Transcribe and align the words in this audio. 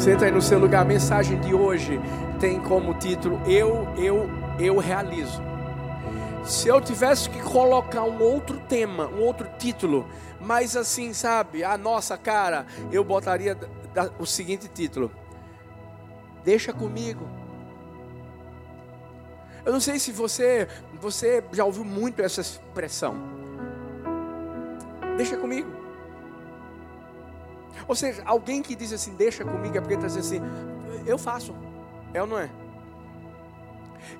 Senta 0.00 0.24
aí 0.24 0.30
no 0.30 0.40
seu 0.40 0.58
lugar. 0.58 0.80
A 0.80 0.84
mensagem 0.84 1.38
de 1.40 1.52
hoje 1.52 2.00
tem 2.40 2.58
como 2.58 2.94
título 2.94 3.38
Eu, 3.46 3.86
eu, 3.98 4.30
eu 4.58 4.78
realizo. 4.78 5.42
Se 6.42 6.68
eu 6.68 6.80
tivesse 6.80 7.28
que 7.28 7.38
colocar 7.42 8.04
um 8.04 8.22
outro 8.22 8.58
tema, 8.66 9.08
um 9.08 9.20
outro 9.20 9.46
título, 9.58 10.08
mas 10.40 10.74
assim, 10.74 11.12
sabe, 11.12 11.62
a 11.62 11.76
nossa 11.76 12.16
cara, 12.16 12.64
eu 12.90 13.04
botaria 13.04 13.54
o 14.18 14.24
seguinte 14.24 14.68
título: 14.68 15.12
Deixa 16.42 16.72
comigo. 16.72 17.28
Eu 19.66 19.74
não 19.74 19.80
sei 19.80 19.98
se 19.98 20.10
você, 20.12 20.66
você 20.98 21.44
já 21.52 21.66
ouviu 21.66 21.84
muito 21.84 22.22
essa 22.22 22.40
expressão. 22.40 23.16
Deixa 25.18 25.36
comigo. 25.36 25.79
Ou 27.90 27.96
seja, 27.96 28.22
alguém 28.24 28.62
que 28.62 28.76
diz 28.76 28.92
assim, 28.92 29.16
deixa 29.16 29.44
comigo, 29.44 29.76
é 29.76 29.80
porque 29.80 29.94
está 29.94 30.06
dizendo 30.06 30.24
assim, 30.24 30.40
eu 31.04 31.18
faço. 31.18 31.52
É 32.14 32.20
ou 32.22 32.26
não 32.28 32.38
é? 32.38 32.48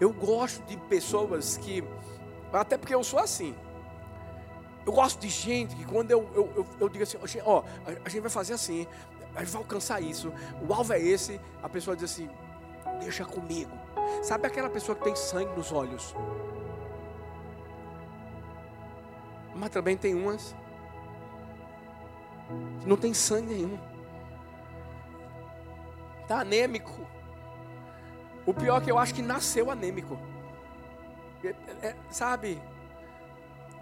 Eu 0.00 0.12
gosto 0.12 0.60
de 0.66 0.76
pessoas 0.76 1.56
que, 1.56 1.84
até 2.52 2.76
porque 2.76 2.92
eu 2.92 3.04
sou 3.04 3.20
assim. 3.20 3.54
Eu 4.84 4.92
gosto 4.92 5.20
de 5.20 5.28
gente 5.28 5.76
que 5.76 5.84
quando 5.84 6.10
eu, 6.10 6.28
eu, 6.34 6.52
eu, 6.56 6.66
eu 6.80 6.88
digo 6.88 7.04
assim, 7.04 7.16
ó, 7.44 7.62
a 8.04 8.08
gente 8.08 8.22
vai 8.22 8.30
fazer 8.30 8.54
assim, 8.54 8.88
a 9.36 9.44
gente 9.44 9.52
vai 9.52 9.62
alcançar 9.62 10.00
isso, 10.00 10.32
o 10.68 10.74
alvo 10.74 10.92
é 10.92 11.00
esse, 11.00 11.40
a 11.62 11.68
pessoa 11.68 11.94
diz 11.94 12.10
assim, 12.10 12.28
deixa 12.98 13.24
comigo. 13.24 13.70
Sabe 14.20 14.48
aquela 14.48 14.68
pessoa 14.68 14.98
que 14.98 15.04
tem 15.04 15.14
sangue 15.14 15.56
nos 15.56 15.70
olhos? 15.70 16.12
Mas 19.54 19.70
também 19.70 19.96
tem 19.96 20.12
umas 20.12 20.56
não 22.86 22.96
tem 22.96 23.12
sangue 23.14 23.54
nenhum. 23.54 23.78
Está 26.22 26.40
anêmico. 26.40 27.06
O 28.46 28.54
pior 28.54 28.80
é 28.80 28.84
que 28.84 28.90
eu 28.90 28.98
acho 28.98 29.14
que 29.14 29.22
nasceu 29.22 29.70
anêmico. 29.70 30.18
É, 31.44 31.54
é, 31.88 31.96
sabe? 32.10 32.60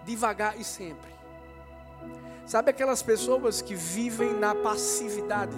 Devagar 0.05 0.59
e 0.59 0.63
sempre. 0.63 1.09
Sabe 2.45 2.71
aquelas 2.71 3.03
pessoas 3.03 3.61
que 3.61 3.75
vivem 3.75 4.33
na 4.33 4.55
passividade? 4.55 5.55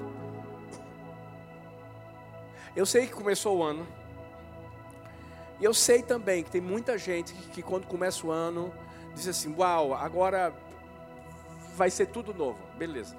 Eu 2.75 2.85
sei 2.85 3.07
que 3.07 3.13
começou 3.13 3.59
o 3.59 3.63
ano. 3.63 3.87
E 5.59 5.63
eu 5.63 5.73
sei 5.73 6.01
também 6.01 6.43
que 6.43 6.49
tem 6.49 6.61
muita 6.61 6.97
gente 6.97 7.33
que, 7.33 7.49
que 7.49 7.61
quando 7.61 7.85
começa 7.85 8.25
o 8.25 8.31
ano 8.31 8.73
diz 9.13 9.27
assim: 9.27 9.53
Uau, 9.57 9.93
agora 9.93 10.53
vai 11.75 11.89
ser 11.89 12.07
tudo 12.07 12.33
novo. 12.33 12.70
Beleza. 12.81 13.15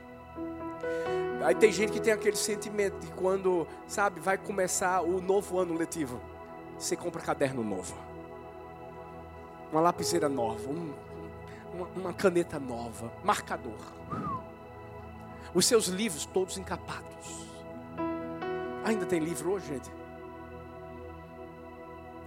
Aí 1.45 1.55
tem 1.55 1.71
gente 1.71 1.93
que 1.93 2.01
tem 2.01 2.13
aquele 2.13 2.35
sentimento 2.35 2.99
de 2.99 3.07
quando, 3.13 3.65
sabe, 3.87 4.19
vai 4.19 4.37
começar 4.37 5.03
o 5.03 5.21
novo 5.21 5.57
ano 5.57 5.73
letivo. 5.75 6.21
Você 6.77 6.97
compra 6.97 7.23
caderno 7.23 7.63
novo. 7.63 7.95
Uma 9.71 9.81
lapiseira 9.81 10.29
nova, 10.29 10.69
um, 10.69 10.93
uma, 11.73 11.87
uma 11.95 12.13
caneta 12.13 12.59
nova, 12.59 13.13
marcador. 13.23 13.79
Os 15.55 15.65
seus 15.65 15.87
livros 15.87 16.27
todos 16.27 16.59
encapados. 16.59 17.47
Ainda 18.85 19.07
tem 19.07 19.21
livro 19.21 19.53
hoje, 19.53 19.69
gente? 19.69 19.93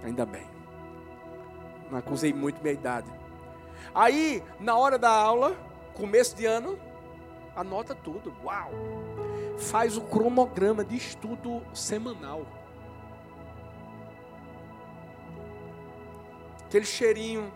Ainda 0.02 0.24
bem. 0.24 0.46
Não 1.90 1.98
acusei 1.98 2.32
muito 2.32 2.62
minha 2.62 2.72
idade. 2.72 3.12
Aí, 3.94 4.42
na 4.58 4.74
hora 4.74 4.98
da 4.98 5.10
aula, 5.10 5.54
começo 5.92 6.34
de 6.34 6.46
ano, 6.46 6.78
anota 7.56 7.94
tudo. 7.94 8.32
Uau! 8.44 8.70
Faz 9.58 9.96
o 9.96 10.02
cronograma 10.02 10.84
de 10.84 10.96
estudo 10.96 11.62
semanal. 11.74 12.46
Aquele 16.66 16.84
cheirinho 16.84 17.52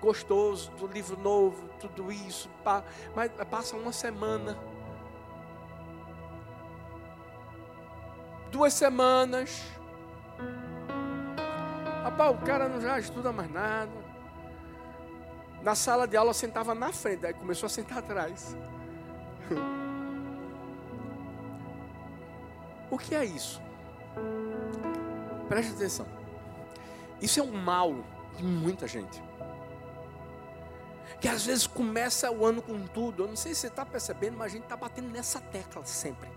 gostoso 0.00 0.70
do 0.72 0.86
livro 0.86 1.16
novo, 1.18 1.68
tudo 1.78 2.10
isso. 2.10 2.50
Mas 3.14 3.30
passa 3.50 3.76
uma 3.76 3.92
semana. 3.92 4.58
Duas 8.50 8.72
semanas. 8.72 9.62
Rapaz, 12.02 12.34
o 12.34 12.38
cara 12.44 12.68
não 12.68 12.80
já 12.80 12.98
estuda 12.98 13.32
mais 13.32 13.50
nada. 13.50 13.92
Na 15.62 15.74
sala 15.74 16.08
de 16.08 16.16
aula 16.16 16.34
sentava 16.34 16.74
na 16.74 16.92
frente, 16.92 17.24
aí 17.24 17.32
começou 17.32 17.66
a 17.66 17.70
sentar 17.70 17.98
atrás. 17.98 18.56
O 22.90 22.98
que 22.98 23.14
é 23.14 23.24
isso? 23.24 23.60
Preste 25.48 25.72
atenção. 25.72 26.06
Isso 27.20 27.40
é 27.40 27.42
um 27.42 27.52
mal 27.52 27.94
de 28.36 28.44
muita 28.44 28.86
gente. 28.86 29.22
Que 31.20 31.28
às 31.28 31.46
vezes 31.46 31.66
começa 31.66 32.30
o 32.30 32.44
ano 32.44 32.60
com 32.60 32.86
tudo. 32.86 33.24
Eu 33.24 33.28
não 33.28 33.36
sei 33.36 33.54
se 33.54 33.60
você 33.60 33.66
está 33.68 33.86
percebendo, 33.86 34.36
mas 34.36 34.52
a 34.52 34.54
gente 34.56 34.64
está 34.64 34.76
batendo 34.76 35.08
nessa 35.08 35.40
tecla 35.40 35.84
sempre. 35.84 36.28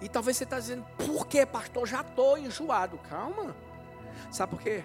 E 0.00 0.08
talvez 0.08 0.36
você 0.36 0.44
está 0.44 0.58
dizendo, 0.58 0.86
por 0.96 1.26
que, 1.26 1.44
pastor? 1.44 1.86
Já 1.86 2.00
estou 2.00 2.38
enjoado. 2.38 2.98
Calma. 3.08 3.54
Sabe 4.30 4.50
por 4.50 4.62
quê? 4.62 4.84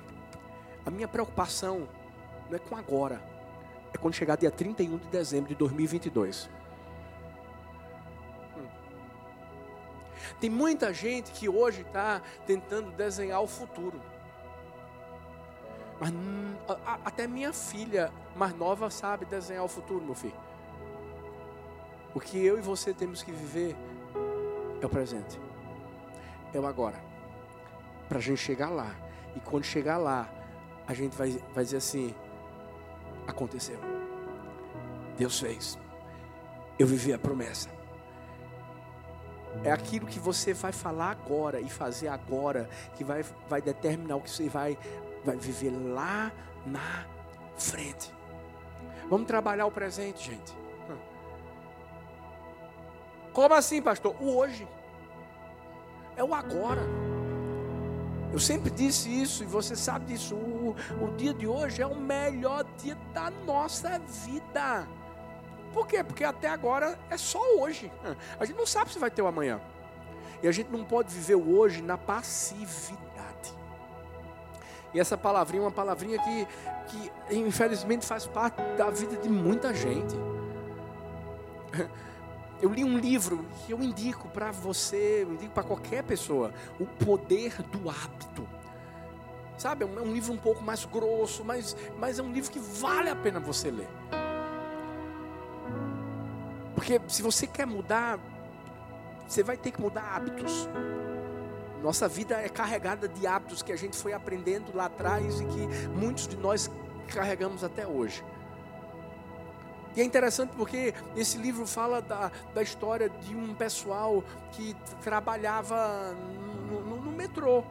A 0.85 0.89
minha 0.89 1.07
preocupação 1.07 1.87
não 2.49 2.55
é 2.55 2.59
com 2.59 2.75
agora 2.75 3.33
é 3.93 3.97
quando 3.97 4.15
chegar 4.15 4.35
dia 4.35 4.51
31 4.51 4.97
de 4.97 5.07
dezembro 5.07 5.49
de 5.49 5.55
2022. 5.55 6.49
Tem 10.39 10.49
muita 10.49 10.93
gente 10.93 11.31
que 11.31 11.49
hoje 11.49 11.81
está 11.81 12.21
tentando 12.45 12.91
desenhar 12.91 13.41
o 13.41 13.47
futuro. 13.47 14.01
Mas 15.99 16.11
até 17.05 17.27
minha 17.27 17.53
filha 17.53 18.11
mais 18.35 18.53
nova 18.55 18.89
sabe 18.89 19.25
desenhar 19.25 19.63
o 19.63 19.67
futuro, 19.67 20.03
meu 20.03 20.15
filho. 20.15 20.35
O 22.13 22.19
que 22.19 22.43
eu 22.43 22.57
e 22.57 22.61
você 22.61 22.93
temos 22.93 23.23
que 23.23 23.31
viver 23.31 23.75
é 24.81 24.85
o 24.85 24.89
presente. 24.89 25.39
É 26.53 26.59
o 26.59 26.65
agora. 26.65 27.01
Para 28.07 28.19
a 28.19 28.21
gente 28.21 28.37
chegar 28.37 28.69
lá. 28.69 28.95
E 29.35 29.39
quando 29.39 29.63
chegar 29.63 29.97
lá, 29.97 30.29
a 30.87 30.93
gente 30.93 31.15
vai, 31.17 31.31
vai 31.53 31.63
dizer 31.63 31.77
assim: 31.77 32.13
aconteceu. 33.25 33.79
Deus 35.17 35.39
fez. 35.39 35.79
Eu 36.77 36.85
vivi 36.87 37.13
a 37.13 37.19
promessa. 37.19 37.69
É 39.63 39.71
aquilo 39.71 40.07
que 40.07 40.19
você 40.19 40.53
vai 40.53 40.71
falar 40.71 41.11
agora 41.11 41.59
e 41.59 41.69
fazer 41.69 42.07
agora 42.07 42.69
que 42.95 43.03
vai, 43.03 43.23
vai 43.47 43.61
determinar 43.61 44.15
o 44.15 44.21
que 44.21 44.29
você 44.29 44.49
vai, 44.49 44.77
vai 45.23 45.35
viver 45.35 45.71
lá 45.71 46.31
na 46.65 47.05
frente. 47.57 48.11
Vamos 49.09 49.27
trabalhar 49.27 49.65
o 49.65 49.71
presente, 49.71 50.31
gente. 50.31 50.63
Como 53.31 53.53
assim, 53.55 53.81
pastor? 53.81 54.15
O 54.19 54.35
hoje. 54.35 54.67
É 56.15 56.23
o 56.23 56.33
agora. 56.33 56.81
Eu 58.31 58.39
sempre 58.39 58.71
disse 58.71 59.09
isso 59.09 59.43
e 59.43 59.45
você 59.45 59.75
sabe 59.75 60.05
disso. 60.05 60.35
O, 60.35 60.75
o 61.01 61.11
dia 61.15 61.33
de 61.33 61.47
hoje 61.47 61.81
é 61.81 61.87
o 61.87 61.95
melhor 61.95 62.63
dia 62.77 62.97
da 63.13 63.29
nossa 63.29 63.99
vida. 63.99 64.87
Por 65.73 65.87
quê? 65.87 66.03
Porque 66.03 66.23
até 66.23 66.47
agora 66.47 66.97
é 67.09 67.17
só 67.17 67.41
hoje. 67.57 67.91
A 68.39 68.45
gente 68.45 68.55
não 68.55 68.65
sabe 68.65 68.93
se 68.93 68.99
vai 68.99 69.09
ter 69.09 69.21
o 69.21 69.27
amanhã. 69.27 69.59
E 70.41 70.47
a 70.47 70.51
gente 70.51 70.69
não 70.69 70.85
pode 70.85 71.13
viver 71.13 71.35
o 71.35 71.57
hoje 71.57 71.81
na 71.81 71.97
passividade. 71.97 73.03
E 74.93 74.99
essa 74.99 75.17
palavrinha 75.17 75.63
é 75.63 75.65
uma 75.65 75.71
palavrinha 75.71 76.19
que, 76.19 76.47
que 76.87 77.35
infelizmente 77.35 78.05
faz 78.05 78.27
parte 78.27 78.61
da 78.77 78.89
vida 78.89 79.17
de 79.17 79.29
muita 79.29 79.73
gente. 79.73 80.15
Eu 82.61 82.71
li 82.71 82.83
um 82.83 82.97
livro 82.97 83.45
que 83.65 83.73
eu 83.73 83.81
indico 83.81 84.29
para 84.29 84.51
você, 84.51 85.23
eu 85.23 85.33
indico 85.33 85.53
para 85.53 85.63
qualquer 85.63 86.03
pessoa, 86.03 86.53
O 86.79 86.85
Poder 86.85 87.61
do 87.63 87.89
Hábito. 87.89 88.47
Sabe, 89.57 89.83
é 89.83 89.87
um, 89.87 89.99
é 89.99 90.01
um 90.01 90.13
livro 90.13 90.31
um 90.31 90.37
pouco 90.37 90.63
mais 90.63 90.85
grosso, 90.85 91.43
mas, 91.43 91.75
mas 91.99 92.19
é 92.19 92.23
um 92.23 92.31
livro 92.31 92.49
que 92.51 92.59
vale 92.59 93.09
a 93.09 93.15
pena 93.15 93.39
você 93.39 93.69
ler. 93.69 93.89
Porque 96.75 96.99
se 97.07 97.21
você 97.21 97.45
quer 97.45 97.65
mudar, 97.65 98.19
você 99.27 99.43
vai 99.43 99.57
ter 99.57 99.71
que 99.71 99.81
mudar 99.81 100.15
hábitos. 100.15 100.67
Nossa 101.81 102.07
vida 102.07 102.35
é 102.35 102.49
carregada 102.49 103.07
de 103.07 103.27
hábitos 103.27 103.61
que 103.61 103.71
a 103.71 103.75
gente 103.75 103.97
foi 103.97 104.13
aprendendo 104.13 104.75
lá 104.75 104.85
atrás 104.85 105.41
e 105.41 105.45
que 105.45 105.67
muitos 105.89 106.27
de 106.27 106.37
nós 106.37 106.69
carregamos 107.07 107.63
até 107.63 107.85
hoje. 107.85 108.23
E 109.95 110.01
é 110.01 110.03
interessante 110.03 110.55
porque 110.55 110.93
esse 111.15 111.37
livro 111.37 111.67
fala 111.67 112.01
da, 112.01 112.31
da 112.53 112.63
história 112.63 113.09
de 113.09 113.35
um 113.35 113.53
pessoal 113.53 114.23
que 114.51 114.75
trabalhava 115.03 116.13
no, 116.67 116.81
no, 116.81 117.01
no 117.01 117.11
metrô. 117.11 117.63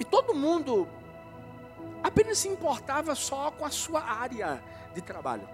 E 0.00 0.04
todo 0.04 0.34
mundo 0.34 0.88
apenas 2.02 2.38
se 2.38 2.48
importava 2.48 3.14
só 3.14 3.52
com 3.52 3.64
a 3.64 3.70
sua 3.70 4.02
área 4.02 4.60
de 4.94 5.00
trabalho. 5.00 5.48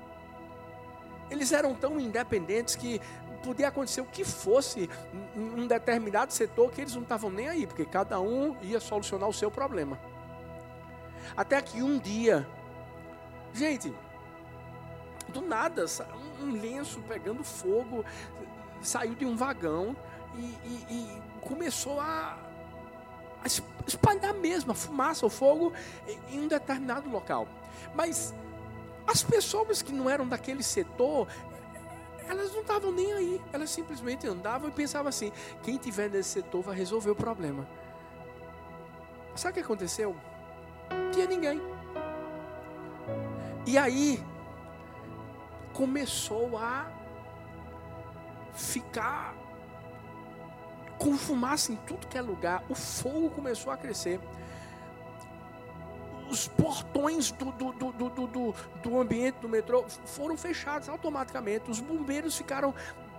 Eles 1.30 1.52
eram 1.52 1.74
tão 1.74 1.98
independentes 2.00 2.74
que 2.74 3.00
podia 3.42 3.68
acontecer 3.68 4.00
o 4.00 4.06
que 4.06 4.24
fosse 4.24 4.88
em 5.34 5.60
um 5.60 5.66
determinado 5.66 6.32
setor 6.32 6.70
que 6.70 6.80
eles 6.80 6.94
não 6.94 7.02
estavam 7.02 7.30
nem 7.30 7.48
aí, 7.48 7.66
porque 7.66 7.84
cada 7.84 8.20
um 8.20 8.56
ia 8.62 8.80
solucionar 8.80 9.28
o 9.28 9.32
seu 9.32 9.50
problema. 9.50 9.98
Até 11.36 11.60
que 11.60 11.82
um 11.82 11.98
dia, 11.98 12.46
gente, 13.52 13.94
do 15.28 15.40
nada, 15.40 15.84
um 16.40 16.52
lenço 16.52 17.00
pegando 17.08 17.42
fogo, 17.44 18.04
saiu 18.82 19.14
de 19.14 19.24
um 19.24 19.36
vagão 19.36 19.96
e, 20.36 20.40
e, 20.40 20.86
e 20.90 21.22
começou 21.40 22.00
a, 22.00 22.36
a 23.42 23.46
espalhar 23.86 24.34
mesmo 24.34 24.72
a 24.72 24.74
fumaça, 24.74 25.24
o 25.24 25.30
fogo 25.30 25.72
em 26.30 26.40
um 26.40 26.48
determinado 26.48 27.08
local. 27.08 27.46
Mas 27.94 28.34
as 29.06 29.22
pessoas 29.22 29.82
que 29.82 29.92
não 29.92 30.08
eram 30.08 30.26
daquele 30.26 30.62
setor, 30.62 31.26
elas 32.28 32.52
não 32.52 32.60
estavam 32.60 32.92
nem 32.92 33.12
aí. 33.12 33.40
Elas 33.52 33.70
simplesmente 33.70 34.26
andavam 34.26 34.68
e 34.68 34.72
pensavam 34.72 35.08
assim: 35.08 35.32
quem 35.62 35.76
tiver 35.76 36.08
nesse 36.08 36.30
setor 36.30 36.62
vai 36.62 36.76
resolver 36.76 37.10
o 37.10 37.16
problema. 37.16 37.66
Sabe 39.34 39.52
o 39.52 39.54
que 39.54 39.60
aconteceu? 39.60 40.16
Não 40.90 41.10
tinha 41.10 41.26
ninguém. 41.26 41.60
E 43.66 43.76
aí 43.78 44.24
começou 45.72 46.56
a 46.58 46.90
ficar 48.52 49.34
com 50.98 51.16
fumaça 51.16 51.72
em 51.72 51.76
tudo 51.76 52.06
que 52.06 52.18
é 52.18 52.22
lugar. 52.22 52.62
O 52.68 52.74
fogo 52.74 53.30
começou 53.30 53.72
a 53.72 53.76
crescer 53.76 54.20
os 56.30 56.46
portões 56.46 57.32
do, 57.32 57.50
do, 57.52 57.72
do, 57.72 57.92
do, 58.10 58.54
do, 58.82 59.00
ambiente 59.00 59.36
do 59.40 59.48
metrô 59.48 59.84
foram 60.06 60.36
fechados 60.36 60.88
automaticamente. 60.88 61.70
Os 61.70 61.80
bombeiros 61.80 62.36
ficaram 62.36 62.72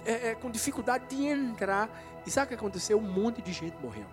é, 0.06 0.30
é, 0.30 0.36
com 0.36 0.50
dificuldade 0.50 1.06
de 1.08 1.26
entrar. 1.26 1.90
E 2.26 2.32
sabe 2.32 2.46
o 2.46 2.48
que 2.50 2.56
aconteceu? 2.56 2.98
Um 2.98 3.02
monte 3.02 3.42
de 3.42 3.52
gente 3.52 3.76
morreu. 3.82 4.06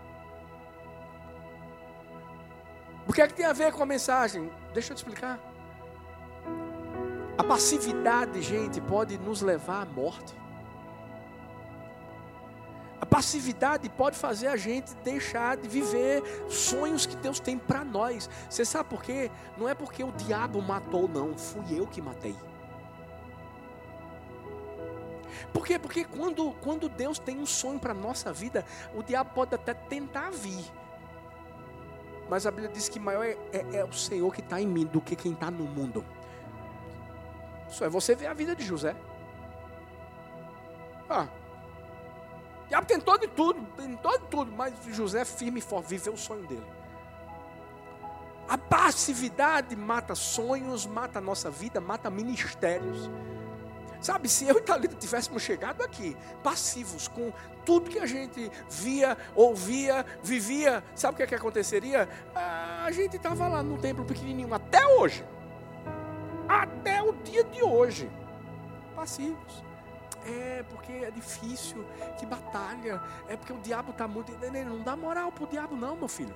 O 3.06 3.12
que 3.12 3.22
é 3.22 3.26
que 3.26 3.34
tem 3.34 3.46
a 3.46 3.52
ver 3.52 3.72
com 3.72 3.82
a 3.82 3.86
mensagem? 3.86 4.50
Deixa 4.74 4.92
eu 4.92 4.96
te 4.96 4.98
explicar. 4.98 5.38
A 7.38 7.44
passividade, 7.44 8.42
gente, 8.42 8.80
pode 8.80 9.16
nos 9.18 9.40
levar 9.40 9.82
à 9.82 9.86
morte. 9.86 10.37
Passividade 13.18 13.88
pode 13.88 14.16
fazer 14.16 14.46
a 14.46 14.56
gente 14.56 14.94
deixar 15.02 15.56
de 15.56 15.66
viver 15.66 16.22
sonhos 16.48 17.04
que 17.04 17.16
Deus 17.16 17.40
tem 17.40 17.58
para 17.58 17.84
nós. 17.84 18.30
Você 18.48 18.64
sabe 18.64 18.88
por 18.88 19.02
quê? 19.02 19.28
Não 19.56 19.68
é 19.68 19.74
porque 19.74 20.04
o 20.04 20.12
diabo 20.12 20.62
matou, 20.62 21.08
não. 21.08 21.36
Fui 21.36 21.64
eu 21.76 21.84
que 21.84 22.00
matei. 22.00 22.36
Por 25.52 25.66
quê? 25.66 25.80
Porque 25.80 26.04
quando, 26.04 26.52
quando 26.62 26.88
Deus 26.88 27.18
tem 27.18 27.40
um 27.40 27.44
sonho 27.44 27.80
para 27.80 27.92
nossa 27.92 28.32
vida, 28.32 28.64
o 28.94 29.02
diabo 29.02 29.30
pode 29.34 29.52
até 29.52 29.74
tentar 29.74 30.30
vir. 30.30 30.64
Mas 32.30 32.46
a 32.46 32.52
Bíblia 32.52 32.68
diz 32.68 32.88
que 32.88 33.00
maior 33.00 33.24
é, 33.24 33.36
é, 33.52 33.78
é 33.78 33.84
o 33.84 33.92
Senhor 33.92 34.32
que 34.32 34.42
está 34.42 34.60
em 34.60 34.68
mim 34.68 34.86
do 34.86 35.00
que 35.00 35.16
quem 35.16 35.32
está 35.32 35.50
no 35.50 35.64
mundo. 35.64 36.04
Isso 37.68 37.82
é 37.82 37.88
você 37.88 38.14
ver 38.14 38.28
a 38.28 38.32
vida 38.32 38.54
de 38.54 38.64
José. 38.64 38.94
Ah, 41.10 41.26
diabo 42.68 42.86
tentou 42.86 43.18
de 43.18 43.28
tudo, 43.28 43.60
tentou 43.76 44.18
de 44.18 44.26
tudo, 44.26 44.52
mas 44.52 44.74
José 44.88 45.24
firme 45.24 45.58
e 45.58 45.62
forte, 45.62 45.88
viveu 45.88 46.12
o 46.12 46.18
sonho 46.18 46.46
dele. 46.46 46.66
A 48.48 48.56
passividade 48.56 49.76
mata 49.76 50.14
sonhos, 50.14 50.86
mata 50.86 51.18
a 51.18 51.22
nossa 51.22 51.50
vida, 51.50 51.80
mata 51.80 52.08
ministérios. 52.08 53.10
Sabe, 54.00 54.28
se 54.28 54.46
eu 54.46 54.56
e 54.56 54.62
Thalita 54.62 54.94
tivéssemos 54.94 55.42
chegado 55.42 55.82
aqui, 55.82 56.16
passivos, 56.42 57.08
com 57.08 57.32
tudo 57.64 57.90
que 57.90 57.98
a 57.98 58.06
gente 58.06 58.50
via, 58.70 59.18
ouvia, 59.34 60.06
vivia, 60.22 60.84
sabe 60.94 61.14
o 61.14 61.16
que, 61.16 61.22
é 61.24 61.26
que 61.26 61.34
aconteceria? 61.34 62.08
Ah, 62.34 62.84
a 62.84 62.92
gente 62.92 63.16
estava 63.16 63.48
lá 63.48 63.62
no 63.62 63.76
templo 63.76 64.04
pequenininho 64.04 64.54
até 64.54 64.86
hoje. 64.86 65.24
Até 66.48 67.02
o 67.02 67.12
dia 67.12 67.44
de 67.44 67.62
hoje. 67.62 68.08
Passivos. 68.94 69.67
É, 70.28 70.62
porque 70.68 70.92
é 70.92 71.10
difícil, 71.10 71.84
que 72.18 72.26
batalha. 72.26 73.00
É 73.28 73.36
porque 73.36 73.52
o 73.52 73.58
diabo 73.58 73.92
está 73.92 74.06
muito. 74.06 74.32
Não 74.32 74.82
dá 74.82 74.96
moral 74.96 75.32
para 75.32 75.44
o 75.44 75.46
diabo, 75.46 75.74
não, 75.74 75.96
meu 75.96 76.08
filho. 76.08 76.34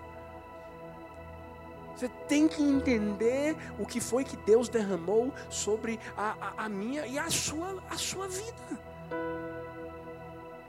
Você 1.95 2.09
tem 2.27 2.49
que 2.49 2.63
entender 2.63 3.55
o 3.79 3.87
que 3.87 4.01
foi 4.01 4.25
que 4.25 4.37
Deus 4.37 4.69
derramou 4.69 5.33
sobre 5.51 6.01
a, 6.17 6.37
a, 6.41 6.65
a 6.65 6.69
minha 6.69 7.07
e 7.07 7.19
a 7.19 7.31
sua, 7.31 7.83
a 7.91 7.99
sua 7.99 8.27
vida. 8.29 8.81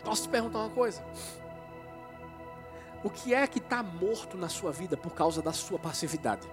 Posso 0.03 0.23
te 0.23 0.29
perguntar 0.29 0.59
uma 0.59 0.69
coisa? 0.69 1.01
O 3.03 3.09
que 3.09 3.33
é 3.33 3.47
que 3.47 3.59
está 3.59 3.81
morto 3.81 4.37
na 4.37 4.49
sua 4.49 4.71
vida 4.71 4.97
por 4.97 5.13
causa 5.13 5.41
da 5.41 5.53
sua 5.53 5.79
passividade? 5.79 6.47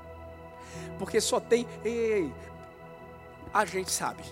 Porque 0.99 1.21
só 1.21 1.41
tem. 1.41 1.67
Ei, 1.85 2.13
ei, 2.13 2.35
a 3.53 3.65
gente 3.65 3.91
sabe. 3.91 4.23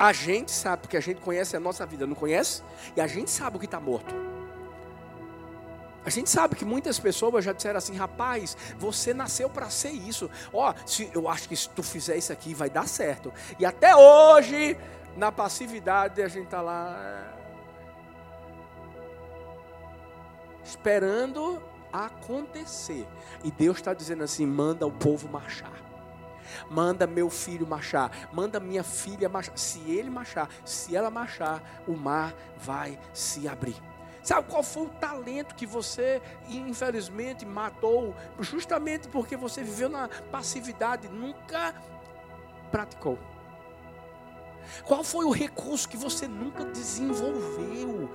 A 0.00 0.14
gente 0.14 0.50
sabe, 0.50 0.80
porque 0.80 0.96
a 0.96 1.00
gente 1.00 1.20
conhece 1.20 1.54
a 1.54 1.60
nossa 1.60 1.84
vida, 1.84 2.06
não 2.06 2.14
conhece? 2.14 2.62
E 2.96 3.02
a 3.02 3.06
gente 3.06 3.30
sabe 3.30 3.58
o 3.58 3.60
que 3.60 3.66
está 3.66 3.78
morto. 3.78 4.14
A 6.02 6.08
gente 6.08 6.30
sabe 6.30 6.56
que 6.56 6.64
muitas 6.64 6.98
pessoas 6.98 7.44
já 7.44 7.52
disseram 7.52 7.76
assim, 7.76 7.94
rapaz, 7.94 8.56
você 8.78 9.12
nasceu 9.12 9.50
para 9.50 9.68
ser 9.68 9.90
isso. 9.90 10.30
Ó, 10.54 10.72
oh, 10.72 10.74
eu 11.12 11.28
acho 11.28 11.46
que 11.46 11.54
se 11.54 11.68
tu 11.68 11.82
fizer 11.82 12.16
isso 12.16 12.32
aqui 12.32 12.54
vai 12.54 12.70
dar 12.70 12.88
certo. 12.88 13.30
E 13.58 13.66
até 13.66 13.94
hoje, 13.94 14.74
na 15.18 15.30
passividade, 15.30 16.22
a 16.22 16.28
gente 16.28 16.44
está 16.44 16.62
lá 16.62 16.96
é, 16.98 17.24
esperando 20.64 21.62
acontecer. 21.92 23.06
E 23.44 23.50
Deus 23.50 23.76
está 23.76 23.92
dizendo 23.92 24.24
assim: 24.24 24.46
manda 24.46 24.86
o 24.86 24.90
povo 24.90 25.28
marchar. 25.28 25.89
Manda 26.70 27.06
meu 27.06 27.30
filho 27.30 27.66
marchar, 27.66 28.10
manda 28.32 28.60
minha 28.60 28.82
filha 28.82 29.28
marchar. 29.28 29.56
Se 29.56 29.78
ele 29.90 30.10
marchar, 30.10 30.48
se 30.64 30.94
ela 30.94 31.10
marchar, 31.10 31.62
o 31.86 31.96
mar 31.96 32.34
vai 32.58 32.98
se 33.12 33.48
abrir. 33.48 33.76
Sabe 34.22 34.48
qual 34.50 34.62
foi 34.62 34.84
o 34.84 34.88
talento 34.88 35.54
que 35.54 35.64
você, 35.64 36.20
infelizmente, 36.48 37.46
matou? 37.46 38.14
Justamente 38.38 39.08
porque 39.08 39.36
você 39.36 39.62
viveu 39.62 39.88
na 39.88 40.08
passividade, 40.30 41.08
nunca 41.08 41.74
praticou. 42.70 43.18
Qual 44.84 45.02
foi 45.02 45.24
o 45.24 45.30
recurso 45.30 45.88
que 45.88 45.96
você 45.96 46.28
nunca 46.28 46.64
desenvolveu? 46.66 48.10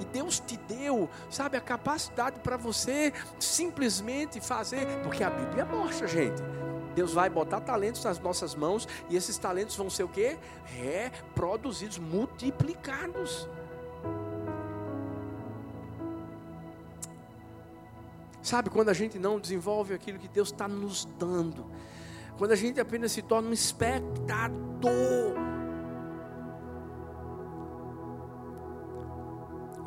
E 0.00 0.04
Deus 0.06 0.40
te 0.40 0.56
deu, 0.56 1.08
sabe, 1.28 1.56
a 1.56 1.60
capacidade 1.60 2.40
para 2.40 2.56
você 2.56 3.12
simplesmente 3.38 4.40
fazer, 4.40 4.86
porque 5.02 5.22
a 5.22 5.30
Bíblia 5.30 5.64
mostra, 5.64 6.08
gente. 6.08 6.42
Deus 6.94 7.12
vai 7.12 7.30
botar 7.30 7.60
talentos 7.60 8.04
nas 8.04 8.18
nossas 8.18 8.54
mãos 8.54 8.88
e 9.08 9.16
esses 9.16 9.38
talentos 9.38 9.76
vão 9.76 9.88
ser 9.88 10.04
o 10.04 10.08
quê? 10.08 10.38
Reproduzidos, 10.64 11.98
multiplicados. 11.98 13.48
Sabe, 18.42 18.70
quando 18.70 18.88
a 18.88 18.94
gente 18.94 19.18
não 19.18 19.38
desenvolve 19.38 19.94
aquilo 19.94 20.18
que 20.18 20.28
Deus 20.28 20.48
está 20.48 20.66
nos 20.66 21.04
dando, 21.18 21.66
quando 22.38 22.52
a 22.52 22.56
gente 22.56 22.80
apenas 22.80 23.12
se 23.12 23.22
torna 23.22 23.50
um 23.50 23.52
espectador, 23.52 24.50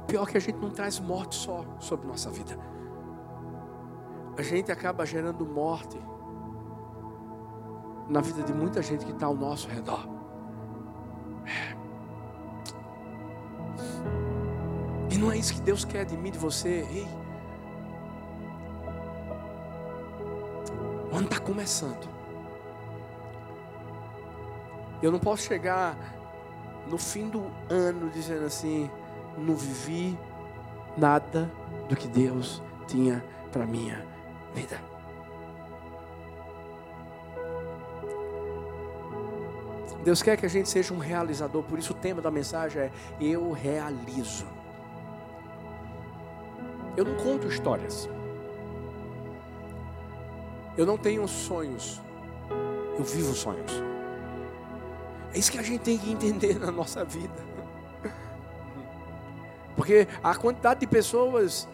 pior 0.08 0.28
que 0.28 0.38
a 0.38 0.40
gente 0.40 0.60
não 0.60 0.70
traz 0.70 1.00
morte 1.00 1.36
só 1.36 1.66
sobre 1.80 2.08
nossa 2.08 2.30
vida, 2.30 2.58
a 4.38 4.42
gente 4.44 4.72
acaba 4.72 5.06
gerando 5.06 5.46
morte 5.46 6.00
na 8.10 8.22
vida 8.22 8.44
de 8.44 8.54
muita 8.54 8.82
gente 8.82 9.06
que 9.06 9.12
está 9.12 9.26
ao 9.26 9.36
nosso 9.36 9.68
redor. 9.68 10.08
E 15.10 15.18
não 15.18 15.32
é 15.32 15.38
isso 15.38 15.54
que 15.54 15.62
Deus 15.62 15.86
quer 15.86 16.06
de 16.06 16.18
mim, 16.18 16.32
de 16.32 16.40
você. 16.40 16.88
Ei, 16.92 17.08
o 21.12 21.16
ano 21.16 21.26
está 21.26 21.40
começando. 21.40 22.10
Eu 25.02 25.12
não 25.12 25.20
posso 25.20 25.44
chegar 25.44 25.96
no 26.90 26.98
fim 26.98 27.30
do 27.30 27.46
ano 27.70 28.10
dizendo 28.10 28.46
assim: 28.46 28.90
não 29.38 29.56
vivi 29.56 30.18
nada 30.98 31.52
do 31.88 31.96
que 31.96 32.08
Deus 32.08 32.62
tinha 32.88 33.24
para 33.52 33.66
minha 33.66 34.06
vida. 34.56 34.93
Deus 40.04 40.22
quer 40.22 40.36
que 40.36 40.46
a 40.46 40.50
gente 40.50 40.70
seja 40.70 40.94
um 40.94 40.98
realizador, 40.98 41.64
por 41.64 41.80
isso 41.80 41.94
o 41.94 41.96
tema 41.96 42.22
da 42.22 42.30
mensagem 42.30 42.84
é 42.84 42.92
Eu 43.22 43.52
realizo. 43.52 44.46
Eu 46.98 47.06
não 47.06 47.16
conto 47.16 47.48
histórias. 47.48 48.10
Eu 50.78 50.86
não 50.86 50.98
tenho 50.98 51.28
sonhos. 51.28 52.02
Eu 52.98 53.04
vivo 53.04 53.34
sonhos. 53.34 53.72
É 55.34 55.40
isso 55.40 55.52
que 55.52 55.58
a 55.58 55.64
gente 55.64 55.82
tem 55.82 55.98
que 55.98 56.12
entender 56.12 56.60
na 56.60 56.72
nossa 56.72 57.04
vida. 57.04 57.34
Porque 59.76 60.08
a 60.22 60.36
quantidade 60.36 60.82
de 60.82 60.88
pessoas 60.88 61.68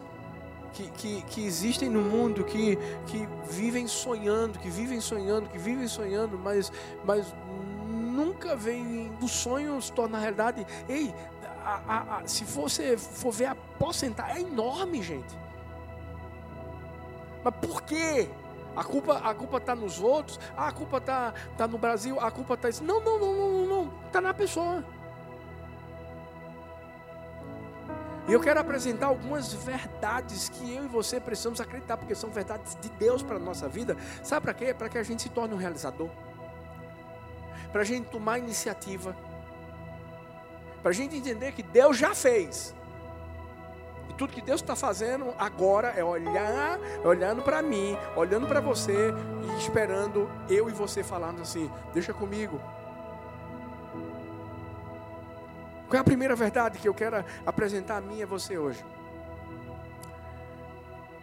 que, 0.71 0.89
que, 0.91 1.21
que, 1.23 1.45
existem 1.45 1.89
no 1.89 2.01
mundo, 2.01 2.43
que, 2.43 2.77
que 3.07 3.27
vivem 3.49 3.87
sonhando, 3.87 4.59
que 4.59 4.69
vivem 4.69 5.01
sonhando, 5.01 5.49
que 5.49 5.57
vivem 5.57 5.87
sonhando, 5.87 6.37
mas, 6.37 6.71
mas 7.03 7.33
nunca 8.09 8.55
vem 8.55 9.11
o 9.21 9.27
sonho 9.27 9.81
se 9.81 9.91
tornar 9.91 10.19
realidade. 10.19 10.65
Ei, 10.87 11.13
a, 11.63 11.81
a, 11.87 12.17
a, 12.17 12.27
se 12.27 12.43
você 12.43 12.97
for 12.97 13.31
ver 13.31 13.45
a 13.45 13.55
porcentagem, 13.55 14.37
é 14.37 14.47
enorme, 14.47 15.01
gente. 15.01 15.37
Mas 17.43 17.55
por 17.55 17.81
quê? 17.83 18.29
A 18.75 18.83
culpa 18.83 19.17
a 19.17 19.33
culpa 19.33 19.57
está 19.57 19.75
nos 19.75 19.99
outros, 19.99 20.39
ah, 20.55 20.67
a 20.67 20.71
culpa 20.71 20.97
está 20.97 21.33
tá 21.57 21.67
no 21.67 21.77
Brasil, 21.77 22.19
a 22.19 22.31
culpa 22.31 22.53
está. 22.53 22.69
Não, 22.83 23.01
não, 23.01 23.19
não, 23.19 23.33
não, 23.33 23.65
não, 23.65 23.93
está 24.07 24.21
na 24.21 24.33
pessoa. 24.33 24.83
E 28.27 28.33
eu 28.33 28.39
quero 28.39 28.59
apresentar 28.59 29.07
algumas 29.07 29.51
verdades 29.53 30.49
que 30.49 30.75
eu 30.75 30.85
e 30.85 30.87
você 30.87 31.19
precisamos 31.19 31.59
acreditar, 31.59 31.97
porque 31.97 32.13
são 32.13 32.29
verdades 32.29 32.77
de 32.79 32.87
Deus 32.89 33.23
para 33.23 33.37
a 33.37 33.39
nossa 33.39 33.67
vida. 33.67 33.97
Sabe 34.23 34.43
para 34.43 34.53
quê? 34.53 34.71
Para 34.71 34.87
que 34.87 34.99
a 34.99 35.03
gente 35.03 35.23
se 35.23 35.29
torne 35.29 35.55
um 35.55 35.57
realizador. 35.57 36.09
Para 37.71 37.81
a 37.81 37.85
gente 37.85 38.09
tomar 38.09 38.39
iniciativa. 38.39 39.15
Para 40.81 40.91
a 40.91 40.93
gente 40.93 41.15
entender 41.15 41.51
que 41.51 41.63
Deus 41.63 41.97
já 41.97 42.15
fez. 42.15 42.75
E 44.09 44.13
tudo 44.13 44.33
que 44.33 44.41
Deus 44.41 44.61
está 44.61 44.75
fazendo 44.75 45.33
agora 45.37 45.89
é 45.89 46.03
olhar, 46.03 46.79
é 47.03 47.07
olhando 47.07 47.41
para 47.41 47.61
mim, 47.61 47.97
olhando 48.15 48.47
para 48.47 48.59
você 48.59 49.13
e 49.43 49.57
esperando 49.57 50.29
eu 50.49 50.69
e 50.69 50.71
você 50.71 51.03
falando 51.03 51.41
assim: 51.41 51.69
deixa 51.93 52.13
comigo, 52.13 52.59
Qual 55.89 55.97
é 55.97 56.01
a 56.01 56.03
primeira 56.03 56.35
verdade 56.35 56.77
que 56.77 56.87
eu 56.87 56.93
quero 56.93 57.25
apresentar 57.43 57.97
a 57.97 58.01
mim 58.01 58.19
e 58.19 58.23
a 58.23 58.25
você 58.27 58.59
hoje? 58.59 58.85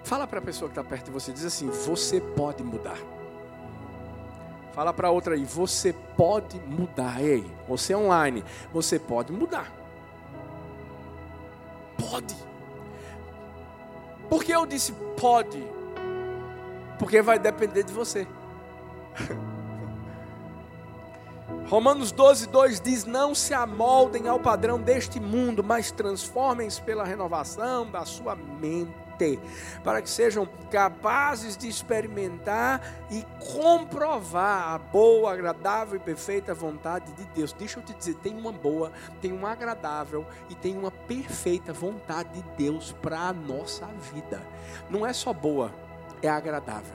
Fala 0.02 0.26
para 0.26 0.40
a 0.40 0.42
pessoa 0.42 0.68
que 0.68 0.72
está 0.72 0.82
perto 0.82 1.04
de 1.04 1.10
você, 1.12 1.32
diz 1.32 1.44
assim: 1.44 1.70
você 1.70 2.20
pode 2.20 2.64
mudar. 2.64 2.98
Fala 4.76 4.92
para 4.92 5.10
outra 5.10 5.34
aí, 5.34 5.42
você 5.42 5.94
pode 6.18 6.60
mudar. 6.60 7.24
Ei, 7.24 7.50
você 7.66 7.94
é 7.94 7.96
online, 7.96 8.44
você 8.70 8.98
pode 8.98 9.32
mudar. 9.32 9.72
Pode. 11.96 12.36
Por 14.28 14.44
que 14.44 14.52
eu 14.52 14.66
disse 14.66 14.92
pode? 15.18 15.66
Porque 16.98 17.22
vai 17.22 17.38
depender 17.38 17.84
de 17.84 17.92
você. 17.94 18.28
Romanos 21.70 22.12
12, 22.12 22.46
2 22.48 22.78
diz: 22.78 23.06
Não 23.06 23.34
se 23.34 23.54
amoldem 23.54 24.28
ao 24.28 24.38
padrão 24.38 24.78
deste 24.78 25.18
mundo, 25.18 25.64
mas 25.64 25.90
transformem-se 25.90 26.82
pela 26.82 27.02
renovação 27.02 27.90
da 27.90 28.04
sua 28.04 28.36
mente, 28.36 28.92
para 29.82 30.02
que 30.02 30.10
sejam 30.10 30.48
capazes 30.70 31.56
de 31.56 31.68
experimentar 31.68 32.80
e 33.10 33.24
comprovar 33.52 34.74
a 34.74 34.78
boa, 34.78 35.32
agradável 35.32 35.96
e 35.96 36.00
perfeita 36.00 36.54
vontade 36.54 37.12
de 37.12 37.24
Deus. 37.34 37.52
Deixa 37.52 37.78
eu 37.78 37.82
te 37.82 37.94
dizer: 37.94 38.14
tem 38.16 38.36
uma 38.36 38.52
boa, 38.52 38.92
tem 39.20 39.32
uma 39.32 39.50
agradável 39.50 40.26
e 40.50 40.54
tem 40.54 40.76
uma 40.76 40.90
perfeita 40.90 41.72
vontade 41.72 42.30
de 42.32 42.42
Deus 42.56 42.92
para 43.00 43.20
a 43.20 43.32
nossa 43.32 43.86
vida. 44.12 44.40
Não 44.90 45.06
é 45.06 45.12
só 45.12 45.32
boa, 45.32 45.72
é 46.22 46.28
agradável. 46.28 46.94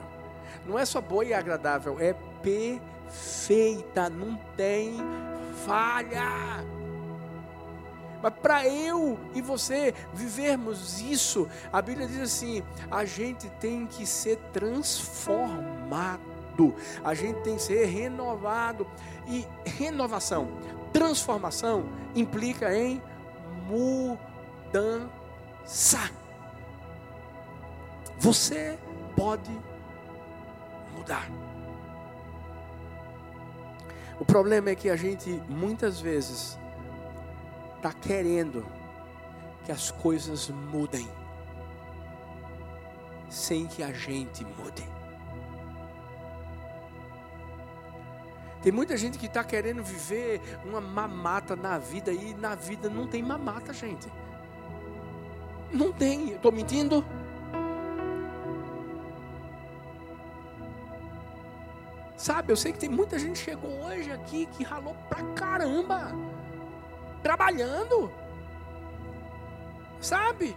Não 0.66 0.78
é 0.78 0.84
só 0.84 1.00
boa 1.00 1.24
e 1.24 1.34
agradável, 1.34 1.98
é 1.98 2.14
perfeita, 2.42 4.08
não 4.08 4.36
tem 4.56 4.96
falha. 5.64 6.81
Mas 8.22 8.32
para 8.34 8.66
eu 8.68 9.18
e 9.34 9.42
você 9.42 9.92
vivermos 10.14 11.00
isso, 11.00 11.48
a 11.72 11.82
Bíblia 11.82 12.06
diz 12.06 12.20
assim: 12.20 12.62
a 12.90 13.04
gente 13.04 13.50
tem 13.60 13.86
que 13.86 14.06
ser 14.06 14.36
transformado, 14.52 16.20
a 17.02 17.14
gente 17.14 17.40
tem 17.40 17.56
que 17.56 17.62
ser 17.62 17.86
renovado. 17.86 18.86
E 19.26 19.46
renovação, 19.64 20.48
transformação, 20.92 21.88
implica 22.14 22.76
em 22.76 23.02
mudança. 23.66 25.10
Você 28.18 28.78
pode 29.16 29.50
mudar. 30.96 31.28
O 34.20 34.24
problema 34.24 34.70
é 34.70 34.76
que 34.76 34.88
a 34.88 34.94
gente 34.94 35.30
muitas 35.48 36.00
vezes 36.00 36.56
está 37.82 37.92
querendo 37.92 38.64
que 39.64 39.72
as 39.72 39.90
coisas 39.90 40.48
mudem 40.48 41.08
sem 43.28 43.66
que 43.66 43.82
a 43.82 43.92
gente 43.92 44.44
mude. 44.44 44.88
Tem 48.62 48.70
muita 48.70 48.96
gente 48.96 49.18
que 49.18 49.26
está 49.26 49.42
querendo 49.42 49.82
viver 49.82 50.40
uma 50.64 50.80
mamata 50.80 51.56
na 51.56 51.76
vida 51.76 52.12
e 52.12 52.32
na 52.34 52.54
vida 52.54 52.88
não 52.88 53.08
tem 53.08 53.20
mamata, 53.20 53.72
gente. 53.72 54.08
Não 55.72 55.92
tem. 55.92 56.34
Estou 56.34 56.52
mentindo? 56.52 57.04
Sabe, 62.16 62.52
eu 62.52 62.56
sei 62.56 62.72
que 62.72 62.78
tem 62.78 62.88
muita 62.88 63.18
gente 63.18 63.40
que 63.40 63.50
chegou 63.50 63.84
hoje 63.84 64.12
aqui 64.12 64.46
que 64.46 64.62
ralou 64.62 64.94
pra 65.08 65.24
caramba. 65.34 66.31
Trabalhando. 67.22 68.12
Sabe? 70.00 70.56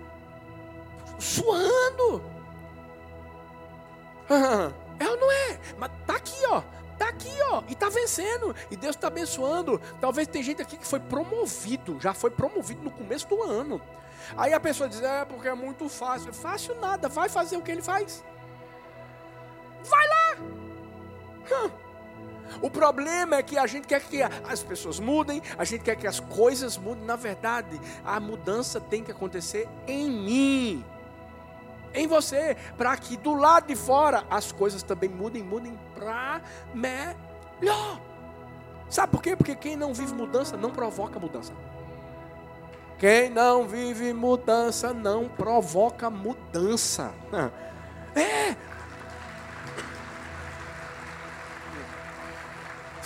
Suando. 1.19 2.24
É 4.98 5.10
ou 5.10 5.17
não 5.17 5.29
é? 5.29 5.60
Mas 5.77 5.91
tá 6.07 6.15
aqui, 6.15 6.45
ó. 6.48 6.62
Tá 6.98 7.10
aqui, 7.10 7.38
ó. 7.51 7.62
E 7.67 7.75
tá 7.75 7.89
vencendo. 7.89 8.55
E 8.72 8.77
Deus 8.77 8.95
está 8.95 9.07
abençoando. 9.07 9.79
Talvez 10.00 10.25
tem 10.25 10.41
gente 10.41 10.62
aqui 10.62 10.77
que 10.77 10.88
foi 10.88 11.01
promovido. 11.01 12.00
Já 12.00 12.13
foi 12.13 12.31
promovido 12.31 12.81
no 12.81 12.91
começo 12.91 13.27
do 13.27 13.43
ano. 13.43 13.81
Aí 14.38 14.53
a 14.53 14.60
pessoa 14.60 14.88
diz: 14.88 15.01
É 15.01 15.25
porque 15.25 15.50
é 15.50 15.53
muito 15.53 15.89
fácil. 15.89 16.34
Fácil 16.34 16.79
nada. 16.79 17.10
Vai 17.10 17.27
fazer 17.27 17.57
o 17.57 17.62
que 17.62 17.72
ele 17.72 17.81
faz. 17.81 18.24
Vai 19.84 20.07
lá. 20.07 20.25
O 22.62 22.70
problema 22.70 23.36
é 23.36 23.44
que 23.44 23.58
a 23.58 23.68
gente 23.68 23.88
quer 23.88 24.02
que 24.02 24.22
as 24.22 24.64
pessoas 24.64 25.00
mudem, 25.00 25.42
a 25.58 25.64
gente 25.64 25.84
quer 25.84 25.96
que 25.96 26.08
as 26.08 26.20
coisas 26.20 26.78
mudem. 26.78 27.04
Na 27.06 27.16
verdade, 27.16 27.80
a 28.04 28.20
mudança 28.20 28.80
tem 28.80 29.04
que 29.04 29.12
acontecer 29.12 29.68
em 29.88 30.10
mim, 30.10 30.86
em 31.94 32.08
você, 32.08 32.58
para 32.78 32.96
que 32.98 33.16
do 33.18 33.34
lado 33.34 33.68
de 33.68 33.75
fora 33.75 34.25
as 34.30 34.52
coisas 34.52 34.84
também 34.84 35.10
mudem, 35.10 35.42
mudem 35.42 35.80
para 35.96 36.42
melhor. 36.74 38.02
Sabe 38.90 39.12
por 39.12 39.22
quê? 39.22 39.36
Porque 39.36 39.56
quem 39.56 39.75
não 39.75 39.94
vive 39.94 40.14
mudança 40.14 40.56
não 40.58 40.72
provoca 40.72 41.20
mudança. 41.20 41.54
Quem 42.98 43.30
não 43.30 43.68
vive 43.68 44.14
mudança 44.14 44.94
não 44.94 45.28
provoca 45.28 46.10
mudança. 46.10 47.14
É, 48.18 48.56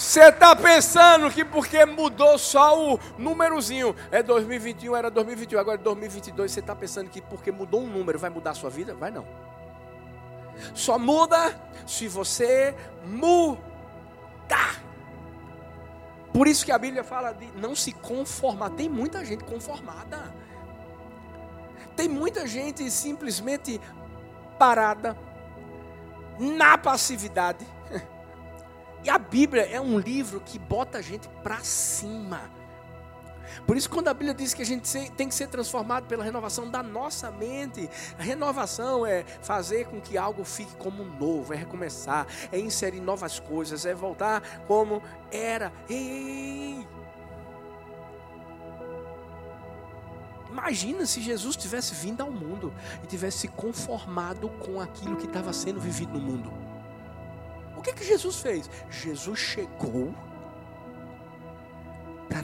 Você 0.10 0.24
está 0.24 0.56
pensando 0.56 1.30
que 1.30 1.46
porque 1.46 1.86
mudou 1.86 2.36
só 2.40 2.96
o 2.96 3.00
númerozinho, 3.16 3.96
é 4.10 4.24
2021, 4.24 4.96
era 4.96 5.12
2021, 5.12 5.60
agora 5.60 5.80
é 5.80 5.84
2022, 5.84 6.52
você 6.52 6.62
está 6.62 6.76
pensando 6.76 7.12
que 7.12 7.22
porque 7.22 7.52
mudou 7.52 7.82
um 7.82 7.86
número 7.86 8.18
vai 8.18 8.32
mudar 8.32 8.50
a 8.50 8.54
sua 8.56 8.72
vida? 8.72 8.96
Vai 8.96 9.12
não. 9.12 9.24
Só 10.74 10.98
muda 10.98 11.56
se 11.86 12.08
você 12.08 12.76
mudar. 13.06 14.82
Por 16.34 16.48
isso 16.48 16.66
que 16.66 16.72
a 16.72 16.80
Bíblia 16.80 17.04
fala 17.04 17.32
de 17.32 17.46
não 17.56 17.76
se 17.76 17.92
conformar. 17.92 18.72
Tem 18.72 18.90
muita 18.90 19.24
gente 19.24 19.44
conformada. 19.44 20.34
Tem 21.96 22.10
muita 22.10 22.48
gente 22.48 22.90
simplesmente 22.90 23.80
parada 24.58 25.16
na 26.40 26.80
passividade 26.80 27.64
e 29.04 29.10
a 29.10 29.18
Bíblia 29.18 29.64
é 29.64 29.80
um 29.80 29.98
livro 29.98 30.42
que 30.42 30.60
bota 30.60 30.98
a 30.98 31.02
gente 31.02 31.28
para 31.42 31.60
cima. 31.60 32.42
Por 33.66 33.78
isso, 33.78 33.90
quando 33.90 34.08
a 34.08 34.14
Bíblia 34.14 34.34
diz 34.34 34.54
que 34.54 34.62
a 34.62 34.66
gente 34.66 34.90
tem 35.12 35.28
que 35.28 35.36
ser 35.36 35.48
transformado 35.48 36.06
pela 36.08 36.24
renovação 36.24 36.70
da 36.70 36.84
nossa 36.84 37.32
mente, 37.32 37.90
a 38.18 38.22
renovação 38.22 39.06
é 39.06 39.24
fazer 39.42 39.86
com 39.86 40.00
que 40.00 40.18
algo 40.18 40.44
fique 40.44 40.76
como 40.76 41.04
novo, 41.04 41.54
é 41.54 41.58
recomeçar, 41.58 42.28
é 42.52 42.60
inserir 42.60 43.00
novas 43.00 43.40
coisas, 43.40 43.86
é 43.86 43.94
voltar 43.94 44.42
como 44.68 45.02
era. 45.32 45.72
Ei! 45.90 46.88
Imagina 50.50 51.06
se 51.06 51.22
Jesus 51.22 51.56
tivesse 51.56 51.94
vindo 51.94 52.22
ao 52.22 52.32
mundo 52.32 52.74
e 53.04 53.08
tivesse 53.08 53.40
se 53.40 53.48
conformado 53.48 54.50
com 54.50 54.82
aquilo 54.82 55.16
que 55.16 55.26
estava 55.26 55.54
sendo 55.54 55.80
vivido 55.80 56.14
no 56.14 56.20
mundo. 56.20 56.69
O 57.80 57.82
que, 57.82 57.94
que 57.94 58.04
Jesus 58.04 58.42
fez? 58.42 58.70
Jesus 58.90 59.40
chegou 59.40 60.14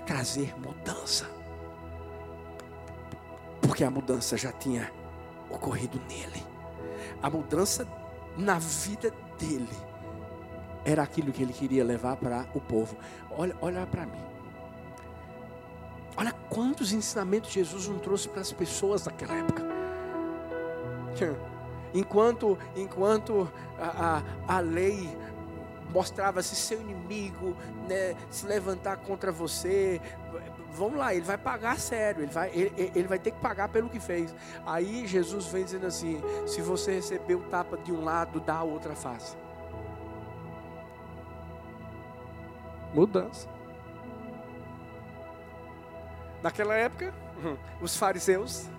trazer 0.05 0.53
mudança. 0.59 1.29
Porque 3.61 3.83
a 3.83 3.89
mudança 3.89 4.37
já 4.37 4.51
tinha 4.51 4.91
ocorrido 5.49 5.99
nele. 6.07 6.45
A 7.21 7.29
mudança 7.29 7.87
na 8.37 8.59
vida 8.59 9.11
dele 9.39 9.67
era 10.85 11.01
aquilo 11.01 11.31
que 11.31 11.41
ele 11.41 11.53
queria 11.53 11.83
levar 11.83 12.15
para 12.17 12.45
o 12.53 12.61
povo. 12.61 12.95
Olha, 13.31 13.55
olha 13.61 13.85
para 13.87 14.05
mim. 14.05 14.23
Olha 16.15 16.31
quantos 16.49 16.93
ensinamentos 16.93 17.51
Jesus 17.51 17.87
não 17.87 17.99
trouxe 17.99 18.29
para 18.29 18.41
as 18.41 18.53
pessoas 18.53 19.03
daquela 19.03 19.35
época. 19.35 19.65
Enquanto, 21.93 22.57
enquanto 22.75 23.51
a, 23.79 24.21
a, 24.47 24.57
a 24.57 24.59
lei 24.59 25.15
mostrava-se 25.89 26.55
seu 26.55 26.81
inimigo, 26.81 27.55
né, 27.87 28.15
se 28.29 28.45
levantar 28.45 28.97
contra 28.97 29.31
você, 29.31 30.01
vamos 30.75 30.97
lá, 30.97 31.13
ele 31.13 31.25
vai 31.25 31.37
pagar 31.37 31.79
sério, 31.79 32.23
ele 32.23 32.31
vai, 32.31 32.51
ele, 32.53 32.91
ele 32.93 33.07
vai 33.07 33.17
ter 33.17 33.31
que 33.31 33.39
pagar 33.39 33.69
pelo 33.69 33.89
que 33.89 33.99
fez. 33.99 34.35
Aí 34.65 35.07
Jesus 35.07 35.47
vem 35.47 35.63
dizendo 35.63 35.87
assim: 35.87 36.21
se 36.45 36.61
você 36.61 36.95
receber 36.95 37.35
o 37.35 37.43
tapa 37.43 37.77
de 37.77 37.91
um 37.91 38.03
lado, 38.03 38.39
dá 38.39 38.55
a 38.55 38.63
outra 38.63 38.95
face. 38.95 39.37
Mudança. 42.93 43.49
Naquela 46.43 46.75
época, 46.75 47.13
os 47.81 47.97
fariseus, 47.97 48.69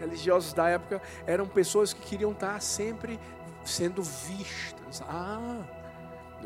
religiosos 0.00 0.52
da 0.52 0.68
época, 0.68 1.00
eram 1.26 1.46
pessoas 1.46 1.92
que 1.92 2.00
queriam 2.00 2.32
estar 2.32 2.60
sempre 2.60 3.18
sendo 3.64 4.02
vistas. 4.02 5.02
Ah, 5.08 5.62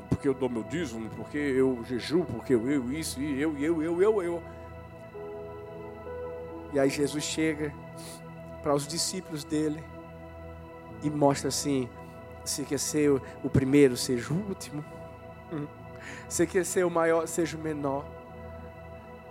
porque 0.09 0.27
eu 0.27 0.35
dou 0.35 0.49
meu 0.49 0.63
dízimo, 0.63 1.09
porque 1.11 1.39
eu 1.39 1.83
jejuo, 1.85 2.25
porque 2.25 2.55
eu, 2.55 2.71
eu 2.71 2.93
isso, 2.93 3.21
e 3.21 3.41
eu, 3.41 3.57
eu, 3.59 3.83
eu, 3.83 4.03
eu, 4.03 4.23
eu. 4.23 4.43
E 6.73 6.81
aí 6.81 6.89
Jesus 6.89 7.23
chega 7.23 7.73
para 8.63 8.75
os 8.75 8.87
discípulos 8.87 9.45
dele 9.45 9.83
e 11.03 11.11
mostra 11.11 11.49
assim: 11.49 11.89
você 12.45 12.65
quer 12.65 12.79
ser 12.79 13.11
o 13.11 13.51
primeiro, 13.51 13.97
seja 13.97 14.33
o 14.33 14.37
último. 14.49 14.85
Você 16.29 16.47
quer 16.47 16.65
ser 16.65 16.85
o 16.85 16.91
maior, 16.91 17.29
seja 17.29 17.57
o 17.57 17.61
menor. 17.61 18.05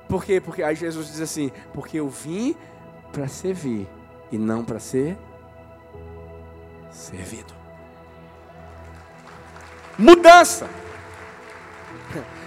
Por 0.07 0.23
quê? 0.23 0.39
Porque 0.39 0.61
aí 0.61 0.75
Jesus 0.75 1.07
diz 1.07 1.19
assim: 1.19 1.51
porque 1.73 1.99
eu 1.99 2.07
vim 2.07 2.55
para 3.11 3.27
servir 3.27 3.89
e 4.31 4.37
não 4.37 4.63
para 4.63 4.79
ser 4.79 5.17
servido. 6.89 7.53
Mudança. 9.97 10.69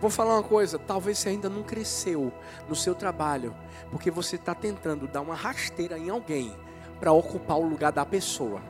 Vou 0.00 0.10
falar 0.10 0.34
uma 0.34 0.42
coisa, 0.42 0.78
talvez 0.78 1.18
você 1.18 1.28
ainda 1.30 1.48
não 1.48 1.62
cresceu 1.62 2.32
no 2.68 2.74
seu 2.76 2.94
trabalho, 2.94 3.54
porque 3.90 4.10
você 4.10 4.36
está 4.36 4.54
tentando 4.54 5.08
dar 5.08 5.20
uma 5.20 5.34
rasteira 5.34 5.98
em 5.98 6.08
alguém 6.08 6.56
para 7.00 7.12
ocupar 7.12 7.58
o 7.58 7.68
lugar 7.68 7.92
da 7.92 8.06
pessoa. 8.06 8.62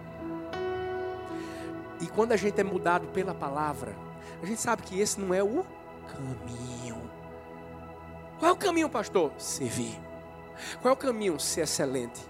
E 2.00 2.06
quando 2.06 2.32
a 2.32 2.37
gente 2.37 2.60
é 2.60 2.64
mudado 2.64 3.08
pela 3.08 3.34
palavra, 3.34 3.94
a 4.42 4.46
gente 4.46 4.60
sabe 4.60 4.82
que 4.82 5.00
esse 5.00 5.20
não 5.20 5.34
é 5.34 5.42
o 5.42 5.66
caminho. 6.06 7.10
Qual 8.38 8.50
é 8.50 8.52
o 8.52 8.56
caminho, 8.56 8.88
pastor? 8.88 9.32
Servir. 9.37 10.07
Qual 10.80 10.90
é 10.90 10.94
o 10.94 10.96
caminho? 10.96 11.38
Ser 11.38 11.62
excelente. 11.62 12.20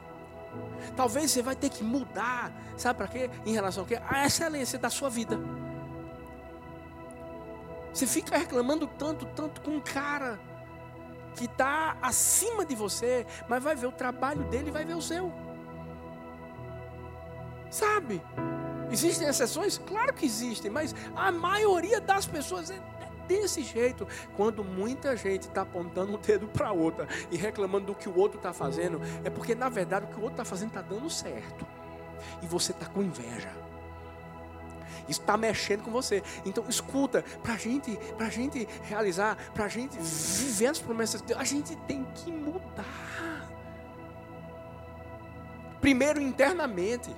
Talvez 0.97 1.31
você 1.31 1.43
vai 1.43 1.55
ter 1.55 1.69
que 1.69 1.85
mudar, 1.85 2.53
sabe 2.77 2.99
para 2.99 3.09
quê? 3.09 3.31
Em 3.45 3.53
relação 3.53 3.85
a 3.85 3.87
quê? 3.87 4.01
A 4.09 4.27
excelência 4.27 4.79
da 4.79 4.91
sua 4.91 5.11
vida. 5.11 5.39
Você 7.93 8.07
fica 8.07 8.37
reclamando 8.37 8.87
tanto, 8.87 9.27
tanto 9.27 9.61
com 9.61 9.73
um 9.73 9.81
cara 9.81 10.39
que 11.35 11.45
está 11.45 11.97
acima 12.03 12.65
de 12.65 12.75
você, 12.75 13.27
mas 13.49 13.63
vai 13.63 13.75
ver 13.75 13.87
o 13.87 13.93
trabalho 13.93 14.45
dele 14.45 14.69
e 14.69 14.73
vai 14.73 14.85
ver 14.85 14.95
o 14.95 15.03
seu. 15.03 15.33
Sabe? 17.71 18.23
Existem 18.91 19.29
exceções? 19.29 19.79
Claro 19.79 20.15
que 20.15 20.25
existem, 20.25 20.71
mas 20.71 20.95
a 21.15 21.31
maioria 21.31 22.01
das 22.01 22.27
pessoas 22.27 22.71
é 22.71 22.81
desse 23.29 23.63
jeito. 23.63 24.09
Quando 24.35 24.65
muita 24.65 25.17
gente 25.17 25.43
está 25.43 25.63
apontando 25.63 26.17
um 26.17 26.19
dedo 26.19 26.49
para 26.49 26.73
outra 26.73 27.07
e 27.31 27.37
reclamando 27.37 27.87
do 27.87 27.95
que 27.95 28.09
o 28.09 28.19
outro 28.19 28.39
está 28.39 28.53
fazendo, 28.53 29.01
é 29.23 29.31
porque 29.31 29.55
na 29.55 29.69
verdade 29.69 30.07
o 30.07 30.09
que 30.09 30.17
o 30.17 30.23
outro 30.23 30.35
está 30.35 30.45
fazendo 30.45 30.69
está 30.69 30.83
dando 30.83 31.09
certo. 31.11 31.65
E 32.43 32.47
você 32.47 32.73
está 32.73 32.87
com 32.87 33.03
inveja. 33.03 33.53
Isso 35.09 35.21
está 35.21 35.37
mexendo 35.37 35.83
com 35.83 35.91
você. 35.91 36.23
Então 36.45 36.65
escuta, 36.69 37.25
para 37.43 37.57
gente, 37.57 37.99
a 38.19 38.29
gente 38.29 38.67
realizar, 38.83 39.37
para 39.55 39.67
a 39.67 39.69
gente 39.69 39.97
viver 39.99 40.67
as 40.67 40.79
promessas 40.79 41.21
de 41.21 41.29
Deus, 41.29 41.41
a 41.41 41.45
gente 41.45 41.77
tem 41.77 42.05
que 42.15 42.33
mudar. 42.33 43.49
Primeiro 45.81 46.21
internamente. 46.21 47.15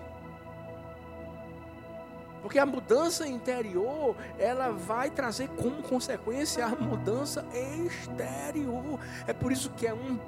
Porque 2.42 2.58
a 2.58 2.64
mudança 2.64 3.28
interior, 3.28 4.16
ela 4.38 4.70
vai 4.70 5.10
trazer 5.10 5.48
como 5.48 5.82
consequência 5.82 6.64
a 6.64 6.70
mudança 6.70 7.44
exterior. 7.52 8.98
É 9.26 9.32
por 9.32 9.52
isso 9.52 9.70
que 9.70 9.86
é 9.86 9.92
um 9.92 10.18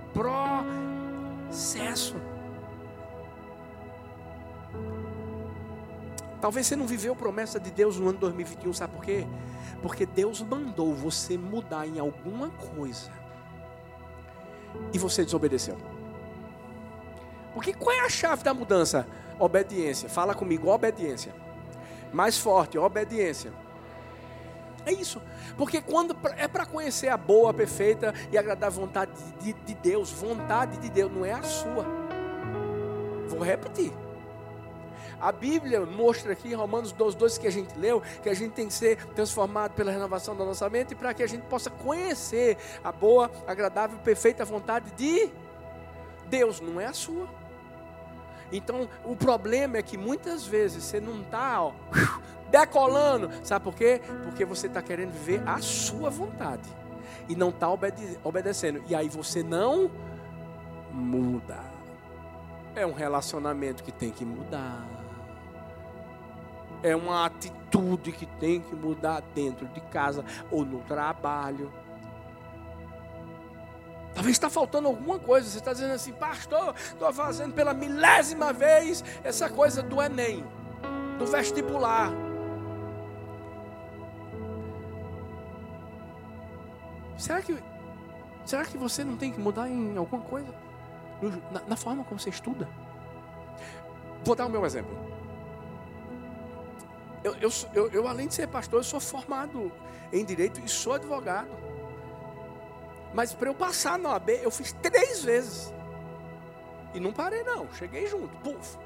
processo. 1.51 2.17
Talvez 6.41 6.67
você 6.67 6.77
não 6.77 6.87
viveu 6.87 7.13
a 7.13 7.17
promessa 7.17 7.61
de 7.61 7.71
Deus 7.71 7.99
no 7.99 8.09
ano 8.09 8.19
2021, 8.19 8.73
sabe 8.73 8.95
por 8.95 9.05
quê? 9.05 9.27
Porque 9.81 10.05
Deus 10.05 10.43
mandou 10.43 10.93
você 10.93 11.39
mudar 11.39 11.87
em 11.87 11.99
alguma 11.99 12.51
coisa. 12.51 13.13
E 14.93 14.99
você 14.99 15.25
desobedeceu. 15.25 15.79
Porque 17.55 17.73
qual 17.73 17.95
é 17.95 18.01
a 18.01 18.09
chave 18.09 18.43
da 18.43 18.53
mudança? 18.53 19.07
Obediência. 19.39 20.09
Fala 20.09 20.35
comigo, 20.35 20.69
obediência. 20.69 21.33
Mais 22.13 22.39
forte, 22.39 22.79
obediência. 22.79 23.53
É 24.85 24.93
isso. 24.93 25.23
Porque 25.57 25.81
quando 25.81 26.17
é 26.37 26.49
para 26.49 26.67
conhecer 26.67 27.09
a 27.09 27.17
boa, 27.17 27.55
perfeita 27.55 28.13
e 28.31 28.39
agradável 28.39 28.81
vontade 28.81 29.13
de, 29.41 29.53
de, 29.53 29.75
Deus, 29.75 30.11
vontade 30.11 30.77
de 30.79 30.91
Deus, 30.91 31.11
não 31.11 31.25
é 31.25 31.33
a 31.33 31.43
sua. 31.43 31.87
Vou 33.29 33.41
repetir. 33.41 33.93
A 35.21 35.31
Bíblia 35.31 35.87
mostra 35.87 36.33
aqui 36.33 36.49
em 36.49 36.55
Romanos 36.55 36.91
12, 36.91 37.17
12 37.17 37.41
que 37.41 37.47
a 37.47 37.53
gente 37.53 37.79
leu, 37.79 38.03
que 38.23 38.29
a 38.29 38.35
gente 38.35 38.55
tem 38.55 38.67
que 38.67 38.75
ser 38.75 38.97
transformado 39.15 39.73
pela 39.73 39.93
renovação 39.93 40.35
da 40.35 40.45
nossa 40.45 40.69
mente 40.69 40.97
para 40.97 41.15
que 41.15 41.23
a 41.23 41.29
gente 41.29 41.43
possa 41.43 41.71
conhecer 41.71 42.57
a 42.83 42.91
boa, 42.91 43.31
agradável, 43.47 43.97
perfeita 44.01 44.45
vontade 44.45 44.91
de 44.97 45.31
Deus, 46.27 46.61
não 46.61 46.81
é 46.81 46.87
a 46.87 46.93
sua. 46.93 47.29
Então, 48.53 48.89
o 49.05 49.17
problema 49.17 49.79
é 49.79 49.83
que 49.83 49.97
muitas 49.97 50.47
vezes 50.47 50.85
você 50.85 51.01
não 51.01 51.23
está 51.23 51.73
decolando. 52.51 53.31
Sabe 53.43 53.65
por 53.65 53.75
quê? 53.75 54.01
Porque 54.23 54.45
você 54.45 54.67
está 54.67 54.83
querendo 54.83 55.11
viver 55.13 55.43
a 55.49 55.59
sua 55.61 56.11
vontade 56.11 56.69
e 57.29 57.35
não 57.35 57.49
está 57.49 57.69
obede 57.69 58.19
obedecendo. 58.23 58.83
E 58.87 58.95
aí 58.95 59.09
você 59.09 59.43
não 59.43 59.91
muda. 60.93 61.59
É 62.75 62.87
um 62.87 62.93
relacionamento 62.93 63.83
que 63.83 63.91
tem 63.91 64.11
que 64.11 64.25
mudar. 64.25 64.87
É 66.83 66.95
uma 66.95 67.25
atitude 67.27 68.13
que 68.13 68.27
tem 68.27 68.61
que 68.61 68.75
mudar 68.75 69.23
dentro 69.35 69.67
de 69.69 69.81
casa 69.81 70.25
ou 70.51 70.65
no 70.65 70.81
trabalho. 70.81 71.73
Talvez 74.15 74.37
está 74.37 74.51
faltando 74.51 74.89
alguma 74.89 75.19
coisa. 75.19 75.49
Você 75.49 75.59
está 75.59 75.73
dizendo 75.73 75.93
assim, 75.93 76.13
pastor, 76.13 76.75
estou 76.77 77.13
fazendo 77.13 77.55
pela 77.55 77.73
milésima 77.73 78.53
vez 78.53 79.03
essa 79.25 79.49
coisa 79.49 79.83
do 79.83 80.03
Enem, 80.03 80.45
do 81.19 81.27
vestibular. 81.27 82.13
Será 87.17 87.41
que, 87.41 87.57
será 88.45 88.65
que 88.65 88.77
você 88.77 89.05
não 89.05 89.17
tem 89.17 89.33
que 89.33 89.41
mudar 89.41 89.69
em 89.69 89.97
alguma 89.97 90.23
coisa? 90.23 90.53
Na, 91.53 91.63
na 91.69 91.77
forma 91.77 92.05
como 92.05 92.19
você 92.19 92.31
estuda? 92.31 92.69
Vou 94.25 94.35
dar 94.35 94.47
o 94.47 94.51
meu 94.51 94.67
exemplo. 94.67 94.97
Eu, 97.23 97.37
eu, 97.37 97.51
eu, 97.73 97.91
eu, 97.93 98.09
além 98.09 98.27
de 98.27 98.35
ser 98.35 98.49
pastor, 98.49 98.81
eu 98.81 98.85
sou 98.85 99.01
formado 99.01 99.71
em 100.13 100.25
direito 100.25 100.61
e 100.61 100.69
sou 100.69 100.95
advogado. 100.95 101.51
Mas 103.15 103.35
para 103.35 103.49
eu 103.49 103.55
passar 103.55 103.99
na 103.99 104.11
OAB, 104.11 104.31
eu 104.43 104.51
fiz 104.51 104.73
três 104.73 105.23
vezes. 105.23 105.73
E 106.95 107.01
não 107.01 107.13
parei, 107.13 107.43
não. 107.43 107.73
Cheguei 107.73 108.07
junto. 108.07 108.37
Puf. 108.39 108.79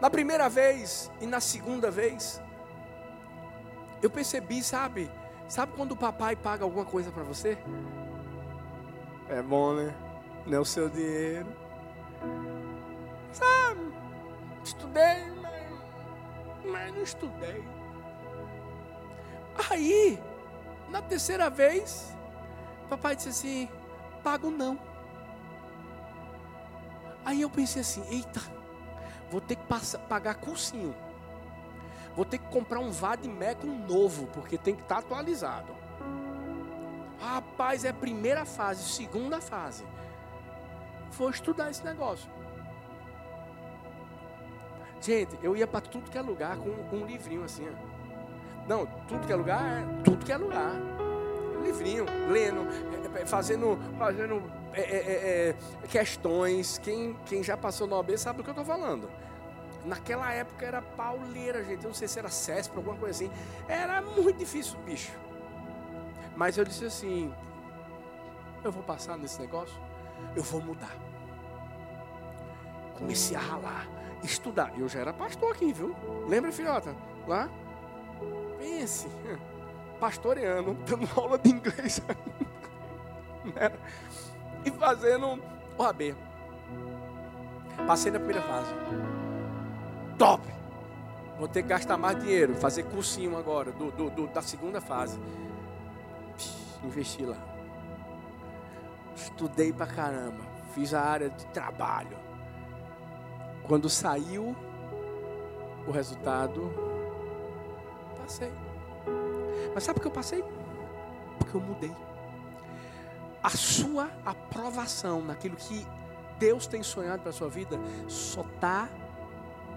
Na 0.00 0.08
primeira 0.08 0.48
vez 0.48 1.10
e 1.20 1.26
na 1.26 1.40
segunda 1.40 1.90
vez, 1.90 2.40
eu 4.02 4.08
percebi, 4.08 4.62
sabe? 4.62 5.10
Sabe 5.46 5.72
quando 5.76 5.92
o 5.92 5.96
papai 5.96 6.34
paga 6.34 6.64
alguma 6.64 6.84
coisa 6.84 7.10
para 7.10 7.22
você? 7.22 7.58
É 9.28 9.42
bom, 9.42 9.74
né? 9.74 9.94
Não 10.46 10.58
é 10.58 10.60
o 10.60 10.64
seu 10.64 10.88
dinheiro. 10.88 11.48
Sabe? 13.32 13.92
Estudei, 14.64 15.30
mas, 15.42 16.64
mas 16.64 16.94
não 16.94 17.02
estudei. 17.02 17.64
Aí, 19.70 20.18
na 20.90 21.00
terceira 21.00 21.48
vez, 21.48 22.14
papai 22.88 23.16
disse 23.16 23.28
assim: 23.28 23.68
pago 24.22 24.50
não. 24.50 24.78
Aí 27.24 27.40
eu 27.40 27.50
pensei 27.50 27.82
assim: 27.82 28.04
eita, 28.10 28.40
vou 29.30 29.40
ter 29.40 29.56
que 29.56 29.66
passar, 29.66 29.98
pagar 30.00 30.34
cursinho. 30.34 30.94
Vou 32.16 32.24
ter 32.24 32.38
que 32.38 32.48
comprar 32.48 32.80
um 32.80 32.90
Vadmecum 32.90 33.86
novo, 33.86 34.26
porque 34.28 34.58
tem 34.58 34.74
que 34.74 34.82
estar 34.82 34.96
tá 34.96 35.00
atualizado. 35.00 35.74
Rapaz, 37.20 37.84
é 37.84 37.92
primeira 37.92 38.44
fase, 38.44 38.82
segunda 38.82 39.40
fase. 39.40 39.84
Vou 41.12 41.30
estudar 41.30 41.70
esse 41.70 41.84
negócio. 41.84 42.28
Gente, 45.00 45.38
eu 45.42 45.56
ia 45.56 45.66
para 45.66 45.80
tudo 45.80 46.10
que 46.10 46.18
é 46.18 46.22
lugar 46.22 46.56
com 46.58 46.96
um 46.96 47.06
livrinho 47.06 47.44
assim. 47.44 47.66
Ó. 47.68 47.89
Não, 48.70 48.86
tudo 49.08 49.26
que 49.26 49.32
é 49.32 49.34
lugar, 49.34 49.82
é 49.82 50.02
tudo 50.04 50.24
que 50.24 50.30
é 50.30 50.36
lugar. 50.36 50.70
Livrinho, 51.60 52.06
lendo, 52.28 52.68
é, 53.18 53.22
é, 53.22 53.26
fazendo, 53.26 53.76
fazendo 53.98 54.40
é, 54.72 54.80
é, 54.80 55.48
é, 55.48 55.86
questões. 55.88 56.78
Quem, 56.78 57.18
quem 57.26 57.42
já 57.42 57.56
passou 57.56 57.88
no 57.88 57.96
OB 57.96 58.16
sabe 58.16 58.36
do 58.36 58.44
que 58.44 58.50
eu 58.50 58.52
estou 58.52 58.64
falando. 58.64 59.10
Naquela 59.84 60.32
época 60.32 60.64
era 60.64 60.80
pauleira, 60.80 61.64
gente. 61.64 61.82
Eu 61.82 61.88
não 61.88 61.94
sei 61.94 62.06
se 62.06 62.20
era 62.20 62.28
CESP, 62.28 62.76
alguma 62.76 62.96
coisa 62.96 63.24
assim. 63.24 63.32
Era 63.66 64.00
muito 64.00 64.38
difícil, 64.38 64.78
bicho. 64.86 65.10
Mas 66.36 66.56
eu 66.56 66.64
disse 66.64 66.84
assim: 66.84 67.34
eu 68.62 68.70
vou 68.70 68.84
passar 68.84 69.18
nesse 69.18 69.40
negócio, 69.40 69.74
eu 70.36 70.44
vou 70.44 70.62
mudar. 70.62 70.96
Comecei 72.96 73.36
a 73.36 73.40
ralar, 73.40 73.88
estudar. 74.22 74.72
Eu 74.78 74.88
já 74.88 75.00
era 75.00 75.12
pastor 75.12 75.50
aqui, 75.50 75.72
viu? 75.72 75.92
Lembra, 76.28 76.52
filhota? 76.52 76.94
Lá? 77.26 77.50
Pense, 78.60 79.08
pastoreando, 79.98 80.74
dando 80.86 81.08
aula 81.18 81.38
de 81.38 81.50
inglês. 81.50 82.00
E 84.62 84.70
fazendo 84.70 85.42
o 85.78 85.82
AB. 85.82 86.14
Passei 87.86 88.12
na 88.12 88.18
primeira 88.18 88.42
fase. 88.42 88.70
Top! 90.18 90.46
Vou 91.38 91.48
ter 91.48 91.62
que 91.62 91.68
gastar 91.68 91.96
mais 91.96 92.22
dinheiro, 92.22 92.54
fazer 92.54 92.82
cursinho 92.82 93.38
agora, 93.38 93.72
do, 93.72 93.90
do, 93.90 94.10
do 94.10 94.26
da 94.26 94.42
segunda 94.42 94.78
fase. 94.78 95.18
investi 96.84 97.24
lá. 97.24 97.38
Estudei 99.16 99.72
pra 99.72 99.86
caramba. 99.86 100.44
Fiz 100.74 100.92
a 100.92 101.00
área 101.00 101.30
de 101.30 101.46
trabalho. 101.46 102.18
Quando 103.66 103.88
saiu 103.88 104.54
o 105.86 105.90
resultado, 105.90 106.89
passei. 108.30 108.52
Mas 109.74 109.82
sabe 109.82 109.98
por 109.98 110.02
que 110.02 110.08
eu 110.08 110.12
passei? 110.12 110.44
Porque 111.38 111.56
eu 111.56 111.60
mudei. 111.60 111.94
A 113.42 113.50
sua 113.50 114.08
aprovação 114.24 115.22
naquilo 115.22 115.56
que 115.56 115.86
Deus 116.38 116.66
tem 116.66 116.82
sonhado 116.82 117.22
para 117.22 117.30
a 117.30 117.32
sua 117.32 117.48
vida 117.48 117.78
só 118.06 118.42
está 118.42 118.88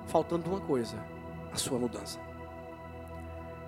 faltando 0.05 0.49
uma 0.49 0.61
coisa: 0.61 0.97
a 1.51 1.57
sua 1.57 1.79
mudança. 1.79 2.19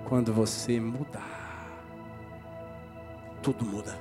Quando 0.08 0.32
você 0.32 0.80
mudar, 0.80 1.68
tudo 3.42 3.66
muda. 3.66 3.98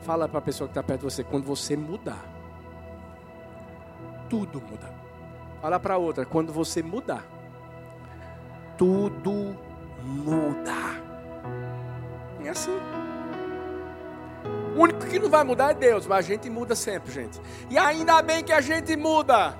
Fala 0.00 0.28
para 0.28 0.38
a 0.38 0.42
pessoa 0.42 0.66
que 0.66 0.72
está 0.72 0.82
perto 0.82 1.00
de 1.00 1.04
você: 1.04 1.22
quando 1.22 1.44
você 1.44 1.76
mudar, 1.76 2.24
tudo 4.28 4.60
muda. 4.60 4.92
Fala 5.60 5.78
para 5.78 5.96
outra: 5.98 6.24
quando 6.24 6.52
você 6.52 6.82
mudar, 6.82 7.24
tudo 8.76 9.56
muda. 10.02 11.02
É 12.44 12.48
assim. 12.48 12.78
O 14.76 14.80
único 14.80 15.06
que 15.06 15.18
não 15.18 15.28
vai 15.28 15.44
mudar 15.44 15.70
é 15.70 15.74
Deus, 15.74 16.06
mas 16.06 16.18
a 16.24 16.28
gente 16.28 16.48
muda 16.48 16.74
sempre, 16.74 17.12
gente. 17.12 17.40
E 17.70 17.78
ainda 17.78 18.22
bem 18.22 18.42
que 18.42 18.52
a 18.52 18.60
gente 18.60 18.96
muda 18.96 19.56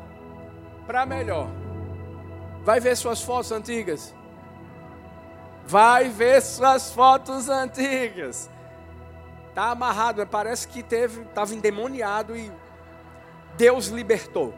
para 0.87 1.05
melhor. 1.07 1.49
Vai 2.65 2.81
ver 2.81 2.97
suas 2.97 3.23
fotos 3.23 3.53
antigas. 3.53 4.15
Vai 5.67 6.09
ver 6.09 6.41
suas 6.41 6.93
fotos 6.93 7.49
antigas. 7.49 8.51
Tá 9.55 9.71
amarrado, 9.71 10.27
parece 10.27 10.67
que 10.67 10.83
teve, 10.83 11.23
estava 11.23 11.55
endemoniado 11.55 12.35
e 12.37 12.51
Deus 13.57 13.89
libertou. 13.89 14.55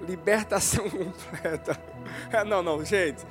Libertação 0.00 0.88
completa. 0.90 1.78
Não, 2.46 2.62
não, 2.62 2.84
gente. 2.84 3.24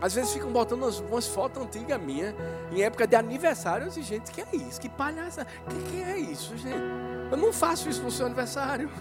Às 0.00 0.14
vezes 0.14 0.32
ficam 0.32 0.50
botando 0.50 0.82
umas, 0.82 0.98
umas 1.00 1.26
fotos 1.26 1.62
antigas 1.62 2.00
minhas, 2.00 2.34
em 2.72 2.82
época 2.82 3.06
de 3.06 3.14
aniversário. 3.14 3.84
Eu 3.84 3.88
disse, 3.88 4.02
gente, 4.02 4.30
que 4.30 4.40
é 4.40 4.56
isso? 4.56 4.80
Que 4.80 4.88
palhaça? 4.88 5.46
Que, 5.68 5.90
que 5.90 6.02
é 6.02 6.16
isso, 6.18 6.56
gente? 6.56 6.80
Eu 7.30 7.36
não 7.36 7.52
faço 7.52 7.88
isso 7.88 8.02
no 8.02 8.10
seu 8.10 8.24
aniversário. 8.26 8.90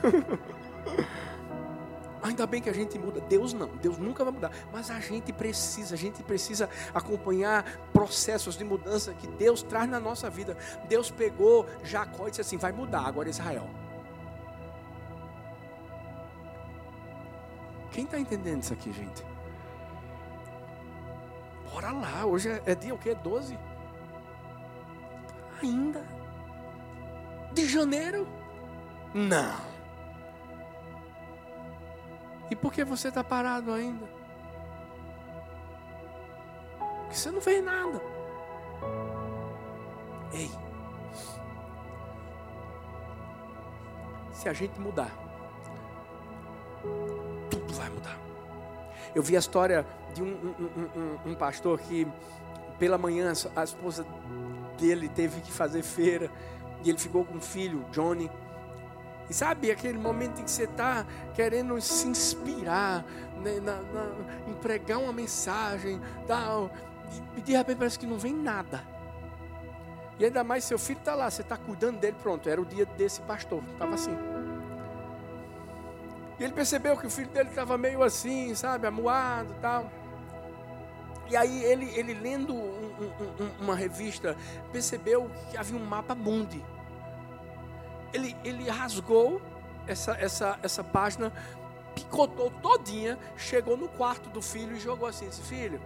Ainda 2.21 2.45
bem 2.45 2.61
que 2.61 2.69
a 2.69 2.73
gente 2.73 2.99
muda. 2.99 3.21
Deus 3.21 3.53
não, 3.53 3.69
Deus 3.77 3.97
nunca 3.97 4.25
vai 4.25 4.33
mudar. 4.33 4.51
Mas 4.73 4.91
a 4.91 4.99
gente 4.99 5.31
precisa, 5.31 5.95
a 5.95 5.97
gente 5.97 6.21
precisa 6.21 6.69
acompanhar 6.93 7.63
processos 7.93 8.57
de 8.57 8.65
mudança 8.65 9.13
que 9.13 9.25
Deus 9.25 9.63
traz 9.63 9.89
na 9.89 10.01
nossa 10.01 10.29
vida. 10.29 10.57
Deus 10.89 11.09
pegou 11.09 11.65
Jacó 11.81 12.27
e 12.27 12.31
disse 12.31 12.41
assim: 12.41 12.57
vai 12.57 12.73
mudar 12.73 13.05
agora 13.05 13.29
Israel. 13.29 13.69
Quem 17.91 18.05
está 18.05 18.19
entendendo 18.19 18.61
isso 18.61 18.73
aqui, 18.73 18.91
gente? 18.91 19.25
Bora 21.71 21.91
lá, 21.91 22.25
hoje 22.25 22.49
é, 22.49 22.61
é 22.65 22.75
dia 22.75 22.93
o 22.93 22.97
quê? 22.97 23.15
12? 23.15 23.57
Ainda? 25.61 26.05
De 27.53 27.67
janeiro? 27.67 28.27
Não. 29.13 29.69
E 32.49 32.55
por 32.55 32.73
que 32.73 32.83
você 32.83 33.09
está 33.09 33.23
parado 33.23 33.71
ainda? 33.71 34.07
Porque 37.01 37.15
você 37.15 37.31
não 37.31 37.41
fez 37.41 37.63
nada. 37.63 38.01
Ei. 40.31 40.51
Se 44.33 44.47
a 44.47 44.53
gente 44.53 44.79
mudar. 44.79 45.11
Eu 49.15 49.23
vi 49.23 49.35
a 49.35 49.39
história 49.39 49.85
de 50.13 50.21
um, 50.21 50.27
um, 50.27 50.99
um, 50.99 51.31
um 51.31 51.35
pastor 51.35 51.79
que, 51.79 52.07
pela 52.77 52.97
manhã, 52.97 53.33
a 53.55 53.63
esposa 53.63 54.05
dele 54.77 55.09
teve 55.09 55.41
que 55.41 55.51
fazer 55.51 55.81
feira 55.81 56.31
e 56.83 56.89
ele 56.89 56.97
ficou 56.97 57.25
com 57.25 57.35
um 57.35 57.41
filho, 57.41 57.85
Johnny. 57.91 58.29
E 59.29 59.33
sabe 59.33 59.69
aquele 59.69 59.97
momento 59.97 60.41
em 60.41 60.43
que 60.43 60.51
você 60.51 60.63
está 60.63 61.05
querendo 61.35 61.79
se 61.81 62.07
inspirar, 62.07 63.05
né, 63.41 63.59
na, 63.59 63.75
na, 63.81 64.11
em 64.47 64.53
pregar 64.55 64.97
uma 64.97 65.13
mensagem, 65.13 66.01
tal, 66.25 66.71
e 67.37 67.41
de 67.41 67.51
repente 67.51 67.77
parece 67.77 67.99
que 67.99 68.07
não 68.07 68.17
vem 68.17 68.33
nada. 68.33 68.83
E 70.17 70.25
ainda 70.25 70.43
mais 70.43 70.63
seu 70.63 70.79
filho 70.79 70.99
está 70.99 71.15
lá, 71.15 71.29
você 71.29 71.41
está 71.41 71.55
cuidando 71.55 71.99
dele, 71.99 72.17
pronto, 72.21 72.49
era 72.49 72.59
o 72.59 72.65
dia 72.65 72.85
desse 72.85 73.21
pastor, 73.21 73.63
estava 73.71 73.93
assim. 73.93 74.17
E 76.39 76.43
ele 76.43 76.53
percebeu 76.53 76.95
que 76.97 77.05
o 77.05 77.09
filho 77.09 77.29
dele 77.29 77.49
estava 77.49 77.77
meio 77.77 78.01
assim, 78.01 78.55
sabe, 78.55 78.87
amuado 78.87 79.53
e 79.53 79.61
tal. 79.61 79.91
E 81.29 81.35
aí 81.35 81.63
ele, 81.63 81.85
ele 81.95 82.13
lendo 82.13 82.55
um, 82.55 82.91
um, 83.39 83.63
uma 83.63 83.75
revista, 83.75 84.35
percebeu 84.71 85.29
que 85.51 85.57
havia 85.57 85.77
um 85.77 85.85
mapa 85.85 86.15
mundi 86.15 86.63
ele, 88.13 88.35
ele 88.43 88.69
rasgou 88.69 89.41
essa, 89.87 90.13
essa, 90.13 90.59
essa 90.61 90.83
página, 90.83 91.31
picotou 91.95 92.51
todinha, 92.61 93.17
chegou 93.37 93.77
no 93.77 93.87
quarto 93.87 94.29
do 94.29 94.41
filho 94.41 94.75
e 94.75 94.79
jogou 94.79 95.07
assim: 95.07 95.27
disse, 95.27 95.41
Filho, 95.41 95.79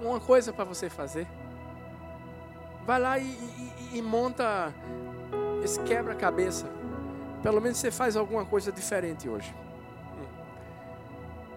uma 0.00 0.20
coisa 0.20 0.52
para 0.52 0.64
você 0.64 0.88
fazer. 0.88 1.26
Vai 2.86 2.98
lá 2.98 3.18
e, 3.18 3.24
e, 3.24 3.98
e 3.98 4.02
monta 4.02 4.72
esse 5.62 5.80
quebra-cabeça. 5.82 6.66
Pelo 7.42 7.60
menos 7.60 7.78
você 7.78 7.90
faz 7.90 8.16
alguma 8.16 8.44
coisa 8.44 8.70
diferente 8.70 9.28
hoje. 9.28 9.54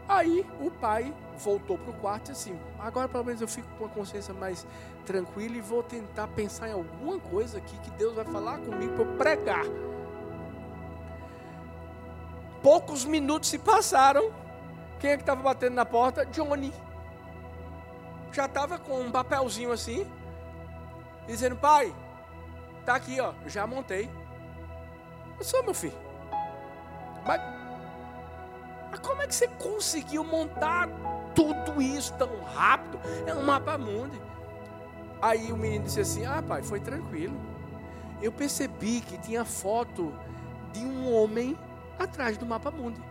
Aí 0.07 0.45
o 0.59 0.69
pai 0.69 1.13
voltou 1.37 1.77
para 1.77 1.91
o 1.91 1.93
quarto 1.93 2.29
e 2.29 2.31
assim, 2.33 2.59
agora 2.77 3.07
pelo 3.07 3.23
menos 3.23 3.41
eu 3.41 3.47
fico 3.47 3.67
com 3.77 3.85
a 3.85 3.89
consciência 3.89 4.33
mais 4.33 4.65
tranquila 5.05 5.55
e 5.57 5.61
vou 5.61 5.81
tentar 5.81 6.27
pensar 6.27 6.69
em 6.69 6.73
alguma 6.73 7.19
coisa 7.19 7.57
aqui 7.57 7.77
que 7.79 7.91
Deus 7.91 8.13
vai 8.13 8.25
falar 8.25 8.59
comigo 8.59 8.93
para 8.93 9.03
eu 9.03 9.17
pregar. 9.17 9.65
Poucos 12.61 13.03
minutos 13.03 13.49
se 13.49 13.57
passaram. 13.57 14.31
Quem 14.99 15.11
é 15.11 15.17
que 15.17 15.23
estava 15.23 15.41
batendo 15.41 15.73
na 15.73 15.85
porta? 15.85 16.25
Johnny. 16.27 16.73
Já 18.31 18.45
estava 18.45 18.77
com 18.77 19.01
um 19.01 19.11
papelzinho 19.11 19.71
assim, 19.71 20.09
dizendo, 21.27 21.55
pai, 21.55 21.93
tá 22.85 22.95
aqui, 22.95 23.19
ó, 23.19 23.33
já 23.45 23.67
montei. 23.67 24.09
Eu 25.37 25.43
sou 25.43 25.63
meu 25.63 25.73
filho. 25.73 25.97
Mas 27.25 27.41
mas 28.91 28.99
como 28.99 29.23
é 29.23 29.27
que 29.27 29.33
você 29.33 29.47
conseguiu 29.47 30.23
montar 30.23 30.87
tudo 31.33 31.81
isso 31.81 32.13
tão 32.13 32.29
rápido. 32.43 32.99
É 33.25 33.33
um 33.33 33.43
mapa 33.43 33.77
mundi. 33.77 34.21
Aí 35.21 35.51
o 35.51 35.57
menino 35.57 35.85
disse 35.85 35.99
assim: 35.99 36.25
Ah, 36.25 36.43
pai, 36.47 36.61
foi 36.61 36.79
tranquilo. 36.79 37.35
Eu 38.21 38.31
percebi 38.31 39.01
que 39.01 39.17
tinha 39.17 39.43
foto 39.43 40.13
de 40.71 40.79
um 40.81 41.13
homem 41.13 41.57
atrás 41.99 42.37
do 42.37 42.45
mapa 42.45 42.71
mundi. 42.71 43.01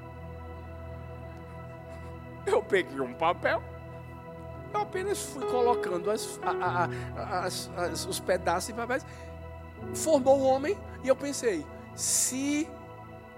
Eu 2.47 2.63
peguei 2.63 3.01
um 3.01 3.15
papel. 3.15 3.63
Eu 4.73 4.81
apenas 4.81 5.21
fui 5.23 5.45
colocando 5.47 6.11
as, 6.11 6.41
a, 6.43 6.89
a, 7.21 7.45
as, 7.45 7.71
as, 7.77 8.07
os 8.07 8.21
pedaços 8.21 8.69
de 8.69 8.73
papéis. 8.73 9.05
Formou 9.95 10.39
o 10.39 10.43
um 10.43 10.47
homem 10.47 10.79
e 11.03 11.09
eu 11.09 11.17
pensei: 11.17 11.67
se 11.95 12.69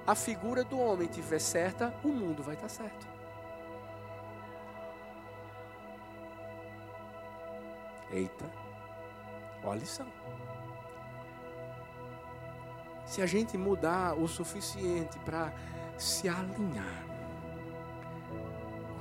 a 0.07 0.14
figura 0.14 0.62
do 0.64 0.79
homem 0.79 1.09
estiver 1.09 1.38
certa, 1.38 1.95
o 2.05 2.09
mundo 2.09 2.43
vai 2.43 2.55
estar 2.55 2.69
certo. 2.69 3.07
Eita, 8.11 8.45
olha 9.62 9.73
a 9.73 9.77
lição. 9.77 10.07
Se 13.05 13.21
a 13.21 13.27
gente 13.27 13.59
mudar 13.59 14.14
o 14.14 14.29
suficiente 14.29 15.19
para 15.21 15.53
se 15.99 16.29
alinhar 16.29 17.05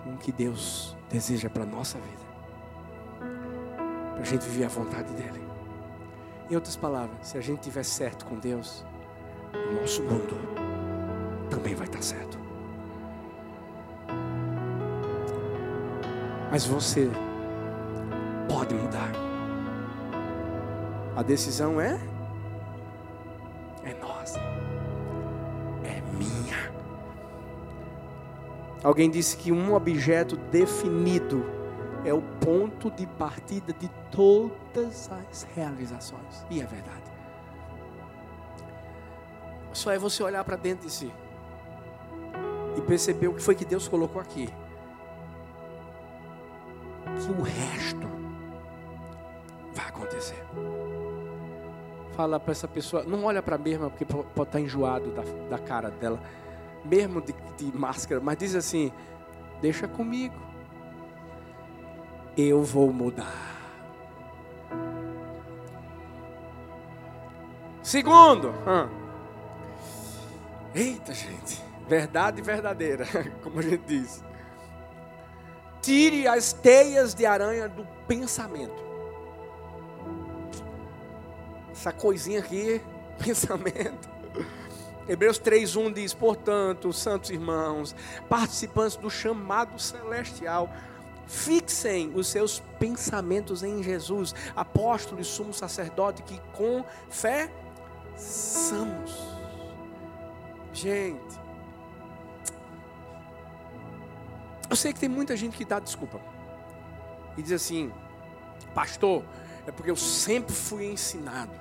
com 0.04 0.13
o 0.13 0.18
que 0.18 0.32
Deus 0.32 0.96
deseja 1.10 1.50
para 1.50 1.63
a 1.63 1.66
nossa 1.66 1.98
vida, 2.00 2.24
para 4.13 4.22
a 4.22 4.26
gente 4.26 4.46
viver 4.48 4.66
a 4.66 4.70
vontade 4.70 5.13
dEle. 5.13 5.42
Em 6.50 6.56
outras 6.56 6.76
palavras, 6.76 7.28
se 7.28 7.38
a 7.38 7.42
gente 7.42 7.60
estiver 7.60 7.84
certo 7.84 8.26
com 8.26 8.38
Deus, 8.38 8.86
o 9.54 9.82
nosso 9.82 10.02
mundo 10.04 10.36
também 11.50 11.76
vai 11.76 11.88
estar 11.88 12.02
certo. 12.02 12.38
Mas 16.52 16.66
você 16.66 17.10
pode 18.48 18.76
mudar. 18.76 19.12
A 21.16 21.24
decisão 21.24 21.80
é 21.80 22.00
é 23.84 23.94
nossa. 23.96 24.39
É 25.84 26.02
minha. 26.18 26.72
Alguém 28.84 29.10
disse 29.10 29.38
que 29.38 29.52
um 29.52 29.74
objeto 29.74 30.36
definido 30.52 31.46
é 32.06 32.13
o 32.13 32.22
ponto 32.22 32.92
de 32.92 33.08
partida 33.08 33.74
de 33.74 33.89
todas 34.12 35.10
as 35.12 35.48
realizações. 35.56 36.46
E 36.50 36.62
é 36.62 36.66
verdade. 36.66 37.12
Só 39.73 39.91
é 39.91 39.97
você 39.97 40.21
olhar 40.21 40.43
para 40.43 40.55
dentro 40.55 40.86
de 40.86 40.93
si 40.93 41.12
e 42.77 42.81
perceber 42.81 43.27
o 43.27 43.33
que 43.33 43.41
foi 43.41 43.55
que 43.55 43.65
Deus 43.65 43.88
colocou 43.88 44.21
aqui. 44.21 44.47
Que 47.05 47.31
o 47.31 47.41
resto 47.41 48.07
vai 49.73 49.88
acontecer. 49.88 50.43
Fala 52.15 52.39
para 52.39 52.51
essa 52.51 52.67
pessoa, 52.67 53.03
não 53.03 53.25
olha 53.25 53.41
para 53.41 53.55
a 53.55 53.59
mesma 53.59 53.89
porque 53.89 54.05
pode 54.05 54.27
estar 54.27 54.45
tá 54.45 54.59
enjoado 54.59 55.12
da, 55.12 55.23
da 55.49 55.57
cara 55.57 55.89
dela, 55.89 56.19
mesmo 56.86 57.19
de, 57.21 57.33
de 57.57 57.75
máscara, 57.75 58.21
mas 58.21 58.38
diz 58.38 58.53
assim: 58.53 58.91
deixa 59.59 59.88
comigo, 59.88 60.36
eu 62.38 62.62
vou 62.62 62.93
mudar. 62.93 63.51
Segundo, 67.81 68.49
hum. 68.49 69.03
Eita 70.73 71.13
gente, 71.13 71.62
verdade 71.88 72.41
verdadeira, 72.41 73.05
como 73.43 73.59
a 73.59 73.62
gente 73.62 73.83
diz. 73.86 74.23
Tire 75.81 76.27
as 76.27 76.53
teias 76.53 77.13
de 77.13 77.25
aranha 77.25 77.67
do 77.67 77.86
pensamento 78.07 78.83
essa 81.83 81.91
coisinha 81.91 82.39
aqui, 82.39 82.81
pensamento. 83.19 84.09
Hebreus 85.07 85.38
3:1 85.38 85.91
diz: 85.91 86.13
"Portanto, 86.13 86.93
santos 86.93 87.29
irmãos, 87.29 87.93
participantes 88.29 88.95
do 88.95 89.09
chamado 89.09 89.77
celestial, 89.77 90.69
fixem 91.27 92.13
os 92.15 92.27
seus 92.27 92.62
pensamentos 92.79 93.63
em 93.63 93.83
Jesus, 93.83 94.33
apóstolo 94.55 95.19
e 95.19 95.25
sumo 95.25 95.53
sacerdote 95.53 96.23
que 96.23 96.39
com 96.53 96.86
fé 97.09 97.51
somos." 98.15 99.33
Gente, 100.73 101.39
eu 104.69 104.75
sei 104.75 104.91
que 104.91 104.99
tem 104.99 105.07
muita 105.07 105.38
gente 105.38 105.55
que 105.55 105.63
dá 105.63 105.79
desculpa 105.79 106.19
e 107.38 107.43
diz 107.43 107.51
assim: 107.51 107.91
"Pastor, 108.73 109.23
é 109.67 109.71
porque 109.71 109.91
eu 109.91 109.95
sempre 109.95 110.53
fui 110.53 110.86
ensinado 110.88 111.51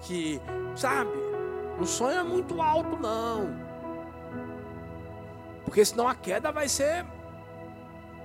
que, 0.00 0.40
sabe, 0.74 1.10
o 1.78 1.84
sonho 1.84 2.18
é 2.18 2.22
muito 2.22 2.60
alto, 2.62 2.96
não. 2.96 3.54
Porque 5.64 5.84
senão 5.84 6.08
a 6.08 6.14
queda 6.14 6.50
vai 6.52 6.68
ser 6.68 7.04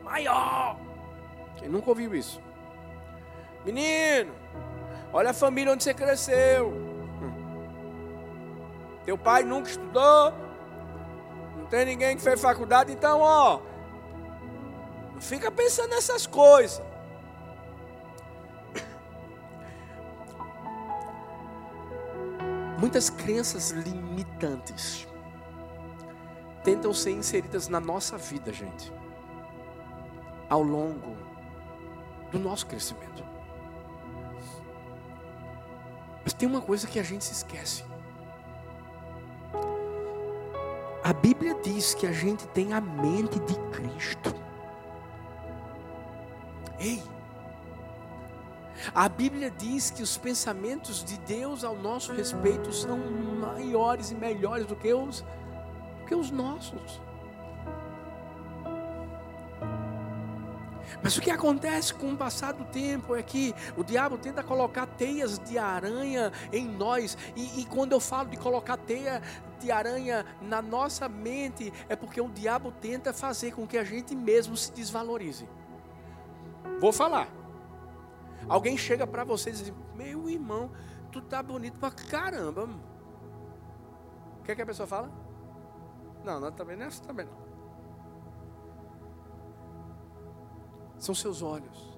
maior. 0.04 0.78
Quem 1.58 1.68
nunca 1.70 1.90
ouviu 1.90 2.16
isso? 2.16 2.42
Menino, 3.66 4.34
olha 5.12 5.32
a 5.32 5.34
família 5.34 5.74
onde 5.74 5.84
você 5.84 5.94
cresceu. 5.94 6.89
Teu 9.06 9.18
pai 9.18 9.44
nunca 9.44 9.70
estudou. 9.70 10.34
Não 11.58 11.66
tem 11.66 11.86
ninguém 11.86 12.16
que 12.16 12.22
fez 12.22 12.40
faculdade, 12.40 12.92
então, 12.92 13.20
ó. 13.22 13.62
Não 15.14 15.22
fica 15.22 15.52
pensando 15.52 15.90
nessas 15.90 16.26
coisas. 16.26 16.82
Muitas 22.80 23.10
crenças 23.10 23.72
limitantes 23.72 25.06
tentam 26.64 26.94
ser 26.94 27.12
inseridas 27.12 27.68
na 27.68 27.80
nossa 27.80 28.18
vida, 28.18 28.54
gente, 28.54 28.94
ao 30.50 30.62
longo 30.62 31.18
do 32.32 32.40
nosso 32.40 32.66
crescimento. 32.68 33.24
Mas 36.24 36.34
tem 36.34 36.48
uma 36.48 36.62
coisa 36.62 36.88
que 36.88 37.00
a 37.00 37.04
gente 37.04 37.26
se 37.26 37.34
esquece. 37.34 37.89
A 41.10 41.14
Bíblia 41.14 41.56
diz 41.64 41.96
que 41.96 42.06
a 42.06 42.12
gente 42.12 42.46
tem 42.50 42.72
a 42.72 42.80
mente 42.80 43.40
de 43.40 43.56
Cristo. 43.72 44.32
Ei, 46.80 47.02
a 48.94 49.10
Bíblia 49.10 49.50
diz 49.50 49.90
que 49.90 50.04
os 50.04 50.20
pensamentos 50.20 51.04
de 51.04 51.18
Deus 51.22 51.64
ao 51.64 51.76
nosso 51.76 52.14
respeito 52.14 52.72
são 52.72 53.00
maiores 53.40 54.12
e 54.12 54.16
melhores 54.16 54.68
do 54.68 54.76
que 54.76 54.94
os, 54.94 55.22
do 55.22 56.06
que 56.06 56.14
os 56.14 56.30
nossos. 56.30 57.02
Mas 61.04 61.18
o 61.18 61.22
que 61.22 61.32
acontece 61.32 61.94
com 61.94 62.12
o 62.14 62.18
passar 62.18 62.54
do 62.54 62.66
tempo 62.66 63.16
é 63.16 63.24
que 63.24 63.54
o 63.78 63.84
diabo 63.84 64.18
tenta 64.18 64.44
colocar 64.44 64.86
teias 64.86 65.40
de 65.40 65.58
aranha 65.58 66.32
em 66.52 66.68
nós. 66.68 67.18
E, 67.36 67.62
e, 67.62 67.66
quando 67.66 67.94
eu 67.94 68.00
falo 68.00 68.30
de 68.30 68.38
colocar 68.38 68.78
teia 68.78 69.22
de 69.60 69.72
aranha 69.72 70.26
na 70.42 70.62
nossa 70.62 71.08
mente, 71.08 71.74
é 71.88 71.96
porque 71.96 72.20
o 72.20 72.30
diabo 72.30 72.72
tenta 72.72 73.14
fazer 73.14 73.52
com 73.52 73.68
que 73.68 73.78
a 73.78 73.84
gente 73.84 74.16
mesmo 74.16 74.56
se 74.56 74.72
desvalorize. 74.72 75.48
Vou 76.80 76.92
falar. 76.92 77.28
Alguém 78.48 78.78
chega 78.78 79.06
para 79.06 79.24
você 79.24 79.50
e 79.50 79.54
diz: 79.54 79.74
Meu 79.96 80.30
irmão, 80.30 80.72
tu 81.12 81.22
tá 81.22 81.44
bonito 81.44 81.78
pra 81.80 81.92
caramba. 81.92 82.70
O 84.40 84.44
que, 84.44 84.52
é 84.52 84.56
que 84.56 84.62
a 84.62 84.66
pessoa 84.66 84.88
fala? 84.88 85.12
Não, 86.24 86.40
não 86.40 86.52
também 86.52 86.76
não 86.76 86.86
é 86.86 86.88
assim 86.88 87.04
também 87.04 87.26
não. 87.26 87.49
São 91.00 91.16
seus 91.16 91.42
olhos. 91.42 91.98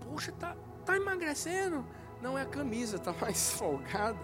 Puxa, 0.00 0.32
tá, 0.32 0.56
tá 0.84 0.96
emagrecendo. 0.96 1.84
Não 2.20 2.36
é 2.36 2.42
a 2.42 2.46
camisa, 2.46 2.98
tá 2.98 3.12
mais 3.12 3.52
folgada. 3.56 4.18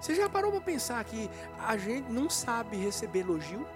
Você 0.00 0.14
já 0.14 0.28
parou 0.28 0.50
para 0.50 0.60
pensar 0.60 1.02
que 1.04 1.30
a 1.58 1.76
gente 1.76 2.10
não 2.10 2.28
sabe 2.28 2.76
receber 2.76 3.20
elogio? 3.20 3.66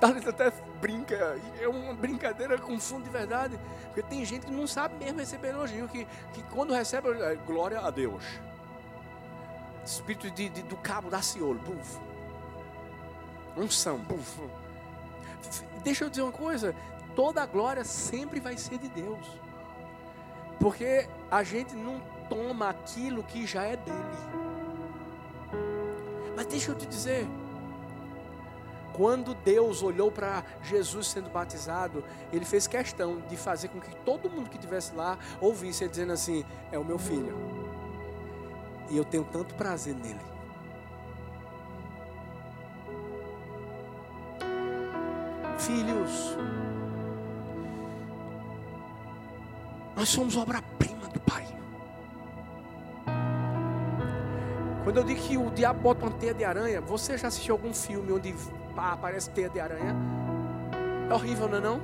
Talita 0.00 0.30
até 0.30 0.50
brinca, 0.80 1.38
é 1.60 1.68
uma 1.68 1.94
brincadeira 1.94 2.58
com 2.58 2.78
fundo 2.80 3.04
de 3.04 3.10
verdade, 3.10 3.56
porque 3.84 4.02
tem 4.02 4.24
gente 4.24 4.46
que 4.46 4.52
não 4.52 4.66
sabe 4.66 4.96
mesmo 4.96 5.20
receber 5.20 5.50
elogio, 5.50 5.88
que, 5.88 6.04
que 6.32 6.42
quando 6.52 6.74
recebe, 6.74 7.08
é, 7.22 7.36
glória 7.36 7.78
a 7.78 7.88
Deus. 7.88 8.24
Espírito 9.84 10.28
de, 10.32 10.48
de 10.48 10.62
do 10.62 10.76
cabo 10.76 11.08
da 11.08 11.22
Ciolo, 11.22 11.60
buf. 11.60 12.00
Unção, 13.56 13.98
buf. 13.98 14.40
Deixa 15.82 16.04
eu 16.04 16.10
dizer 16.10 16.22
uma 16.22 16.32
coisa, 16.32 16.74
toda 17.14 17.42
a 17.42 17.46
glória 17.46 17.84
sempre 17.84 18.40
vai 18.40 18.56
ser 18.56 18.78
de 18.78 18.88
Deus. 18.88 19.26
Porque 20.58 21.08
a 21.30 21.42
gente 21.42 21.74
não 21.74 22.00
toma 22.28 22.68
aquilo 22.68 23.22
que 23.22 23.46
já 23.46 23.64
é 23.64 23.76
dele. 23.76 23.98
Mas 26.36 26.46
deixa 26.46 26.70
eu 26.70 26.74
te 26.74 26.86
dizer, 26.86 27.26
Quando 28.92 29.34
Deus 29.34 29.82
olhou 29.82 30.12
para 30.12 30.44
Jesus 30.62 31.06
sendo 31.06 31.30
batizado, 31.30 32.04
ele 32.32 32.44
fez 32.44 32.66
questão 32.66 33.20
de 33.20 33.36
fazer 33.36 33.68
com 33.68 33.80
que 33.80 33.94
todo 33.96 34.28
mundo 34.28 34.50
que 34.50 34.56
estivesse 34.56 34.94
lá 34.94 35.18
ouvisse 35.40 35.84
ele 35.84 35.90
dizendo 35.90 36.12
assim: 36.12 36.44
É 36.70 36.78
o 36.78 36.84
meu 36.84 36.98
filho. 36.98 37.34
E 38.90 38.96
eu 38.96 39.04
tenho 39.04 39.24
tanto 39.24 39.54
prazer 39.54 39.94
nele. 39.94 40.20
Filhos, 45.72 46.36
nós 49.96 50.06
somos 50.06 50.36
obra-prima 50.36 51.08
do 51.08 51.18
Pai. 51.20 51.46
Quando 54.84 54.98
eu 54.98 55.02
digo 55.02 55.18
que 55.22 55.38
o 55.38 55.50
diabo 55.50 55.80
bota 55.80 56.04
uma 56.04 56.12
teia 56.12 56.34
de 56.34 56.44
aranha, 56.44 56.82
você 56.82 57.16
já 57.16 57.28
assistiu 57.28 57.54
algum 57.54 57.72
filme 57.72 58.12
onde 58.12 58.34
pá, 58.76 58.92
aparece 58.92 59.30
teia 59.30 59.48
de 59.48 59.58
aranha? 59.58 59.96
É 61.08 61.14
horrível, 61.14 61.48
não 61.48 61.56
é 61.56 61.60
não? 61.62 61.80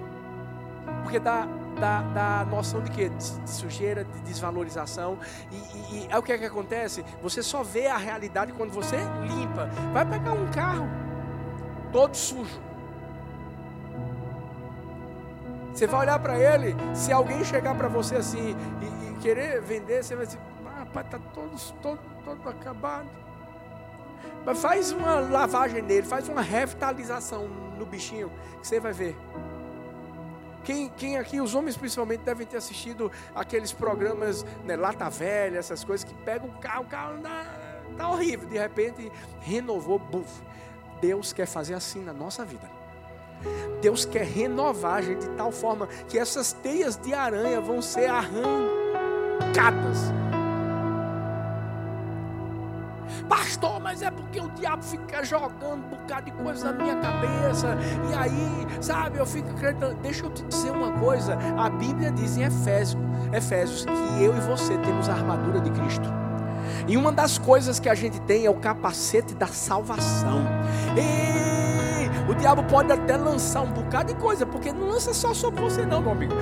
Porque 1.03 1.19
dá, 1.19 1.49
dá, 1.81 2.03
dá 2.03 2.45
noção 2.45 2.83
de 2.83 2.91
quê? 2.91 3.09
De, 3.09 3.41
de 3.41 3.51
sujeira, 3.51 4.05
de 4.05 4.21
desvalorização. 4.21 5.19
E, 5.51 5.57
e, 5.57 5.97
e 5.97 6.09
é 6.11 6.19
o 6.19 6.23
que 6.23 6.33
é 6.33 6.37
que 6.37 6.45
acontece? 6.45 7.03
Você 7.23 7.43
só 7.43 7.63
vê 7.63 7.87
a 7.87 7.97
realidade 7.97 8.53
quando 8.53 8.71
você 8.71 8.99
limpa. 9.23 9.65
Vai 9.95 10.05
pegar 10.05 10.35
um 10.35 10.51
carro 10.51 10.87
todo 11.91 12.15
sujo. 12.15 12.68
Você 15.79 15.87
vai 15.87 16.01
olhar 16.01 16.19
para 16.19 16.37
ele, 16.37 16.75
se 16.93 17.13
alguém 17.13 17.45
chegar 17.45 17.73
para 17.77 17.87
você 17.87 18.17
assim 18.17 18.57
e, 18.83 19.13
e, 19.13 19.15
querer 19.21 19.63
vender, 19.63 20.03
você 20.03 20.17
vai 20.17 20.27
dizer, 20.27 20.41
ah, 20.67 20.81
rapaz, 20.81 21.07
está 21.07 21.21
todo, 21.33 21.57
todo, 21.81 22.01
todo 22.25 22.49
acabado. 22.49 23.09
Mas 24.45 24.59
faz 24.59 24.91
uma 24.91 25.21
lavagem 25.21 25.81
nele, 25.81 26.05
faz 26.05 26.29
uma 26.29 26.43
revitalização 26.43 27.47
no 27.79 27.87
bichinho, 27.87 28.29
que 28.61 28.67
você 28.67 28.81
vai 28.81 28.93
ver. 28.93 29.17
Quem, 30.65 30.89
quem 30.89 31.17
aqui, 31.17 31.41
os 31.41 31.55
homens 31.55 31.77
principalmente, 31.77 32.23
devem 32.23 32.45
ter 32.45 32.57
assistido 32.57 33.13
aqueles 33.33 33.73
programas, 33.73 34.45
né, 34.65 34.75
Lata 34.75 35.09
Velha, 35.09 35.59
essas 35.59 35.85
coisas, 35.85 36.03
que 36.03 36.13
pegam 36.25 36.49
o 36.49 36.59
carro, 36.59 36.83
o 36.83 36.87
carro 36.89 37.15
está 37.93 38.11
horrível, 38.11 38.49
de 38.49 38.59
repente 38.59 39.13
renovou, 39.43 39.97
buf. 39.97 40.43
Deus 41.01 41.33
quer 41.33 41.47
fazer 41.47 41.75
assim 41.75 42.03
na 42.03 42.13
nossa 42.13 42.45
vida. 42.45 42.78
Deus 43.81 44.05
quer 44.05 44.25
renovar 44.25 44.97
a 44.97 45.03
gente 45.03 45.21
de 45.21 45.31
tal 45.31 45.53
forma 45.53 45.87
que 46.09 46.19
essas 46.19 46.53
teias 46.53 46.97
de 46.97 47.15
aranha 47.15 47.61
vão 47.61 47.81
ser 47.81 48.07
arrancadas. 48.07 48.39
Pastor, 53.29 53.81
mas 53.81 54.03
é 54.03 54.11
porque 54.11 54.41
o 54.41 54.49
diabo 54.51 54.83
fica 54.83 55.25
jogando 55.25 55.85
um 55.85 55.89
bocado 55.89 56.27
de 56.27 56.33
coisa 56.33 56.73
na 56.73 56.83
minha 56.83 56.97
cabeça. 56.97 57.77
E 58.11 58.15
aí, 58.15 58.67
sabe, 58.81 59.19
eu 59.19 59.27
fico 59.27 59.51
acreditando. 59.51 59.95
Deixa 59.97 60.25
eu 60.25 60.31
te 60.31 60.43
dizer 60.45 60.71
uma 60.71 60.93
coisa. 60.99 61.37
A 61.57 61.69
Bíblia 61.69 62.11
diz 62.11 62.37
em 62.37 62.43
Efésios, 62.43 63.01
Efésios 63.33 63.85
que 63.85 64.25
eu 64.25 64.37
e 64.37 64.41
você 64.41 64.77
temos 64.79 65.09
a 65.09 65.13
armadura 65.13 65.61
de 65.61 65.71
Cristo. 65.71 66.09
E 66.87 66.97
uma 66.97 67.13
das 67.13 67.39
coisas 67.39 67.79
que 67.79 67.89
a 67.89 67.95
gente 67.95 68.21
tem 68.23 68.47
é 68.47 68.51
o 68.51 68.55
capacete 68.55 69.35
da 69.35 69.47
salvação. 69.47 70.43
E 70.97 71.58
o 72.29 72.35
diabo 72.35 72.63
pode 72.65 72.93
até 72.93 73.17
lançar 73.17 73.63
um 73.63 73.71
bocado 73.71 74.13
de 74.13 74.21
coisa, 74.21 74.45
porque 74.45 74.71
não 74.71 74.89
lança 74.89 75.15
só 75.15 75.33
sobre 75.33 75.63
você, 75.63 75.87
não, 75.87 76.03
meu 76.03 76.13
amigo. 76.13 76.35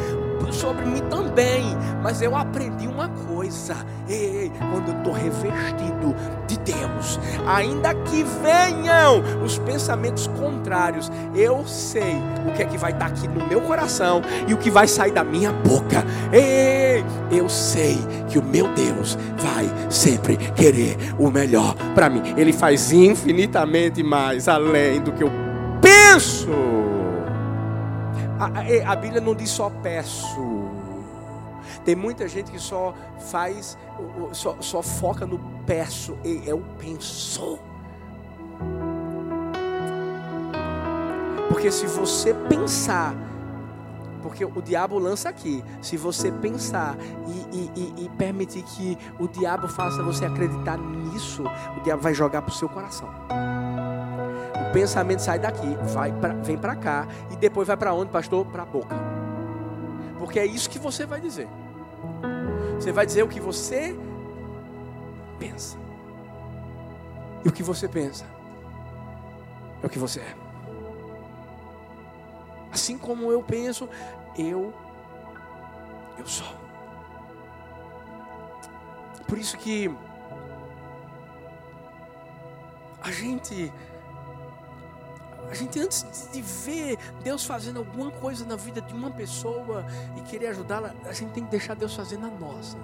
Sobre 0.50 0.84
mim 0.84 1.00
também. 1.08 1.64
Mas 2.02 2.20
eu 2.22 2.36
aprendi 2.36 2.86
uma 2.86 3.08
coisa. 3.08 3.76
Ei, 4.08 4.50
quando 4.72 4.88
eu 4.88 4.98
estou 4.98 5.12
revestido 5.12 6.14
de 6.46 6.56
Deus, 6.58 7.18
ainda 7.46 7.94
que 7.94 8.24
venham 8.42 9.22
os 9.44 9.58
pensamentos 9.58 10.26
contrários, 10.28 11.10
eu 11.34 11.66
sei 11.66 12.16
o 12.48 12.52
que 12.52 12.62
é 12.62 12.66
que 12.66 12.78
vai 12.78 12.92
estar 12.92 13.06
aqui 13.06 13.26
no 13.28 13.46
meu 13.46 13.60
coração 13.60 14.22
e 14.46 14.54
o 14.54 14.56
que 14.56 14.70
vai 14.70 14.86
sair 14.86 15.12
da 15.12 15.24
minha 15.24 15.52
boca. 15.52 16.04
Ei, 16.32 17.04
eu 17.30 17.48
sei 17.48 17.98
que 18.28 18.38
o 18.38 18.42
meu 18.42 18.68
Deus 18.74 19.18
vai 19.36 19.68
sempre 19.90 20.36
querer 20.36 20.96
o 21.18 21.30
melhor 21.30 21.74
para 21.94 22.08
mim. 22.08 22.22
Ele 22.36 22.52
faz 22.52 22.92
infinitamente 22.92 24.02
mais 24.02 24.48
além 24.48 25.00
do 25.00 25.12
que 25.12 25.22
eu 25.22 25.45
penso. 25.86 26.50
A, 28.38 28.92
a, 28.92 28.96
Bíblia 28.96 29.20
não 29.20 29.34
diz 29.34 29.50
só 29.50 29.70
peço. 29.70 30.66
Tem 31.84 31.94
muita 31.94 32.28
gente 32.28 32.50
que 32.50 32.58
só 32.58 32.94
faz, 33.30 33.78
só, 34.32 34.56
só 34.60 34.82
foca 34.82 35.24
no 35.24 35.38
peço. 35.64 36.16
É 36.46 36.52
o 36.52 36.60
penso. 36.78 37.58
Porque 41.48 41.70
se 41.70 41.86
você 41.86 42.34
pensar, 42.34 43.14
porque 44.22 44.44
o 44.44 44.60
diabo 44.60 44.98
lança 44.98 45.28
aqui, 45.28 45.64
se 45.80 45.96
você 45.96 46.30
pensar 46.30 46.96
e, 47.52 47.70
e, 47.74 48.04
e 48.04 48.08
permitir 48.18 48.62
que 48.62 48.98
o 49.18 49.28
diabo 49.28 49.68
faça 49.68 50.02
você 50.02 50.26
acreditar 50.26 50.76
nisso, 50.76 51.44
o 51.76 51.80
diabo 51.82 52.02
vai 52.02 52.12
jogar 52.12 52.42
para 52.42 52.52
o 52.52 52.54
seu 52.54 52.68
coração 52.68 53.08
pensamento 54.76 55.20
sai 55.20 55.38
daqui, 55.38 55.74
vai 55.94 56.12
pra, 56.12 56.34
vem 56.34 56.58
para 56.58 56.76
cá 56.76 57.08
e 57.30 57.36
depois 57.36 57.66
vai 57.66 57.78
para 57.78 57.94
onde, 57.94 58.10
pastor? 58.10 58.44
Para 58.44 58.62
a 58.62 58.66
boca. 58.66 58.94
Porque 60.18 60.38
é 60.38 60.44
isso 60.44 60.68
que 60.68 60.78
você 60.78 61.06
vai 61.06 61.18
dizer. 61.18 61.48
Você 62.74 62.92
vai 62.92 63.06
dizer 63.06 63.22
o 63.22 63.28
que 63.28 63.40
você 63.40 63.98
pensa. 65.38 65.78
E 67.42 67.48
o 67.48 67.52
que 67.52 67.62
você 67.62 67.88
pensa 67.88 68.26
é 69.82 69.86
o 69.86 69.88
que 69.88 69.98
você 69.98 70.20
é. 70.20 70.34
Assim 72.70 72.98
como 72.98 73.32
eu 73.32 73.42
penso, 73.42 73.88
eu 74.36 74.74
eu 76.18 76.26
sou. 76.26 76.54
Por 79.26 79.38
isso 79.38 79.56
que 79.56 79.90
a 83.02 83.10
gente 83.10 83.72
a 85.50 85.54
gente, 85.54 85.78
antes 85.80 86.28
de 86.32 86.42
ver 86.42 86.98
Deus 87.22 87.44
fazendo 87.44 87.78
alguma 87.78 88.10
coisa 88.10 88.44
na 88.44 88.56
vida 88.56 88.80
de 88.80 88.92
uma 88.92 89.10
pessoa 89.10 89.86
e 90.16 90.20
querer 90.22 90.48
ajudá-la, 90.48 90.94
a 91.04 91.12
gente 91.12 91.30
tem 91.32 91.44
que 91.44 91.50
deixar 91.50 91.74
Deus 91.74 91.94
fazer 91.94 92.18
na 92.18 92.28
nossa. 92.28 92.76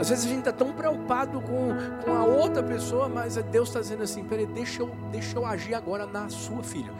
Às 0.00 0.08
vezes 0.08 0.24
a 0.24 0.28
gente 0.28 0.38
está 0.38 0.52
tão 0.52 0.72
preocupado 0.72 1.42
com, 1.42 1.74
com 2.02 2.14
a 2.14 2.24
outra 2.24 2.62
pessoa, 2.62 3.06
mas 3.06 3.36
Deus 3.36 3.68
está 3.68 3.80
dizendo 3.80 4.02
assim: 4.02 4.24
peraí, 4.24 4.46
deixa 4.46 4.80
eu, 4.80 4.90
deixa 5.12 5.36
eu 5.36 5.44
agir 5.44 5.74
agora 5.74 6.06
na 6.06 6.30
sua 6.30 6.62
filha. 6.62 6.90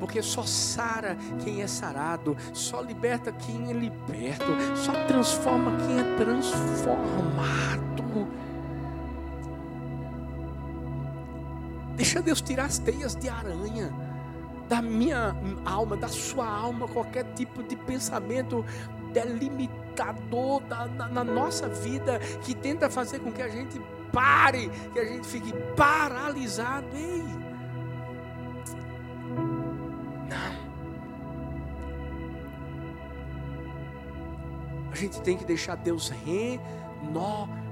Porque 0.00 0.22
só 0.22 0.42
sara 0.42 1.18
quem 1.44 1.60
é 1.60 1.66
sarado, 1.66 2.34
só 2.54 2.80
liberta 2.80 3.30
quem 3.30 3.70
é 3.70 3.74
liberto, 3.74 4.46
só 4.74 4.92
transforma 5.06 5.72
quem 5.86 6.00
é 6.00 6.16
transformado. 6.16 7.86
Deixa 11.96 12.20
Deus 12.20 12.42
tirar 12.42 12.66
as 12.66 12.78
teias 12.78 13.16
de 13.16 13.28
aranha 13.28 13.90
da 14.68 14.82
minha 14.82 15.34
alma, 15.64 15.96
da 15.96 16.08
sua 16.08 16.46
alma, 16.46 16.86
qualquer 16.86 17.24
tipo 17.34 17.62
de 17.62 17.74
pensamento 17.74 18.64
delimitador 19.12 20.60
da, 20.62 20.86
na, 20.86 21.08
na 21.08 21.24
nossa 21.24 21.68
vida 21.68 22.18
que 22.42 22.54
tenta 22.54 22.90
fazer 22.90 23.20
com 23.20 23.32
que 23.32 23.40
a 23.40 23.48
gente 23.48 23.80
pare, 24.12 24.68
que 24.92 24.98
a 24.98 25.04
gente 25.04 25.26
fique 25.26 25.52
paralisado. 25.74 26.86
Ei! 26.94 27.24
Não. 30.28 30.66
A 34.92 34.94
gente 34.94 35.20
tem 35.22 35.36
que 35.36 35.44
deixar 35.44 35.76
Deus 35.76 36.08
renovar 36.08 37.65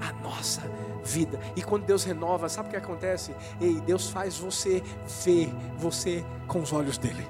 a 0.00 0.12
nossa 0.22 0.60
vida 0.60 0.92
vida. 1.04 1.38
E 1.56 1.62
quando 1.62 1.84
Deus 1.84 2.04
renova, 2.04 2.48
sabe 2.48 2.68
o 2.68 2.70
que 2.70 2.76
acontece? 2.76 3.34
Ei, 3.60 3.80
Deus 3.80 4.10
faz 4.10 4.38
você 4.38 4.82
ver 5.24 5.52
você 5.76 6.24
com 6.46 6.60
os 6.60 6.72
olhos 6.72 6.98
dele. 6.98 7.26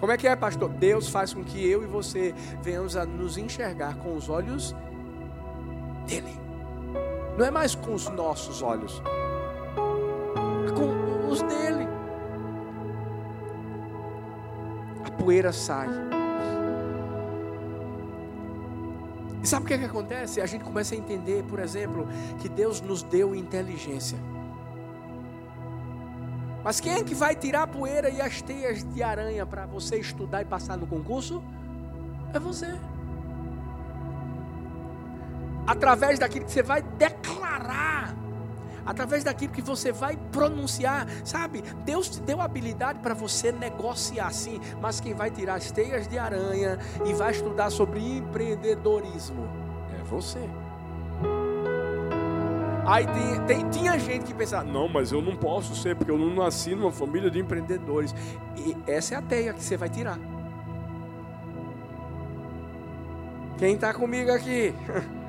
Como 0.00 0.12
é 0.12 0.16
que 0.16 0.26
é, 0.26 0.34
pastor? 0.34 0.68
Deus 0.68 1.08
faz 1.08 1.32
com 1.32 1.44
que 1.44 1.64
eu 1.66 1.82
e 1.82 1.86
você 1.86 2.34
venhamos 2.62 2.96
a 2.96 3.06
nos 3.06 3.38
enxergar 3.38 3.96
com 3.96 4.14
os 4.14 4.28
olhos 4.28 4.74
dele. 6.06 6.38
Não 7.38 7.44
é 7.44 7.50
mais 7.50 7.74
com 7.74 7.94
os 7.94 8.08
nossos 8.10 8.62
olhos, 8.62 9.02
é 10.68 10.72
com 10.72 11.28
os 11.30 11.42
dele. 11.42 11.88
A 15.04 15.10
poeira 15.10 15.52
sai. 15.52 16.13
E 19.44 19.46
sabe 19.46 19.66
o 19.66 19.68
que, 19.68 19.74
é 19.74 19.78
que 19.78 19.84
acontece? 19.84 20.40
A 20.40 20.46
gente 20.46 20.64
começa 20.64 20.94
a 20.94 20.98
entender, 20.98 21.44
por 21.44 21.58
exemplo, 21.58 22.08
que 22.38 22.48
Deus 22.48 22.80
nos 22.80 23.02
deu 23.02 23.34
inteligência. 23.34 24.16
Mas 26.64 26.80
quem 26.80 26.94
é 26.94 27.04
que 27.04 27.14
vai 27.14 27.36
tirar 27.36 27.64
a 27.64 27.66
poeira 27.66 28.08
e 28.08 28.22
as 28.22 28.40
teias 28.40 28.82
de 28.82 29.02
aranha 29.02 29.44
para 29.44 29.66
você 29.66 29.96
estudar 29.96 30.40
e 30.40 30.46
passar 30.46 30.78
no 30.78 30.86
concurso? 30.86 31.44
É 32.32 32.38
você. 32.38 32.74
Através 35.66 36.18
daquilo 36.18 36.46
que 36.46 36.52
você 36.52 36.62
vai 36.62 36.80
declarar, 36.80 38.16
através 38.84 39.24
daquilo 39.24 39.52
que 39.52 39.62
você 39.62 39.92
vai 39.92 40.16
pronunciar, 40.32 41.06
sabe? 41.24 41.62
Deus 41.84 42.08
te 42.08 42.20
deu 42.20 42.40
habilidade 42.40 42.98
para 43.00 43.14
você 43.14 43.52
negociar 43.52 44.32
sim, 44.32 44.60
mas 44.80 45.00
quem 45.00 45.14
vai 45.14 45.30
tirar 45.30 45.54
as 45.54 45.70
teias 45.70 46.06
de 46.08 46.18
aranha 46.18 46.78
e 47.04 47.12
vai 47.12 47.32
estudar 47.32 47.70
sobre 47.70 48.00
empreendedorismo 48.00 49.48
é 49.98 50.02
você. 50.04 50.40
Aí 52.86 53.06
tem, 53.06 53.46
tem, 53.46 53.70
tinha 53.70 53.98
gente 53.98 54.26
que 54.26 54.34
pensava, 54.34 54.64
não, 54.64 54.88
mas 54.88 55.10
eu 55.10 55.22
não 55.22 55.34
posso 55.34 55.74
ser, 55.74 55.96
porque 55.96 56.10
eu 56.10 56.18
não 56.18 56.34
nasci 56.34 56.74
numa 56.74 56.92
família 56.92 57.30
de 57.30 57.38
empreendedores. 57.38 58.14
E 58.56 58.76
essa 58.86 59.14
é 59.14 59.18
a 59.18 59.22
teia 59.22 59.54
que 59.54 59.64
você 59.64 59.76
vai 59.76 59.88
tirar. 59.88 60.18
Quem 63.56 63.74
está 63.74 63.94
comigo 63.94 64.30
aqui? 64.30 64.74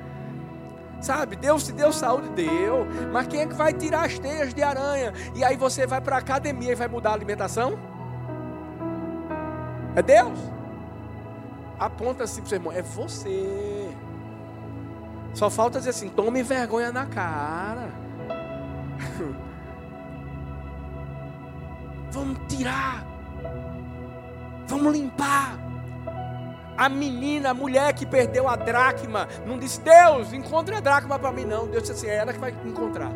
Sabe, 1.06 1.36
Deus 1.36 1.62
te 1.62 1.70
deu 1.70 1.92
saúde, 1.92 2.30
deu. 2.30 2.84
Mas 3.12 3.28
quem 3.28 3.42
é 3.42 3.46
que 3.46 3.54
vai 3.54 3.72
tirar 3.72 4.06
as 4.06 4.18
teias 4.18 4.52
de 4.52 4.60
aranha? 4.60 5.12
E 5.36 5.44
aí 5.44 5.56
você 5.56 5.86
vai 5.86 6.00
para 6.00 6.16
a 6.16 6.18
academia 6.18 6.72
e 6.72 6.74
vai 6.74 6.88
mudar 6.88 7.10
a 7.10 7.12
alimentação? 7.12 7.78
É 9.94 10.02
Deus? 10.02 10.36
Aponta 11.78 12.24
assim 12.24 12.40
para 12.40 12.46
o 12.46 12.48
seu 12.48 12.56
irmão, 12.56 12.72
é 12.72 12.82
você. 12.82 13.88
Só 15.32 15.48
falta 15.48 15.78
dizer 15.78 15.90
assim: 15.90 16.08
tome 16.08 16.42
vergonha 16.42 16.90
na 16.90 17.06
cara. 17.06 17.88
Vamos 22.10 22.36
tirar. 22.48 23.06
Vamos 24.66 24.92
limpar. 24.92 25.65
A 26.76 26.88
menina, 26.88 27.50
a 27.50 27.54
mulher 27.54 27.92
que 27.94 28.04
perdeu 28.04 28.48
a 28.48 28.56
dracma, 28.56 29.28
não 29.46 29.58
disse: 29.58 29.80
Deus, 29.80 30.32
encontre 30.32 30.74
a 30.74 30.80
dracma 30.80 31.18
para 31.18 31.32
mim, 31.32 31.44
não. 31.44 31.66
Deus 31.66 31.84
disse 31.84 31.92
assim: 31.92 32.08
é 32.08 32.16
ela 32.16 32.32
que 32.32 32.38
vai 32.38 32.54
encontrar. 32.64 33.10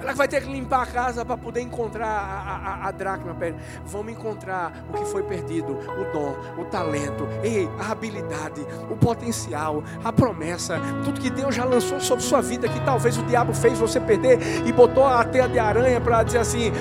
Ela 0.00 0.14
vai 0.14 0.26
ter 0.26 0.40
que 0.40 0.50
limpar 0.50 0.82
a 0.82 0.86
casa 0.86 1.24
para 1.26 1.36
poder 1.36 1.60
encontrar 1.60 2.06
a, 2.06 2.84
a, 2.84 2.88
a 2.88 2.90
dracma. 2.90 3.36
Vamos 3.84 4.12
encontrar 4.12 4.72
o 4.88 4.94
que 4.94 5.04
foi 5.04 5.22
perdido: 5.22 5.72
o 5.72 6.12
dom, 6.12 6.34
o 6.58 6.64
talento, 6.64 7.28
ei, 7.42 7.68
a 7.78 7.92
habilidade, 7.92 8.66
o 8.90 8.96
potencial, 8.96 9.84
a 10.02 10.10
promessa, 10.10 10.80
tudo 11.04 11.20
que 11.20 11.28
Deus 11.28 11.54
já 11.54 11.64
lançou 11.64 12.00
sobre 12.00 12.24
sua 12.24 12.40
vida, 12.40 12.66
que 12.66 12.80
talvez 12.80 13.18
o 13.18 13.22
diabo 13.24 13.52
fez 13.52 13.78
você 13.78 14.00
perder 14.00 14.38
e 14.66 14.72
botou 14.72 15.06
a 15.06 15.22
teia 15.22 15.48
de 15.48 15.58
aranha 15.58 16.00
para 16.00 16.22
dizer 16.22 16.38
assim: 16.38 16.72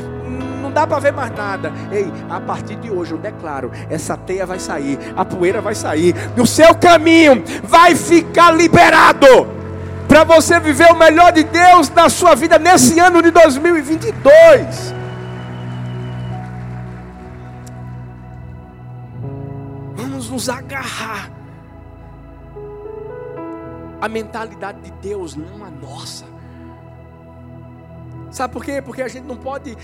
não 0.70 0.74
dá 0.74 0.88
para 0.88 1.00
ver 1.00 1.12
mais 1.12 1.32
nada. 1.36 1.74
Ei, 1.92 2.12
a 2.30 2.40
partir 2.40 2.76
de 2.76 2.90
hoje 2.90 3.12
eu 3.12 3.18
declaro: 3.18 3.72
essa 3.90 4.16
teia 4.16 4.46
vai 4.46 4.60
sair, 4.60 4.98
a 5.16 5.26
poeira 5.26 5.60
vai 5.60 5.76
sair, 5.76 6.16
o 6.38 6.46
seu 6.46 6.74
caminho 6.76 7.44
vai 7.64 7.96
ficar 7.96 8.52
liberado 8.52 9.28
para 10.08 10.24
você 10.24 10.60
viver 10.60 10.92
o 10.92 10.96
melhor 10.96 11.32
de 11.32 11.44
Deus 11.44 11.90
na 11.90 12.10
sua 12.10 12.36
vida 12.36 12.58
nesse 12.58 13.00
ano 13.00 13.22
de 13.22 13.32
2022. 13.32 14.94
Vamos 19.96 20.30
nos 20.30 20.50
agarrar 20.50 21.30
a 24.02 24.08
mentalidade 24.08 24.80
de 24.82 24.92
Deus, 24.92 25.36
não 25.36 25.66
a 25.66 25.70
nossa. 25.70 26.26
Sabe 28.32 28.54
por 28.54 28.64
quê? 28.64 28.82
Porque 28.82 29.02
a 29.02 29.08
gente 29.08 29.26
não 29.26 29.36
pode 29.36 29.76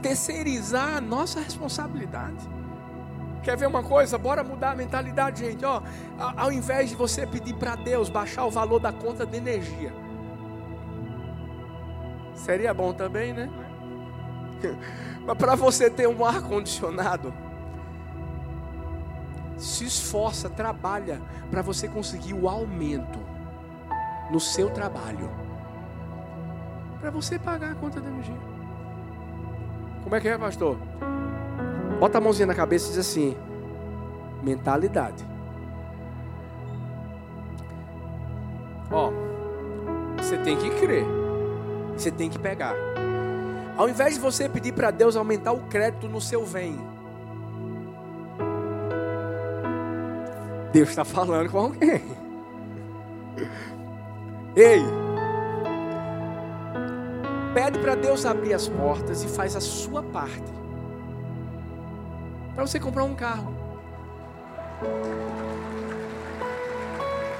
terceirizar 0.00 0.96
a 0.96 1.00
nossa 1.00 1.40
responsabilidade. 1.40 2.48
Quer 3.42 3.56
ver 3.56 3.66
uma 3.66 3.82
coisa? 3.82 4.18
Bora 4.18 4.44
mudar 4.44 4.72
a 4.72 4.76
mentalidade, 4.76 5.44
gente. 5.44 5.64
Ó, 5.64 5.82
ao 6.36 6.52
invés 6.52 6.90
de 6.90 6.96
você 6.96 7.26
pedir 7.26 7.54
para 7.54 7.74
Deus 7.74 8.08
baixar 8.08 8.44
o 8.44 8.50
valor 8.50 8.78
da 8.78 8.92
conta 8.92 9.24
de 9.24 9.36
energia, 9.36 9.92
seria 12.34 12.74
bom 12.74 12.92
também, 12.92 13.32
né? 13.32 13.48
Mas 15.26 15.38
para 15.38 15.54
você 15.54 15.88
ter 15.88 16.06
um 16.06 16.24
ar 16.24 16.42
condicionado, 16.42 17.32
se 19.56 19.84
esforça, 19.84 20.48
trabalha 20.48 21.20
para 21.50 21.62
você 21.62 21.88
conseguir 21.88 22.34
o 22.34 22.48
aumento 22.48 23.18
no 24.30 24.40
seu 24.40 24.70
trabalho, 24.70 25.30
para 27.00 27.10
você 27.10 27.38
pagar 27.38 27.72
a 27.72 27.74
conta 27.74 28.00
de 28.00 28.06
energia. 28.06 28.49
Como 30.02 30.14
é 30.14 30.20
que 30.20 30.28
é, 30.28 30.36
pastor? 30.36 30.76
Bota 31.98 32.18
a 32.18 32.20
mãozinha 32.20 32.46
na 32.46 32.54
cabeça 32.54 32.86
e 32.86 32.88
diz 32.90 32.98
assim: 32.98 33.36
mentalidade. 34.42 35.24
Ó, 38.90 39.12
você 40.16 40.36
tem 40.38 40.56
que 40.56 40.70
crer. 40.70 41.04
Você 41.96 42.10
tem 42.10 42.30
que 42.30 42.38
pegar. 42.38 42.74
Ao 43.76 43.88
invés 43.88 44.14
de 44.14 44.20
você 44.20 44.48
pedir 44.48 44.72
para 44.72 44.90
Deus 44.90 45.16
aumentar 45.16 45.52
o 45.52 45.60
crédito 45.68 46.08
no 46.08 46.20
seu 46.20 46.44
vem, 46.44 46.78
Deus 50.72 50.88
está 50.90 51.04
falando 51.04 51.50
com 51.50 51.58
alguém. 51.58 52.02
Ei, 54.56 54.82
pede 57.54 57.78
para 57.78 57.94
Deus 57.94 58.24
abrir 58.24 58.54
as 58.54 58.68
portas 58.68 59.22
e 59.22 59.28
faz 59.28 59.56
a 59.56 59.60
sua 59.60 60.02
parte 60.02 60.60
para 62.60 62.66
você 62.66 62.78
comprar 62.78 63.04
um 63.04 63.14
carro. 63.14 63.54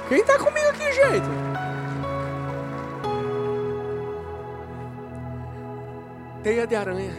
Quem 0.09 0.19
está 0.19 0.39
comigo 0.39 0.67
aqui, 0.69 0.91
gente? 0.91 1.27
Teia 6.41 6.65
de 6.65 6.75
aranha. 6.75 7.13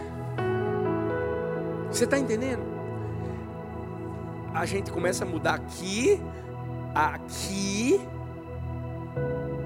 Você 1.93 2.05
está 2.05 2.19
entendendo? 2.19 2.65
A 4.53 4.67
gente 4.67 4.91
começa 4.91 5.25
a 5.25 5.27
mudar 5.27 5.55
aqui, 5.55 6.21
aqui, 6.95 8.01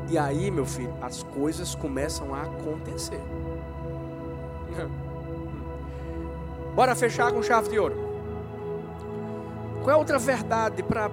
e 0.08 0.16
aí, 0.16 0.50
meu 0.50 0.64
filho, 0.64 0.94
as 1.02 1.22
coisas 1.22 1.74
começam 1.74 2.34
a 2.34 2.42
acontecer. 2.42 3.20
Bora 6.74 6.94
fechar 6.94 7.32
com 7.32 7.42
chave 7.42 7.70
de 7.70 7.78
ouro. 7.78 7.96
Qual 9.82 9.94
é 9.94 9.98
outra 9.98 10.18
verdade 10.18 10.82
para 10.82 11.08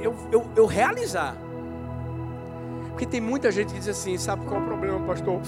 eu, 0.00 0.14
eu, 0.32 0.48
eu 0.56 0.66
realizar? 0.66 1.36
Porque 2.88 3.06
tem 3.06 3.20
muita 3.20 3.50
gente 3.50 3.72
que 3.72 3.78
diz 3.78 3.88
assim: 3.88 4.16
sabe 4.18 4.44
qual 4.46 4.60
é 4.60 4.62
o 4.62 4.66
problema, 4.66 5.06
pastor? 5.06 5.40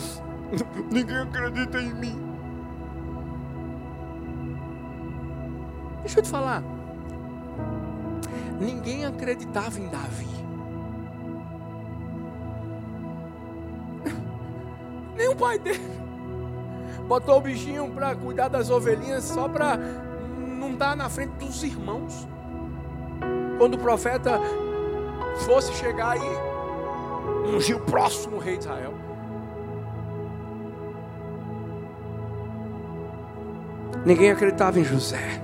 Ninguém 0.91 1.17
acredita 1.17 1.79
em 1.79 1.95
mim. 1.95 2.33
Deixa 6.03 6.19
eu 6.19 6.23
te 6.23 6.29
falar. 6.29 6.63
Ninguém 8.61 9.07
acreditava 9.07 9.79
em 9.79 9.89
Davi. 9.89 10.42
Nem 15.23 15.29
o 15.29 15.37
pai 15.37 15.57
dele. 15.57 15.79
Botou 17.07 17.39
o 17.39 17.41
bichinho 17.41 17.89
para 17.91 18.13
cuidar 18.17 18.49
das 18.49 18.71
ovelhinhas 18.71 19.23
só 19.23 19.49
para 19.49 19.77
não 19.77 20.73
está 20.73 20.97
na 20.97 21.09
frente 21.09 21.31
dos 21.35 21.63
irmãos. 21.63 22.27
Quando 23.57 23.75
o 23.75 23.79
profeta 23.79 24.41
fosse 25.47 25.73
chegar 25.75 26.17
e 26.17 27.55
ungir 27.55 27.77
o 27.77 27.81
próximo 27.81 28.39
rei 28.39 28.57
de 28.57 28.65
Israel. 28.65 28.95
Ninguém 34.05 34.33
acreditava 34.33 34.81
em 34.81 34.85
José. 34.85 35.41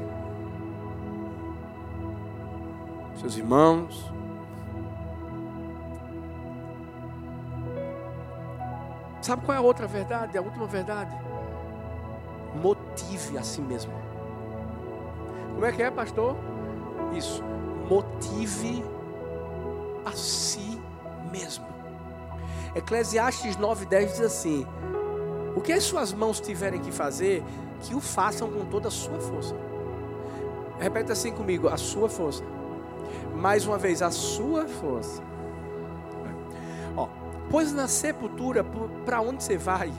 Seus 3.20 3.36
irmãos. 3.36 4.17
Sabe 9.28 9.44
qual 9.44 9.54
é 9.54 9.58
a 9.58 9.62
outra 9.62 9.86
verdade? 9.86 10.38
A 10.38 10.40
última 10.40 10.66
verdade? 10.66 11.14
Motive 12.54 13.36
a 13.36 13.42
si 13.42 13.60
mesmo. 13.60 13.92
Como 15.52 15.66
é 15.66 15.70
que 15.70 15.82
é, 15.82 15.90
pastor? 15.90 16.34
Isso. 17.14 17.44
Motive 17.90 18.82
a 20.06 20.12
si 20.12 20.80
mesmo. 21.30 21.66
Eclesiastes 22.74 23.58
9:10 23.58 24.06
diz 24.06 24.20
assim: 24.22 24.66
O 25.54 25.60
que 25.60 25.74
as 25.74 25.82
suas 25.82 26.10
mãos 26.10 26.40
tiverem 26.40 26.80
que 26.80 26.90
fazer, 26.90 27.44
que 27.82 27.94
o 27.94 28.00
façam 28.00 28.50
com 28.50 28.64
toda 28.64 28.88
a 28.88 28.90
sua 28.90 29.20
força. 29.20 29.54
Repete 30.80 31.12
assim 31.12 31.32
comigo: 31.32 31.68
a 31.68 31.76
sua 31.76 32.08
força. 32.08 32.42
Mais 33.34 33.66
uma 33.66 33.76
vez, 33.76 34.00
a 34.00 34.10
sua 34.10 34.66
força. 34.66 35.27
Pois 37.50 37.72
na 37.72 37.88
sepultura, 37.88 38.64
para 39.04 39.20
onde 39.20 39.42
você 39.42 39.56
vai? 39.56 39.92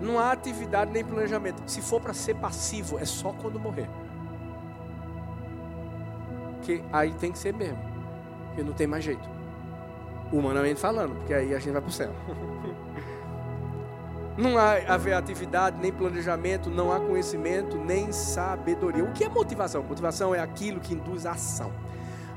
Não 0.00 0.18
há 0.18 0.32
atividade 0.32 0.90
nem 0.90 1.04
planejamento. 1.04 1.62
Se 1.66 1.80
for 1.80 2.00
para 2.00 2.12
ser 2.12 2.34
passivo, 2.34 2.98
é 2.98 3.04
só 3.04 3.32
quando 3.32 3.60
morrer 3.60 3.88
que 6.62 6.82
aí 6.92 7.12
tem 7.12 7.32
que 7.32 7.38
ser 7.38 7.52
mesmo, 7.52 7.78
porque 8.46 8.62
não 8.62 8.72
tem 8.72 8.86
mais 8.86 9.04
jeito. 9.04 9.28
Humanamente 10.32 10.80
falando, 10.80 11.14
porque 11.16 11.34
aí 11.34 11.54
a 11.54 11.58
gente 11.58 11.72
vai 11.72 11.82
para 11.82 11.88
o 11.88 11.92
céu. 11.92 12.12
Não 14.34 14.56
há 14.56 14.76
haver 14.88 15.12
atividade, 15.12 15.76
nem 15.78 15.92
planejamento, 15.92 16.70
não 16.70 16.90
há 16.90 16.98
conhecimento, 16.98 17.76
nem 17.76 18.10
sabedoria. 18.12 19.04
O 19.04 19.12
que 19.12 19.24
é 19.24 19.28
motivação? 19.28 19.82
Motivação 19.82 20.34
é 20.34 20.40
aquilo 20.40 20.80
que 20.80 20.94
induz 20.94 21.26
a 21.26 21.32
ação 21.32 21.70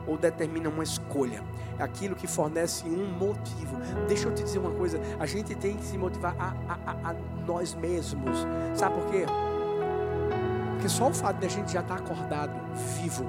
ou 0.08 0.18
determina 0.18 0.70
uma 0.70 0.84
escolha. 0.84 1.44
É 1.78 1.84
aquilo 1.84 2.16
que 2.16 2.28
fornece 2.28 2.86
um 2.86 3.12
motivo. 3.18 3.78
Deixa 4.08 4.28
eu 4.28 4.34
te 4.34 4.44
dizer 4.44 4.60
uma 4.60 4.72
coisa: 4.72 5.00
a 5.20 5.26
gente 5.26 5.56
tem 5.56 5.76
que 5.76 5.84
se 5.84 5.98
motivar 5.98 6.36
a, 6.40 6.56
a, 6.68 7.10
a 7.10 7.16
nós 7.46 7.74
mesmos. 7.76 8.46
Sabe 8.74 8.96
por 8.96 9.12
quê? 9.12 9.26
Porque 10.74 10.90
só 10.90 11.10
o 11.10 11.14
fato 11.14 11.40
de 11.40 11.46
a 11.46 11.50
gente 11.50 11.72
já 11.72 11.80
estar 11.80 11.96
acordado, 11.96 12.54
vivo, 13.02 13.26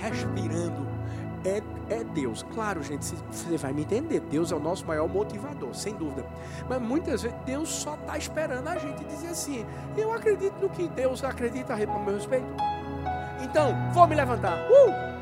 respirando, 0.00 0.86
é, 1.44 1.62
é 1.88 2.04
Deus. 2.04 2.44
Claro, 2.54 2.82
gente, 2.82 3.04
você 3.30 3.56
vai 3.56 3.72
me 3.72 3.82
entender. 3.82 4.20
Deus 4.20 4.50
é 4.50 4.56
o 4.56 4.60
nosso 4.60 4.84
maior 4.84 5.08
motivador, 5.08 5.74
sem 5.74 5.94
dúvida. 5.94 6.26
Mas 6.68 6.80
muitas 6.80 7.22
vezes 7.22 7.38
Deus 7.46 7.68
só 7.68 7.94
está 7.94 8.18
esperando 8.18 8.66
a 8.66 8.78
gente 8.78 9.04
dizer 9.04 9.28
assim: 9.28 9.64
Eu 9.96 10.12
acredito 10.12 10.54
no 10.60 10.68
que 10.68 10.88
Deus 10.88 11.22
acredita 11.22 11.74
a 11.74 11.76
meu 11.76 12.14
respeito. 12.14 12.46
Então, 13.42 13.74
vou 13.92 14.06
me 14.06 14.16
levantar. 14.16 14.58
Uh! 14.68 15.15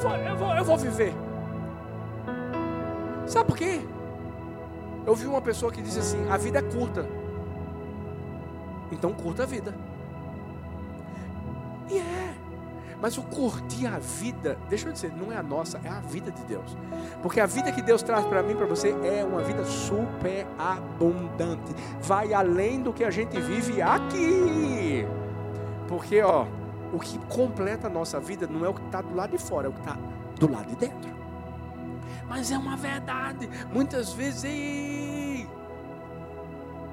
Vou, 0.00 0.16
eu 0.16 0.36
vou, 0.36 0.54
eu 0.54 0.64
vou 0.64 0.78
viver. 0.78 1.14
Sabe 3.26 3.46
por 3.46 3.56
quê? 3.56 3.80
Eu 5.06 5.14
vi 5.14 5.26
uma 5.26 5.40
pessoa 5.40 5.70
que 5.70 5.82
disse 5.82 5.98
assim: 5.98 6.28
A 6.30 6.36
vida 6.36 6.58
é 6.58 6.62
curta. 6.62 7.06
Então 8.90 9.12
curta 9.12 9.42
a 9.44 9.46
vida. 9.46 9.74
E 11.88 11.98
é. 11.98 12.34
Mas 13.00 13.16
o 13.16 13.22
curtir 13.22 13.86
a 13.86 13.98
vida, 13.98 14.58
deixa 14.68 14.88
eu 14.88 14.92
dizer, 14.92 15.10
não 15.16 15.32
é 15.32 15.36
a 15.36 15.42
nossa, 15.42 15.80
é 15.82 15.88
a 15.88 16.00
vida 16.00 16.30
de 16.30 16.42
Deus. 16.42 16.76
Porque 17.22 17.40
a 17.40 17.46
vida 17.46 17.72
que 17.72 17.80
Deus 17.80 18.02
traz 18.02 18.26
para 18.26 18.42
mim, 18.42 18.54
para 18.54 18.66
você, 18.66 18.90
é 19.02 19.24
uma 19.24 19.42
vida 19.42 19.64
super 19.64 20.46
abundante. 20.58 21.74
Vai 22.02 22.34
além 22.34 22.82
do 22.82 22.92
que 22.92 23.02
a 23.02 23.10
gente 23.10 23.40
vive 23.40 23.80
aqui. 23.80 25.06
Porque, 25.88 26.20
ó, 26.20 26.44
o 26.92 26.98
que 26.98 27.18
completa 27.26 27.86
a 27.86 27.90
nossa 27.90 28.18
vida 28.18 28.46
não 28.46 28.64
é 28.64 28.68
o 28.68 28.74
que 28.74 28.84
está 28.84 29.00
do 29.00 29.14
lado 29.14 29.30
de 29.30 29.38
fora, 29.38 29.66
é 29.66 29.70
o 29.70 29.72
que 29.72 29.80
está 29.80 29.96
do 30.38 30.50
lado 30.50 30.66
de 30.66 30.76
dentro. 30.76 31.10
Mas 32.28 32.50
é 32.50 32.58
uma 32.58 32.76
verdade. 32.76 33.48
Muitas 33.72 34.12
vezes, 34.12 34.44
ei, 34.44 35.48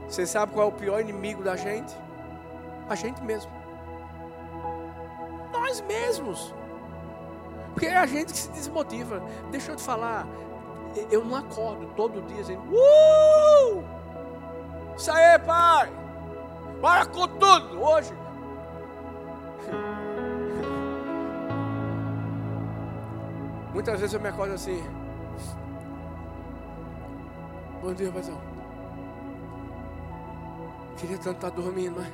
você 0.08 0.26
sabe 0.26 0.54
qual 0.54 0.68
é 0.68 0.70
o 0.70 0.74
pior 0.74 1.00
inimigo 1.00 1.44
da 1.44 1.56
gente? 1.56 1.96
A 2.90 2.96
gente 2.96 3.22
mesmo 3.24 3.52
nós 5.68 5.82
mesmos. 5.82 6.54
Porque 7.74 7.88
é 7.88 7.98
a 7.98 8.06
gente 8.06 8.32
que 8.34 8.40
se 8.40 8.50
desmotiva. 8.52 9.22
Deixa 9.52 9.72
eu 9.72 9.76
te 9.76 9.84
falar, 9.84 10.26
eu 11.12 11.24
não 11.24 11.36
acordo 11.36 11.86
todo 11.96 12.22
dia 12.24 12.38
dizendo, 12.38 12.64
uh! 12.72 13.84
Isso 14.96 15.12
aí, 15.12 15.38
pai! 15.40 15.92
Bora 16.82 17.06
com 17.06 17.28
tudo 17.28 17.82
hoje! 17.82 18.14
Muitas 23.78 24.00
vezes 24.00 24.16
eu 24.16 24.20
me 24.20 24.28
acordo 24.28 24.56
assim. 24.56 24.84
Bom 27.80 27.94
dia, 27.94 28.12
paizão. 28.12 28.42
Queria 30.98 31.20
tanto 31.20 31.36
estar 31.36 31.52
dormindo, 31.52 31.96
mas 31.96 32.12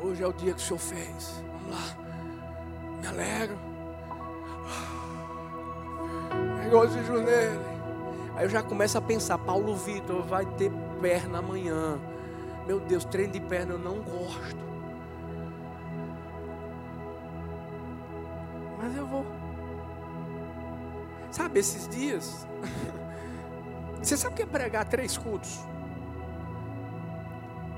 hoje 0.00 0.22
é 0.22 0.28
o 0.28 0.32
dia 0.32 0.54
que 0.54 0.60
o 0.60 0.62
Senhor 0.62 0.78
fez 0.78 1.42
lá. 1.68 1.96
Me 3.00 3.06
alegro. 3.08 3.58
Regozijo 6.62 7.14
nele. 7.14 7.58
Aí 8.36 8.44
eu 8.44 8.48
já 8.48 8.62
começo 8.62 8.96
a 8.96 9.02
pensar, 9.02 9.38
Paulo 9.38 9.74
Vitor 9.74 10.22
vai 10.22 10.46
ter 10.46 10.70
perna 11.00 11.40
amanhã. 11.40 11.98
Meu 12.64 12.78
Deus, 12.78 13.04
treino 13.04 13.32
de 13.32 13.40
perna 13.40 13.72
eu 13.72 13.78
não 13.80 13.96
gosto. 13.96 14.69
Esses 21.54 21.88
dias. 21.88 22.46
Você 24.02 24.16
sabe 24.16 24.34
o 24.34 24.36
que 24.36 24.42
é 24.42 24.46
pregar 24.46 24.84
três 24.86 25.16
cultos? 25.16 25.60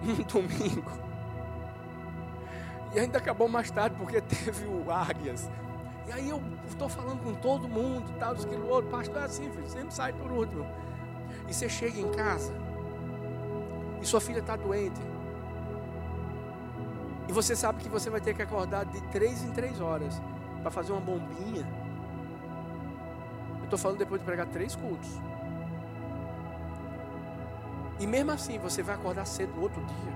Um 0.02 0.20
domingo. 0.24 0.90
E 2.92 2.98
ainda 2.98 3.18
acabou 3.18 3.48
mais 3.48 3.70
tarde 3.70 3.96
porque 3.96 4.20
teve 4.22 4.66
o 4.66 4.90
Águias. 4.90 5.48
E 6.08 6.12
aí 6.12 6.28
eu 6.28 6.42
estou 6.66 6.88
falando 6.88 7.22
com 7.22 7.34
todo 7.34 7.68
mundo, 7.68 8.12
tal, 8.18 8.32
aquilo 8.32 8.68
outro. 8.68 8.90
Pastor 8.90 9.22
é 9.22 9.24
assim, 9.24 9.48
filho, 9.50 9.68
sempre 9.68 9.94
sai 9.94 10.12
por 10.12 10.30
último. 10.30 10.66
E 11.48 11.54
você 11.54 11.68
chega 11.68 12.00
em 12.00 12.10
casa 12.10 12.52
e 14.00 14.06
sua 14.06 14.20
filha 14.20 14.40
está 14.40 14.56
doente. 14.56 15.00
E 17.28 17.32
você 17.32 17.54
sabe 17.54 17.82
que 17.82 17.88
você 17.88 18.10
vai 18.10 18.20
ter 18.20 18.34
que 18.34 18.42
acordar 18.42 18.84
de 18.84 19.00
três 19.04 19.42
em 19.44 19.52
três 19.52 19.80
horas 19.80 20.20
para 20.60 20.70
fazer 20.70 20.92
uma 20.92 21.00
bombinha. 21.00 21.64
Estou 23.72 23.80
falando 23.80 24.00
depois 24.00 24.20
de 24.20 24.26
pregar 24.26 24.46
três 24.48 24.76
cultos. 24.76 25.08
E 27.98 28.06
mesmo 28.06 28.30
assim 28.30 28.58
você 28.58 28.82
vai 28.82 28.94
acordar 28.94 29.24
cedo 29.24 29.54
no 29.56 29.62
outro 29.62 29.82
dia. 29.82 30.12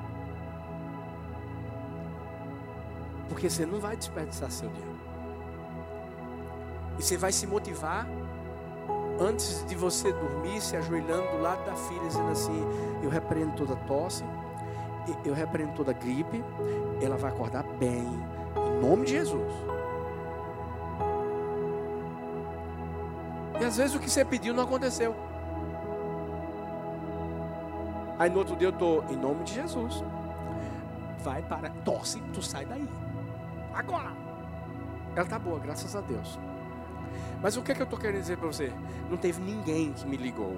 Porque 3.30 3.48
você 3.48 3.64
não 3.64 3.80
vai 3.80 3.96
desperdiçar 3.96 4.50
seu 4.50 4.68
dia. 4.68 4.84
E 6.98 7.02
você 7.02 7.16
vai 7.16 7.32
se 7.32 7.46
motivar 7.46 8.06
antes 9.18 9.64
de 9.64 9.74
você 9.74 10.12
dormir, 10.12 10.60
se 10.60 10.76
ajoelhando 10.76 11.26
do 11.30 11.40
lado 11.40 11.64
da 11.64 11.74
filha, 11.76 12.06
dizendo 12.08 12.30
assim: 12.30 12.62
Eu 13.02 13.08
repreendo 13.08 13.54
toda 13.56 13.74
tosse, 13.74 14.22
eu 15.24 15.32
repreendo 15.32 15.72
toda 15.72 15.94
gripe, 15.94 16.44
ela 17.00 17.16
vai 17.16 17.32
acordar 17.32 17.62
bem, 17.78 18.06
em 18.54 18.86
nome 18.86 19.06
de 19.06 19.12
Jesus. 19.12 19.75
E 23.60 23.64
às 23.64 23.76
vezes 23.76 23.94
o 23.94 24.00
que 24.00 24.10
você 24.10 24.24
pediu 24.24 24.54
não 24.54 24.64
aconteceu. 24.64 25.14
Aí 28.18 28.30
no 28.30 28.38
outro 28.38 28.56
dia 28.56 28.68
eu 28.68 28.72
estou, 28.72 29.04
em 29.10 29.16
nome 29.16 29.44
de 29.44 29.54
Jesus. 29.54 30.02
Vai 31.20 31.42
para, 31.42 31.70
tosse, 31.84 32.20
tu 32.32 32.42
sai 32.42 32.64
daí 32.64 32.88
agora. 33.76 34.10
Ela 35.14 35.24
está 35.24 35.38
boa, 35.38 35.58
graças 35.58 35.94
a 35.94 36.00
Deus. 36.00 36.38
Mas 37.42 37.56
o 37.56 37.62
que, 37.62 37.72
é 37.72 37.74
que 37.74 37.82
eu 37.82 37.84
estou 37.84 37.98
querendo 37.98 38.20
dizer 38.20 38.38
para 38.38 38.46
você? 38.46 38.72
Não 39.10 39.16
teve 39.16 39.40
ninguém 39.40 39.92
que 39.92 40.06
me 40.06 40.16
ligou 40.16 40.56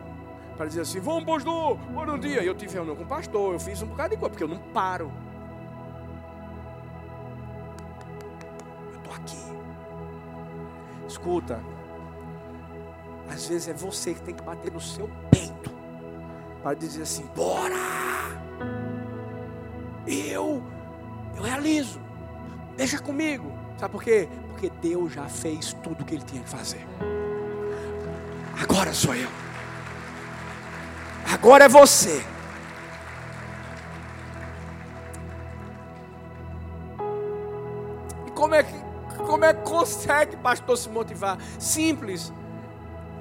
para 0.57 0.67
dizer 0.67 0.83
assim: 0.83 1.01
vamos, 1.01 1.25
pastor, 1.25 1.77
bora 1.77 2.13
um 2.13 2.19
dia. 2.19 2.43
E 2.43 2.47
eu 2.47 2.55
tive 2.55 2.75
reunião 2.75 2.97
com 2.97 3.03
o 3.03 3.07
pastor, 3.07 3.55
eu 3.55 3.61
fiz 3.61 3.83
um 3.83 3.87
bocado 3.87 4.11
de 4.11 4.17
coisa, 4.17 4.31
porque 4.31 4.45
eu 4.45 4.49
não 4.49 4.59
paro. 4.59 5.13
Eu 8.93 8.99
estou 8.99 9.15
aqui. 9.15 9.39
Escuta, 11.07 11.61
às 13.39 13.47
vezes 13.47 13.69
é 13.69 13.73
você 13.73 14.15
que 14.15 14.21
tem 14.23 14.35
que 14.35 14.43
bater 14.43 14.73
no 14.73 14.81
seu 14.81 15.09
peito 15.31 15.71
para 16.61 16.75
dizer 16.75 17.03
assim: 17.03 17.25
bora! 17.37 17.77
Eu, 20.07 20.63
eu 21.37 21.43
realizo. 21.43 22.01
Deixa 22.77 22.99
comigo. 22.99 23.53
Sabe 23.79 23.93
por 23.93 24.03
quê? 24.03 24.29
Porque 24.49 24.71
Deus 24.83 25.13
já 25.13 25.29
fez 25.29 25.73
tudo 25.85 26.03
o 26.03 26.05
que 26.05 26.17
ele 26.17 26.25
tinha 26.25 26.43
que 26.43 26.49
fazer. 26.49 26.85
Agora 28.61 28.93
sou 28.93 29.15
eu. 29.15 29.29
Agora 31.33 31.67
é 31.67 31.69
você. 31.69 32.25
E 38.27 38.31
como 38.33 38.55
é 38.55 38.63
que 38.65 38.89
como 39.27 39.45
é 39.45 39.53
que 39.53 39.63
consegue, 39.63 40.37
pastor, 40.37 40.77
se 40.79 40.89
motivar? 40.89 41.39
Simples. 41.59 42.33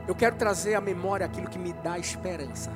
Eu 0.08 0.16
quero 0.16 0.36
trazer 0.38 0.76
à 0.76 0.82
memória 0.82 1.26
aquilo 1.26 1.50
que 1.50 1.60
me 1.60 1.74
dá 1.74 2.00
esperança. 2.00 2.72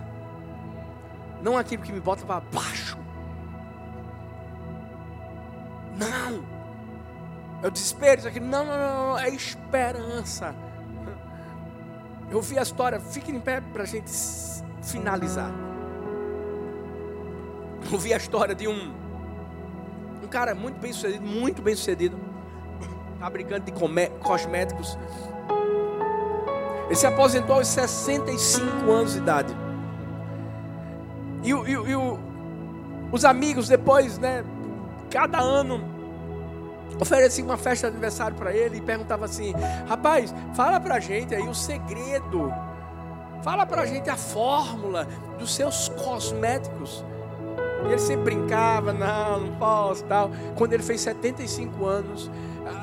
Não 1.41 1.57
aquilo 1.57 1.81
que 1.81 1.91
me 1.91 1.99
bota 1.99 2.25
para 2.25 2.41
baixo. 2.41 2.97
Não. 5.97 6.43
É 7.63 7.67
o 7.67 7.71
desespero, 7.71 8.19
isso 8.19 8.27
aqui. 8.27 8.39
Não, 8.39 8.65
não, 8.65 8.77
não, 8.77 9.19
é 9.19 9.29
esperança. 9.29 10.53
Eu 12.29 12.41
vi 12.41 12.57
a 12.57 12.61
história, 12.61 12.99
fique 12.99 13.31
em 13.31 13.39
pé 13.39 13.61
para 13.61 13.83
a 13.83 13.85
gente 13.85 14.11
finalizar. 14.81 15.51
Eu 17.91 17.97
vi 17.97 18.13
a 18.13 18.17
história 18.17 18.55
de 18.55 18.67
um, 18.67 18.93
um 20.23 20.27
cara 20.27 20.55
muito 20.55 20.79
bem 20.79 20.93
sucedido, 20.93 21.25
muito 21.25 21.61
bem 21.61 21.75
sucedido, 21.75 22.17
fabricante 23.19 23.71
de 23.71 23.77
cosméticos. 24.19 24.97
Ele 26.91 26.97
se 26.97 27.07
aposentou 27.07 27.55
aos 27.55 27.69
65 27.69 28.91
anos 28.91 29.13
de 29.13 29.19
idade. 29.19 29.55
E, 31.41 31.47
e, 31.47 31.71
e 31.71 31.95
o, 31.95 32.19
os 33.13 33.23
amigos 33.23 33.69
depois, 33.69 34.17
né? 34.17 34.43
Cada 35.09 35.39
ano 35.39 35.81
oferecia 36.99 37.45
uma 37.45 37.55
festa 37.55 37.87
de 37.87 37.93
aniversário 37.93 38.35
para 38.35 38.53
ele 38.53 38.79
e 38.79 38.81
perguntava 38.81 39.23
assim: 39.23 39.53
Rapaz, 39.87 40.35
fala 40.53 40.81
para 40.81 40.99
gente 40.99 41.33
aí 41.33 41.47
o 41.47 41.55
segredo, 41.55 42.53
fala 43.41 43.65
para 43.65 43.85
gente 43.85 44.09
a 44.09 44.17
fórmula 44.17 45.07
dos 45.39 45.55
seus 45.55 45.87
cosméticos. 45.87 47.05
E 47.85 47.87
ele 47.87 47.99
sempre 47.99 48.35
brincava: 48.35 48.91
Não, 48.91 49.39
não 49.39 49.55
posso, 49.55 50.03
tal. 50.03 50.29
Quando 50.57 50.73
ele 50.73 50.83
fez 50.83 50.99
75 50.99 51.85
anos, 51.85 52.29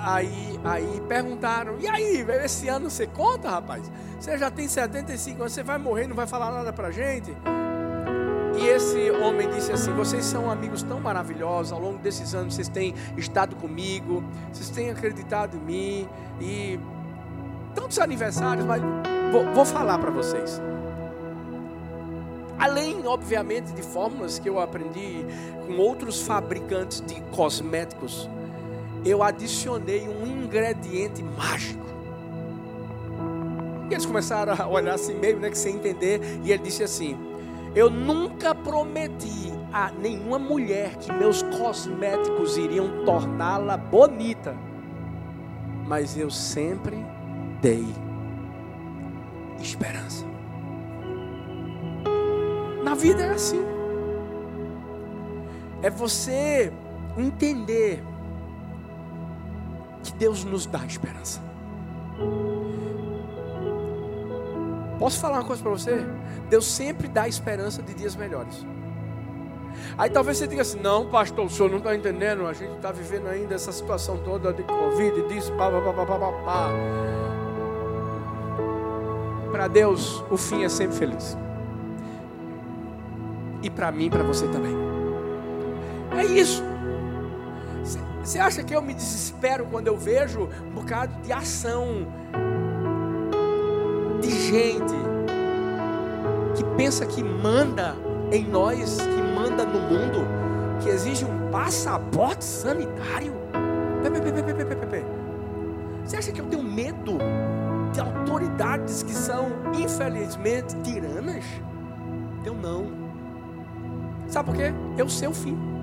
aí, 0.04 0.60
aí 0.64 1.02
perguntaram: 1.08 1.76
E 1.78 1.88
aí, 1.88 2.24
esse 2.44 2.68
ano 2.68 2.90
você 2.90 3.06
conta, 3.06 3.50
rapaz? 3.50 3.90
Você 4.18 4.36
já 4.36 4.50
tem 4.50 4.68
75 4.68 5.40
anos, 5.40 5.52
você 5.52 5.62
vai 5.62 5.78
morrer 5.78 6.06
não 6.06 6.16
vai 6.16 6.26
falar 6.26 6.50
nada 6.50 6.72
para 6.72 6.88
a 6.88 6.90
gente? 6.90 7.36
E 8.58 8.66
esse 8.66 9.10
homem 9.10 9.48
disse 9.50 9.72
assim: 9.72 9.92
Vocês 9.92 10.24
são 10.24 10.50
amigos 10.50 10.82
tão 10.82 11.00
maravilhosos, 11.00 11.72
ao 11.72 11.80
longo 11.80 11.98
desses 11.98 12.34
anos 12.34 12.54
vocês 12.54 12.68
têm 12.68 12.94
estado 13.16 13.54
comigo, 13.56 14.24
vocês 14.52 14.70
têm 14.70 14.90
acreditado 14.90 15.56
em 15.56 15.60
mim, 15.60 16.08
e 16.40 16.80
tantos 17.74 17.98
aniversários, 17.98 18.66
mas 18.66 18.82
vou, 19.30 19.44
vou 19.54 19.64
falar 19.64 19.98
para 19.98 20.10
vocês. 20.10 20.60
Além, 22.58 23.06
obviamente, 23.06 23.72
de 23.72 23.82
fórmulas 23.82 24.40
que 24.40 24.48
eu 24.48 24.58
aprendi 24.58 25.24
com 25.64 25.76
outros 25.76 26.20
fabricantes 26.22 27.00
de 27.00 27.20
cosméticos, 27.30 28.28
eu 29.04 29.22
adicionei 29.22 30.08
um 30.08 30.26
ingrediente 30.26 31.22
mágico. 31.22 31.86
E 33.90 33.94
eles 33.94 34.04
começaram 34.04 34.54
a 34.58 34.66
olhar 34.66 34.94
assim, 34.94 35.14
meio 35.14 35.38
né, 35.38 35.50
que 35.50 35.58
sem 35.58 35.76
entender, 35.76 36.20
e 36.44 36.52
ele 36.52 36.62
disse 36.62 36.82
assim: 36.82 37.16
eu 37.74 37.90
nunca 37.90 38.54
prometi 38.54 39.52
a 39.72 39.90
nenhuma 39.90 40.38
mulher 40.38 40.96
que 40.96 41.12
meus 41.12 41.42
cosméticos 41.42 42.56
iriam 42.56 43.04
torná-la 43.04 43.76
bonita, 43.76 44.56
mas 45.86 46.16
eu 46.16 46.30
sempre 46.30 46.96
dei 47.60 47.86
esperança. 49.60 50.24
Na 52.82 52.94
vida 52.94 53.22
é 53.22 53.30
assim. 53.30 53.60
É 55.82 55.90
você 55.90 56.72
entender 57.16 58.02
Deus 60.18 60.44
nos 60.44 60.66
dá 60.66 60.84
esperança. 60.84 61.40
Posso 64.98 65.20
falar 65.20 65.38
uma 65.38 65.44
coisa 65.44 65.62
para 65.62 65.70
você? 65.70 66.04
Deus 66.50 66.66
sempre 66.66 67.06
dá 67.06 67.28
esperança 67.28 67.82
de 67.82 67.94
dias 67.94 68.16
melhores. 68.16 68.66
Aí 69.96 70.10
talvez 70.10 70.38
você 70.38 70.46
diga 70.46 70.62
assim: 70.62 70.80
não, 70.80 71.06
pastor, 71.08 71.46
o 71.46 71.50
senhor 71.50 71.70
não 71.70 71.78
está 71.78 71.94
entendendo. 71.94 72.46
A 72.46 72.52
gente 72.52 72.74
está 72.74 72.90
vivendo 72.90 73.28
ainda 73.28 73.54
essa 73.54 73.70
situação 73.70 74.18
toda 74.18 74.52
de 74.52 74.64
Covid, 74.64 75.22
disso, 75.28 75.52
pá, 75.52 75.70
pá, 75.70 75.80
pá, 75.80 75.92
pá, 75.92 76.18
pá, 76.18 76.32
pá. 76.44 76.70
Para 79.52 79.68
Deus, 79.68 80.22
o 80.30 80.36
fim 80.36 80.64
é 80.64 80.68
sempre 80.68 80.96
feliz. 80.96 81.36
E 83.62 83.70
para 83.70 83.90
mim, 83.92 84.10
para 84.10 84.22
você 84.22 84.46
também. 84.48 84.74
É 86.16 86.24
isso. 86.24 86.67
Você 88.28 88.38
acha 88.38 88.62
que 88.62 88.76
eu 88.76 88.82
me 88.82 88.92
desespero 88.92 89.64
quando 89.70 89.86
eu 89.86 89.96
vejo 89.96 90.50
um 90.66 90.74
bocado 90.74 91.14
de 91.22 91.32
ação 91.32 92.06
de 94.20 94.30
gente 94.30 94.94
que 96.54 96.62
pensa 96.76 97.06
que 97.06 97.24
manda 97.24 97.96
em 98.30 98.44
nós, 98.44 98.98
que 98.98 99.22
manda 99.34 99.64
no 99.64 99.80
mundo, 99.80 100.28
que 100.82 100.90
exige 100.90 101.24
um 101.24 101.50
passaporte 101.50 102.44
sanitário. 102.44 103.32
Você 106.04 106.16
acha 106.18 106.30
que 106.30 106.42
eu 106.42 106.46
tenho 106.48 106.62
medo 106.62 107.16
de 107.94 107.98
autoridades 107.98 109.02
que 109.02 109.14
são, 109.14 109.46
infelizmente, 109.72 110.76
tiranas? 110.82 111.46
Eu 112.44 112.52
não. 112.52 112.92
Sabe 114.26 114.50
por 114.50 114.54
quê? 114.54 114.74
Eu 114.98 115.08
sei 115.08 115.28
o 115.28 115.32
fim. 115.32 115.77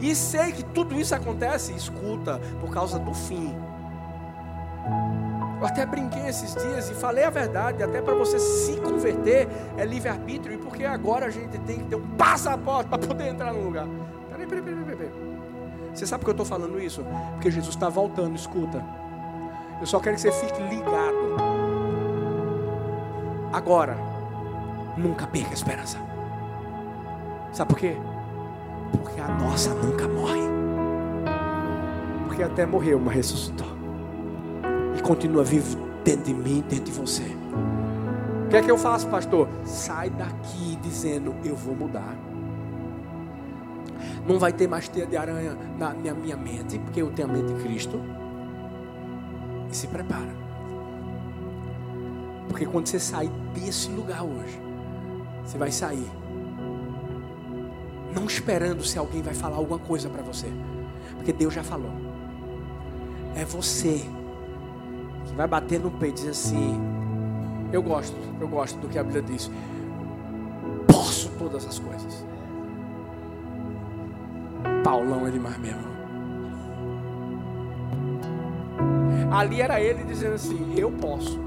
E 0.00 0.14
sei 0.14 0.52
que 0.52 0.62
tudo 0.62 0.94
isso 0.94 1.14
acontece, 1.14 1.72
escuta, 1.72 2.40
por 2.60 2.70
causa 2.70 2.98
do 2.98 3.12
fim. 3.12 3.54
Eu 5.60 5.66
até 5.66 5.84
brinquei 5.84 6.26
esses 6.28 6.54
dias 6.54 6.88
e 6.88 6.94
falei 6.94 7.24
a 7.24 7.30
verdade, 7.30 7.82
até 7.82 8.00
para 8.00 8.14
você 8.14 8.38
se 8.38 8.80
converter 8.80 9.48
é 9.76 9.84
livre-arbítrio, 9.84 10.54
e 10.54 10.58
porque 10.58 10.84
agora 10.84 11.26
a 11.26 11.30
gente 11.30 11.58
tem 11.60 11.78
que 11.78 11.84
ter 11.84 11.96
um 11.96 12.08
passaporte 12.16 12.88
para 12.88 12.98
poder 12.98 13.28
entrar 13.28 13.52
no 13.52 13.64
lugar. 13.64 13.86
Peraí, 14.30 14.46
peraí, 14.46 14.62
peraí, 14.62 14.96
peraí. 14.96 15.10
Você 15.92 16.06
sabe 16.06 16.20
por 16.20 16.26
que 16.26 16.30
eu 16.30 16.44
estou 16.44 16.46
falando 16.46 16.80
isso? 16.80 17.04
Porque 17.32 17.50
Jesus 17.50 17.74
está 17.74 17.88
voltando, 17.88 18.36
escuta. 18.36 18.84
Eu 19.80 19.86
só 19.86 19.98
quero 19.98 20.14
que 20.14 20.22
você 20.22 20.30
fique 20.30 20.62
ligado. 20.62 21.36
Agora, 23.52 23.96
nunca 24.96 25.26
perca 25.26 25.50
a 25.50 25.54
esperança. 25.54 25.98
Sabe 27.52 27.68
por 27.70 27.78
quê? 27.78 27.96
Porque 28.92 29.20
a 29.20 29.28
nossa 29.28 29.74
nunca 29.74 30.06
morre. 30.08 30.48
Porque 32.26 32.42
até 32.42 32.66
morreu, 32.66 33.00
mas 33.00 33.14
ressuscitou 33.14 33.78
e 34.98 35.02
continua 35.02 35.44
vivo 35.44 35.78
dentro 36.04 36.24
de 36.24 36.34
mim, 36.34 36.64
dentro 36.68 36.86
de 36.86 36.92
você. 36.92 37.36
O 38.44 38.48
que 38.48 38.56
é 38.56 38.62
que 38.62 38.70
eu 38.70 38.78
faço, 38.78 39.06
pastor? 39.08 39.48
Sai 39.64 40.10
daqui 40.10 40.76
dizendo: 40.82 41.34
Eu 41.44 41.54
vou 41.54 41.74
mudar. 41.74 42.16
Não 44.26 44.38
vai 44.38 44.52
ter 44.52 44.68
mais 44.68 44.88
teia 44.88 45.06
de 45.06 45.16
aranha 45.16 45.56
na 45.78 45.94
minha, 45.94 46.14
minha 46.14 46.36
mente, 46.36 46.78
porque 46.78 47.00
eu 47.00 47.10
tenho 47.10 47.28
a 47.28 47.32
mente 47.32 47.52
de 47.52 47.62
Cristo. 47.62 48.00
E 49.70 49.76
se 49.76 49.86
prepara. 49.86 50.36
Porque 52.48 52.66
quando 52.66 52.86
você 52.86 52.98
sair 52.98 53.30
desse 53.54 53.90
lugar 53.90 54.22
hoje, 54.22 54.60
você 55.44 55.58
vai 55.58 55.70
sair. 55.70 56.10
Não 58.18 58.26
esperando 58.26 58.82
se 58.82 58.98
alguém 58.98 59.22
vai 59.22 59.32
falar 59.32 59.56
alguma 59.58 59.78
coisa 59.78 60.08
para 60.08 60.22
você. 60.22 60.48
Porque 61.14 61.32
Deus 61.32 61.54
já 61.54 61.62
falou. 61.62 61.92
É 63.36 63.44
você 63.44 64.04
vai 65.36 65.46
bater 65.46 65.78
no 65.78 65.88
peito 65.88 66.14
e 66.14 66.26
dizer 66.26 66.30
assim: 66.30 66.80
Eu 67.72 67.80
gosto, 67.80 68.16
eu 68.40 68.48
gosto 68.48 68.76
do 68.80 68.88
que 68.88 68.98
a 68.98 69.04
Bíblia 69.04 69.22
diz. 69.22 69.48
Posso 70.88 71.30
todas 71.38 71.64
as 71.64 71.78
coisas. 71.78 72.26
Paulão 74.82 75.24
é 75.24 75.30
demais 75.30 75.58
mesmo. 75.58 75.86
Ali 79.30 79.60
era 79.60 79.80
ele 79.80 80.02
dizendo 80.02 80.34
assim: 80.34 80.74
Eu 80.76 80.90
posso. 80.90 81.38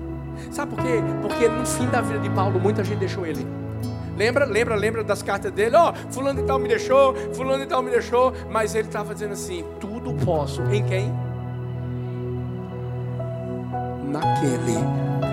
Sabe 0.52 0.74
por 0.74 0.82
quê? 0.82 1.02
Porque 1.22 1.50
no 1.50 1.66
fim 1.66 1.88
da 1.88 2.00
vida 2.00 2.20
de 2.20 2.30
Paulo, 2.30 2.62
muita 2.62 2.82
gente 2.82 3.00
deixou 3.00 3.26
ele. 3.26 3.61
Lembra, 4.22 4.46
lembra, 4.46 4.76
lembra 4.76 5.04
das 5.04 5.24
cartas 5.24 5.52
dele? 5.52 5.76
Ó, 5.76 5.92
oh, 5.92 6.12
fulano 6.14 6.40
e 6.42 6.44
tal 6.44 6.60
me 6.60 6.68
deixou, 6.68 7.16
fulano 7.34 7.64
e 7.64 7.66
tal 7.66 7.82
me 7.82 7.90
deixou, 7.90 8.32
mas 8.52 8.76
ele 8.76 8.88
estava 8.88 9.14
dizendo 9.14 9.34
assim: 9.34 9.66
tudo 9.80 10.14
posso. 10.24 10.62
Em 10.72 10.84
quem? 10.86 11.12
naquele. 14.12 14.78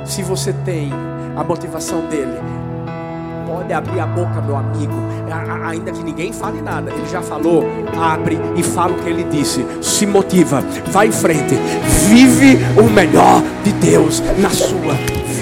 Se 0.07 0.23
você 0.23 0.53
tem 0.65 0.91
a 1.37 1.45
motivação 1.45 2.07
dele, 2.07 2.39
pode 3.47 3.73
abrir 3.73 4.01
a 4.01 4.07
boca, 4.07 4.41
meu 4.41 4.57
amigo, 4.57 4.95
ainda 5.65 5.93
que 5.93 6.03
ninguém 6.03 6.33
fale 6.33 6.63
nada. 6.63 6.91
Ele 6.91 7.07
já 7.11 7.21
falou, 7.21 7.65
abre 8.01 8.39
e 8.57 8.63
fala 8.63 8.93
o 8.93 9.03
que 9.03 9.09
ele 9.09 9.25
disse. 9.25 9.67
Se 9.83 10.07
motiva, 10.07 10.63
vai 10.87 11.09
em 11.09 11.13
frente, 11.13 11.55
vive 12.09 12.59
o 12.81 12.89
melhor 12.89 13.43
de 13.63 13.73
Deus 13.73 14.23
na 14.39 14.51
sua 14.51 14.95
vida 14.95 15.38